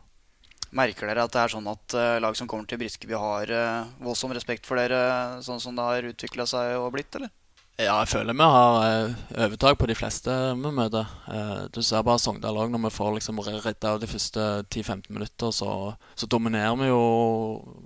Merker 0.75 1.07
dere 1.07 1.23
at 1.23 1.33
det 1.33 1.43
er 1.43 1.53
sånn 1.53 1.69
at 1.69 1.95
lag 2.21 2.35
som 2.37 2.49
kommer 2.49 2.65
til 2.67 2.81
Briskeby, 2.81 3.13
har 3.13 3.53
voldsom 4.01 4.33
respekt 4.35 4.65
for 4.67 4.81
dere, 4.81 4.99
sånn 5.45 5.61
som 5.61 5.77
det 5.77 5.85
har 5.85 6.09
utvikla 6.09 6.45
seg 6.49 6.73
og 6.81 6.89
blitt, 6.97 7.13
eller? 7.19 7.31
Ja, 7.77 7.99
jeg 8.01 8.09
føler 8.09 8.33
vi 8.33 8.41
har 8.41 8.75
eh, 8.81 9.17
overtak 9.45 9.75
på 9.77 9.85
de 9.85 9.93
fleste 9.93 10.33
vi 10.57 10.69
møter. 10.73 11.11
Eh, 11.29 11.67
du 11.69 11.83
ser 11.85 12.01
bare 12.01 12.17
Sogndal 12.17 12.57
òg, 12.57 12.71
når 12.73 12.87
vi 12.87 12.89
får 12.95 13.11
liksom 13.13 13.41
redda 13.45 13.91
av 13.91 13.99
de 14.01 14.09
første 14.09 14.45
10-15 14.63 15.11
minutter, 15.13 15.51
så, 15.53 15.93
så, 16.17 16.25
dominerer 16.25 16.73
vi 16.79 16.87
jo 16.89 17.03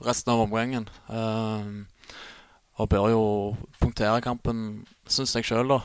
resten 0.08 0.32
av 0.32 0.46
omgangen. 0.46 0.88
Eh, 1.12 2.14
og 2.80 2.88
bør 2.88 3.10
jo 3.12 3.26
punktere 3.82 4.24
kampen, 4.24 4.86
syns 5.12 5.36
jeg 5.36 5.50
sjøl, 5.50 5.76
da, 5.76 5.82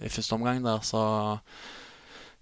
i 0.00 0.08
første 0.08 0.38
omgang 0.38 0.64
der. 0.64 0.80
Så 0.80 1.02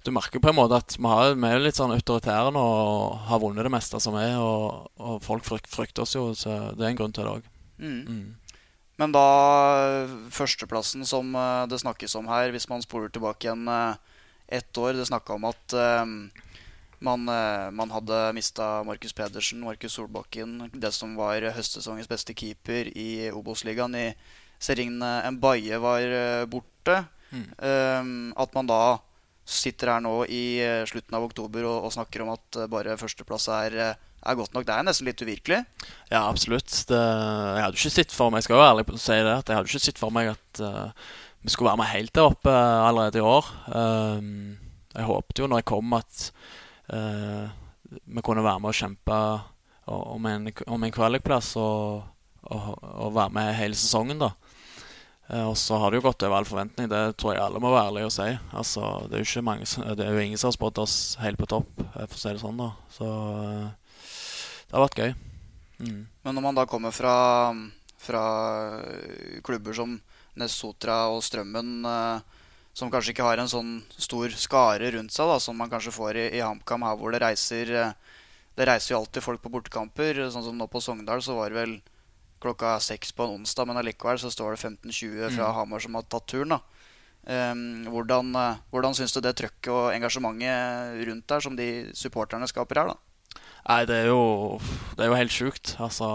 du 0.06 0.12
merker 0.14 0.38
på 0.38 0.52
en 0.52 0.60
måte 0.60 0.78
at 0.78 0.94
vi, 0.94 1.02
har, 1.02 1.34
vi 1.34 1.50
er 1.50 1.66
litt 1.66 1.82
sånn 1.82 1.96
autoritære 1.96 2.54
nå 2.54 2.62
og 2.62 3.26
har 3.26 3.42
vunnet 3.42 3.66
det 3.66 3.74
meste 3.74 3.98
som 4.02 4.14
er, 4.22 4.38
og, 4.38 4.86
og 5.02 5.18
folk 5.26 5.50
frykter 5.50 6.06
oss 6.06 6.14
jo, 6.14 6.28
så 6.38 6.70
det 6.78 6.86
er 6.86 6.92
en 6.92 7.02
grunn 7.02 7.18
til 7.18 7.26
det 7.26 7.34
òg. 7.40 7.50
Mm. 7.82 8.00
Mm. 8.06 8.24
Men 9.00 9.12
da 9.14 9.26
førsteplassen 10.32 11.04
som 11.08 11.32
eh, 11.34 11.66
det 11.70 11.80
snakkes 11.82 12.16
om 12.18 12.28
her, 12.30 12.52
hvis 12.52 12.68
man 12.70 12.84
spoler 12.84 13.12
tilbake 13.12 13.48
igjen 13.48 13.68
eh, 13.70 14.00
ett 14.52 14.76
år 14.78 14.92
Det 14.98 15.06
snakka 15.08 15.38
om 15.38 15.46
at 15.48 15.72
eh, 15.72 16.04
man, 17.02 17.24
man 17.74 17.90
hadde 17.90 18.18
mista 18.36 18.84
Markus 18.86 19.14
Pedersen, 19.16 19.64
Markus 19.64 19.96
Solbakken, 19.96 20.68
det 20.70 20.92
som 20.94 21.16
var 21.18 21.42
høstsesongens 21.56 22.06
beste 22.06 22.30
keeper 22.30 22.92
i 22.94 23.26
Obos-ligaen. 23.34 23.96
I 23.98 24.12
Sering 24.62 24.92
Mbaye 25.34 25.80
var 25.82 26.46
borte. 26.46 27.00
Mm. 27.34 28.30
At 28.38 28.54
man 28.54 28.70
da 28.70 29.00
sitter 29.42 29.96
her 29.96 30.04
nå 30.06 30.14
i 30.30 30.62
slutten 30.86 31.18
av 31.18 31.26
oktober 31.26 31.66
og, 31.66 31.88
og 31.88 31.96
snakker 31.96 32.22
om 32.22 32.30
at 32.36 32.60
bare 32.70 32.94
førsteplass 33.02 33.48
er 33.56 33.78
er 34.22 34.38
godt 34.38 34.54
nok. 34.54 34.66
Det 34.66 34.74
er 34.74 34.86
nesten 34.86 35.08
litt 35.08 35.22
uvirkelig. 35.22 35.60
Ja, 36.10 36.22
absolutt. 36.28 36.70
Det, 36.88 36.98
jeg 36.98 37.64
hadde 37.64 37.78
ikke 37.78 37.94
sett 37.96 38.14
for 38.14 38.32
meg 38.32 38.42
Jeg 38.42 38.48
skal 38.48 38.58
jo 38.58 38.66
ærlig 38.68 38.86
si 39.02 39.18
det 39.18 39.34
at 39.34 39.48
jeg 39.50 39.58
hadde 39.58 39.72
ikke 39.72 39.86
sett 39.86 40.02
for 40.02 40.14
meg 40.14 40.32
at 40.34 40.62
uh, 40.62 41.08
vi 41.42 41.52
skulle 41.52 41.72
være 41.72 41.80
med 41.82 41.90
helt 41.90 42.14
der 42.14 42.28
oppe 42.30 42.52
allerede 42.52 43.18
i 43.18 43.26
år. 43.26 43.48
Um, 43.74 44.28
jeg 44.92 45.08
håpet 45.08 45.42
jo 45.42 45.48
når 45.50 45.62
jeg 45.62 45.70
kom, 45.72 45.96
at 45.98 46.28
uh, 46.94 47.50
vi 47.90 48.24
kunne 48.24 48.44
være 48.46 48.62
med 48.62 48.70
og 48.70 48.78
kjempe 48.78 49.18
om 49.92 50.30
en, 50.30 50.46
om 50.70 50.84
en 50.86 50.94
kvalikplass 50.94 51.56
og, 51.58 52.04
og, 52.46 52.68
og, 52.78 53.08
være 53.16 53.34
med 53.34 53.50
hele 53.58 53.76
sesongen, 53.76 54.22
da. 54.22 54.30
Og 55.48 55.56
så 55.56 55.78
har 55.80 55.90
det 55.90 55.98
jo 55.98 56.04
gått 56.04 56.22
over 56.26 56.36
all 56.36 56.46
forventning. 56.46 56.88
Det 56.92 57.16
tror 57.18 57.34
jeg 57.34 57.42
alle 57.42 57.60
må 57.62 57.70
være 57.72 57.88
ærlige 57.88 58.08
og 58.10 58.12
si. 58.14 58.26
Altså, 58.52 58.88
det, 59.10 59.22
er 59.24 59.44
mange, 59.46 59.66
det 59.96 60.04
er 60.04 60.12
jo 60.12 60.22
ingen 60.22 60.38
som 60.38 60.50
har 60.50 60.56
spådd 60.58 60.80
oss 60.82 60.96
helt 61.22 61.40
på 61.40 61.48
topp, 61.48 61.70
for 61.80 62.16
å 62.18 62.20
si 62.20 62.34
det 62.34 62.42
sånn. 62.42 62.60
da 62.60 62.68
Så 62.92 63.08
det 64.72 64.78
har 64.78 64.86
vært 64.86 65.00
gøy. 65.02 65.10
Mm. 65.84 66.04
Men 66.24 66.36
når 66.38 66.44
man 66.46 66.56
da 66.56 66.62
kommer 66.64 66.94
fra, 66.96 67.14
fra 68.00 68.22
klubber 69.44 69.76
som 69.76 69.98
Nessotra 70.40 71.10
og 71.12 71.20
Strømmen, 71.26 71.84
eh, 71.84 72.38
som 72.72 72.88
kanskje 72.88 73.12
ikke 73.12 73.26
har 73.26 73.42
en 73.42 73.52
sånn 73.52 73.74
stor 74.00 74.32
skare 74.32 74.94
rundt 74.94 75.12
seg 75.12 75.28
da, 75.28 75.36
som 75.44 75.60
man 75.60 75.68
kanskje 75.68 75.92
får 75.92 76.16
i, 76.22 76.24
i 76.38 76.40
HamKam, 76.40 76.86
her 76.88 76.96
hvor 76.96 77.12
det 77.12 77.20
reiser 77.20 77.74
eh, 77.76 77.92
Det 78.56 78.66
reiser 78.68 78.92
jo 78.92 78.98
alltid 79.02 79.24
folk 79.24 79.40
på 79.44 79.52
bortekamper. 79.52 80.26
Sånn 80.32 80.44
som 80.44 80.56
nå 80.56 80.66
på 80.68 80.80
Sogndal, 80.80 81.22
så 81.24 81.36
var 81.36 81.52
det 81.52 81.56
vel 81.56 81.78
klokka 82.40 82.74
seks 82.84 83.12
på 83.16 83.24
en 83.24 83.38
onsdag, 83.38 83.68
men 83.68 83.80
allikevel 83.80 84.20
så 84.20 84.28
står 84.32 84.56
det 84.56 84.60
15-20 84.60 85.36
fra 85.36 85.46
mm. 85.46 85.54
Hamar 85.56 85.84
som 85.84 85.96
har 85.96 86.04
tatt 86.04 86.26
turen. 86.28 86.56
da. 86.56 86.60
Um, 87.22 87.86
hvordan 87.86 88.34
hvordan 88.72 88.96
syns 88.98 89.14
du 89.14 89.20
det 89.22 89.36
trøkket 89.38 89.70
og 89.70 89.92
engasjementet 89.94 91.00
rundt 91.06 91.28
der 91.30 91.44
som 91.44 91.56
de 91.56 91.68
supporterne 91.96 92.48
skaper 92.50 92.82
her, 92.82 92.92
da? 92.92 93.11
Nei, 93.62 93.82
det 93.86 93.94
er 93.94 94.08
jo, 94.10 94.58
det 94.96 95.04
er 95.04 95.12
jo 95.12 95.18
helt 95.18 95.34
sjukt. 95.34 95.76
Altså, 95.78 96.08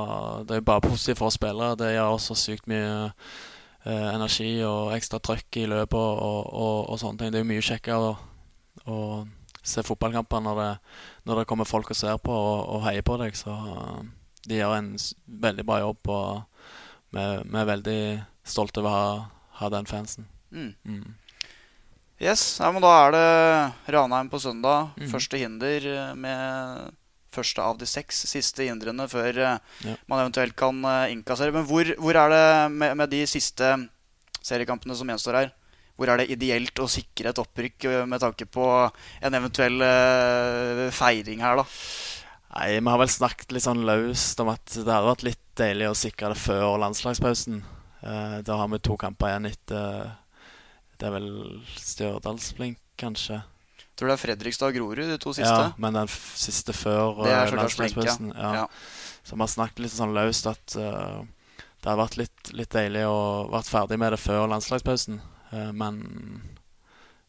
det 0.48 0.56
er 0.56 0.62
jo 0.62 0.68
bare 0.68 0.84
positivt 0.84 1.22
for 1.22 1.32
spillere. 1.32 1.78
Det 1.80 1.94
gjør 1.94 2.18
også 2.18 2.36
sykt 2.36 2.68
mye 2.68 2.90
eh, 3.88 4.08
energi 4.12 4.52
og 4.68 4.92
ekstra 4.98 5.22
trøkk 5.24 5.62
i 5.62 5.68
løpet 5.72 6.00
og, 6.00 6.20
og, 6.20 6.42
og, 6.52 6.90
og, 6.92 7.00
sånne 7.00 7.22
ting. 7.22 7.32
Det 7.32 7.40
er 7.40 7.46
jo 7.46 7.52
mye 7.54 7.68
kjekkere 7.70 8.12
å, 8.88 9.00
se 9.68 9.84
fotballkamper 9.84 10.44
når 10.44 10.60
det, 10.62 10.70
når 11.28 11.42
det, 11.42 11.48
kommer 11.50 11.68
folk 11.68 11.90
og 11.92 11.98
ser 12.00 12.20
på 12.24 12.36
og, 12.36 12.82
heier 12.86 13.04
på 13.04 13.18
deg. 13.20 13.36
Så 13.36 13.52
uh, 13.52 14.00
de 14.48 14.62
gjør 14.62 14.78
en 14.78 14.94
veldig 15.44 15.66
bra 15.68 15.82
jobb, 15.84 16.08
og 16.08 16.70
vi, 17.12 17.26
vi 17.44 17.60
er 17.60 17.72
veldig 17.72 18.02
stolte 18.48 18.84
over 18.84 18.92
å 18.92 18.94
ha, 18.96 19.10
ha 19.60 19.72
den 19.76 19.90
fansen. 19.90 20.30
Mm. 20.56 20.72
Mm. 20.88 21.18
Yes, 22.24 22.46
ja, 22.62 22.72
men 22.72 22.82
Da 22.82 22.94
er 23.02 23.12
det 23.14 23.28
Ranheim 23.94 24.32
på 24.32 24.40
søndag. 24.40 24.96
Mm. 24.96 25.12
Første 25.12 25.42
hinder 25.42 25.92
med 26.16 26.96
første 27.38 27.64
av 27.64 27.78
de 27.80 27.88
seks 27.90 28.26
siste 28.30 28.66
hindrene 28.68 29.08
før 29.12 29.40
eh, 29.44 29.62
ja. 29.86 29.96
man 30.10 30.24
eventuelt 30.24 30.58
kan 30.58 30.82
eh, 30.86 31.14
innkassere. 31.14 31.54
Men 31.56 31.68
hvor, 31.70 31.90
hvor 32.02 32.20
er 32.20 32.34
det 32.34 32.44
med, 32.74 32.98
med, 33.00 33.14
de 33.14 33.24
siste 33.30 33.72
seriekampene 34.42 34.98
som 34.98 35.10
gjenstår 35.14 35.42
her? 35.44 35.56
hvor 35.98 36.12
er 36.14 36.22
det 36.22 36.28
ideelt 36.30 36.78
å 36.78 36.86
sikre 36.86 37.32
et 37.32 37.40
opprykk 37.42 37.88
med 38.06 38.22
tanke 38.22 38.46
på 38.54 38.66
en 39.26 39.34
eventuell 39.34 39.82
feiring 40.94 41.42
her, 41.42 41.58
da? 41.58 41.64
Nei, 42.52 42.68
Vi 42.76 42.84
har 42.86 43.02
vel 43.02 43.10
snakket 43.10 43.56
litt 43.56 43.66
sånn 43.66 43.82
løst 43.82 44.38
om 44.44 44.52
at 44.54 44.76
det 44.76 44.86
hadde 44.86 45.10
vært 45.10 45.26
litt 45.26 45.42
deilig 45.58 45.90
å 45.90 45.98
sikre 45.98 46.30
det 46.36 46.38
før 46.38 46.78
landslagspausen. 46.84 47.64
Da 48.46 48.60
har 48.62 48.70
vi 48.70 48.84
to 48.86 48.94
kamper 49.02 49.34
igjen 49.34 49.50
etter 49.50 50.14
Det 51.02 51.10
er 51.10 51.18
vel 51.18 51.32
Stjørdalsblink, 51.82 52.78
kanskje. 53.02 53.42
Tror 53.98 54.12
det 54.12 54.18
er 54.18 54.22
Fredrikstad 54.22 54.70
og 54.70 54.78
Grorud, 54.78 55.08
de 55.10 55.18
to 55.22 55.34
siste. 55.34 55.50
Ja, 55.50 55.72
men 55.82 55.96
den 55.98 56.10
siste 56.10 56.76
før 56.78 57.24
landslagspausen. 57.26 58.30
Ja. 58.36 58.52
Ja. 58.62 58.68
Så 59.26 59.36
vi 59.36 59.42
har 59.42 59.50
snakket 59.52 59.82
litt 59.84 59.96
sånn 59.96 60.14
løst 60.16 60.46
at 60.48 60.76
uh, 60.78 61.24
det 61.82 61.90
har 61.90 61.98
vært 62.00 62.20
litt, 62.20 62.52
litt, 62.54 62.70
deilig 62.72 63.08
å 63.10 63.48
vært 63.52 63.72
ferdig 63.72 63.98
med 64.00 64.14
det 64.14 64.22
før 64.22 64.46
landslagspausen. 64.54 65.18
Uh, 65.50 65.72
men 65.76 66.00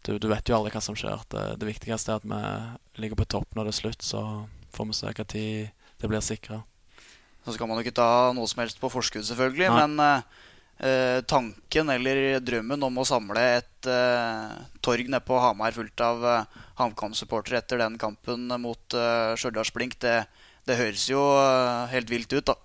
du, 0.04 0.18
du, 0.20 0.28
vet 0.30 0.48
jo 0.48 0.58
aldri 0.58 0.74
hva 0.76 0.84
som 0.84 0.96
skjer. 0.98 1.24
Det, 1.32 1.44
det, 1.58 1.70
viktigste 1.70 2.14
er 2.14 2.20
at 2.20 2.28
vi 2.28 3.02
ligger 3.02 3.18
på 3.18 3.30
topp 3.36 3.56
når 3.56 3.68
det 3.68 3.74
er 3.74 3.80
slutt. 3.80 4.04
Så 4.04 4.22
får 4.76 4.90
vi 4.90 4.98
se 5.00 5.14
når 5.14 5.32
det 5.98 6.12
blir 6.12 6.22
sikra. 6.22 6.62
Så 7.44 7.56
skal 7.56 7.70
man 7.70 7.80
jo 7.80 7.86
ikke 7.86 7.96
ta 7.96 8.30
noe 8.36 8.48
som 8.50 8.60
helst 8.60 8.80
på 8.80 8.92
forskudd, 8.92 9.24
selvfølgelig. 9.24 9.70
Nei. 9.72 9.80
Men 9.80 9.98
uh, 9.98 10.08
eh, 10.20 10.46
tanken 11.26 11.90
eller 11.90 12.38
drømmen 12.38 12.84
om 12.86 13.00
å 13.00 13.06
samle 13.06 13.42
et 13.58 13.88
eh, 13.90 14.58
torg 14.84 15.08
nede 15.08 15.24
på 15.26 15.38
Hamar 15.42 15.74
fullt 15.74 16.04
av 16.04 16.24
eh, 16.24 16.60
HamKam-supportere 16.78 17.58
etter 17.58 17.80
den 17.82 17.98
kampen 17.98 18.46
mot 18.62 18.94
eh, 18.94 19.34
Stjørdals-Blink, 19.38 19.98
det, 20.02 20.20
det, 20.68 20.78
høres 20.78 21.08
jo 21.10 21.22
eh, 21.40 21.88
helt 21.94 22.10
vilt 22.12 22.32
ut, 22.32 22.52
da. 22.52 22.56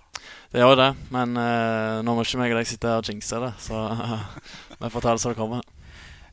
Det 0.53 0.61
gjør 0.61 0.78
det, 0.78 0.89
men 1.14 1.38
eh, 1.41 2.01
nå 2.05 2.14
må 2.14 2.26
ikke 2.26 2.41
meg 2.43 2.53
og 2.53 2.61
deg 2.61 2.70
sitte 2.70 2.97
og 2.99 3.09
jinxe 3.09 3.41
det, 3.41 3.51
så 3.66 3.82
vi 4.84 4.93
får 4.93 5.05
ta 5.07 5.16
det 5.16 5.24
som 5.24 5.34
det 5.34 5.39
kommer. 5.39 5.66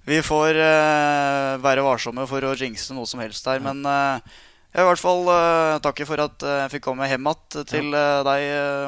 Vi 0.09 0.21
får 0.25 0.61
eh, 0.61 1.57
være 1.65 1.85
varsomme 1.87 2.29
for 2.29 2.45
å 2.45 2.57
jinxe 2.59 2.97
noe 2.97 3.09
som 3.09 3.25
helst 3.25 3.49
her, 3.49 3.63
men 3.65 3.85
jeg 4.71 4.79
vil 4.79 4.87
i 4.87 4.91
hvert 4.93 5.03
fall 5.03 5.27
uh, 5.27 5.81
takke 5.83 6.07
for 6.07 6.23
at 6.23 6.45
uh, 6.47 6.57
jeg 6.63 6.73
fikk 6.77 6.85
komme 6.87 7.09
hjem 7.11 7.27
igjen 7.27 7.67
til 7.67 7.91
uh, 7.91 8.23
deg, 8.27 8.45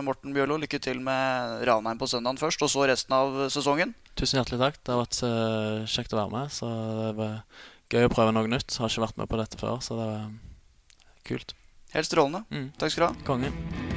Morten 0.07 0.35
Bjørlo. 0.37 0.61
Lykke 0.63 0.79
til 0.83 1.03
med 1.03 1.65
Ranheim 1.67 1.99
på 1.99 2.07
søndagen 2.11 2.39
først, 2.39 2.63
og 2.63 2.71
så 2.71 2.87
resten 2.87 3.17
av 3.19 3.41
sesongen. 3.51 3.97
Tusen 4.15 4.39
hjertelig 4.39 4.61
takk. 4.63 4.79
Det 4.79 4.95
har 4.95 5.03
vært 5.03 5.91
kjekt 5.91 6.15
å 6.15 6.21
være 6.21 6.35
med. 6.37 6.55
Så 6.55 6.71
det 7.01 7.15
var 7.19 7.41
gøy 7.93 8.07
å 8.07 8.13
prøve 8.15 8.37
noe 8.37 8.53
nytt. 8.53 8.79
Har 8.79 8.93
ikke 8.93 9.09
vært 9.09 9.19
med 9.25 9.33
på 9.33 9.43
dette 9.43 9.59
før, 9.59 9.83
så 9.83 9.99
det 9.99 10.07
var 10.13 10.31
kult. 11.27 11.57
Helt 11.97 12.09
strålende. 12.09 12.47
Mm. 12.55 12.71
Takk 12.79 12.95
skal 12.95 13.09
du 13.09 13.11
ha. 13.11 13.27
Kongen. 13.27 13.92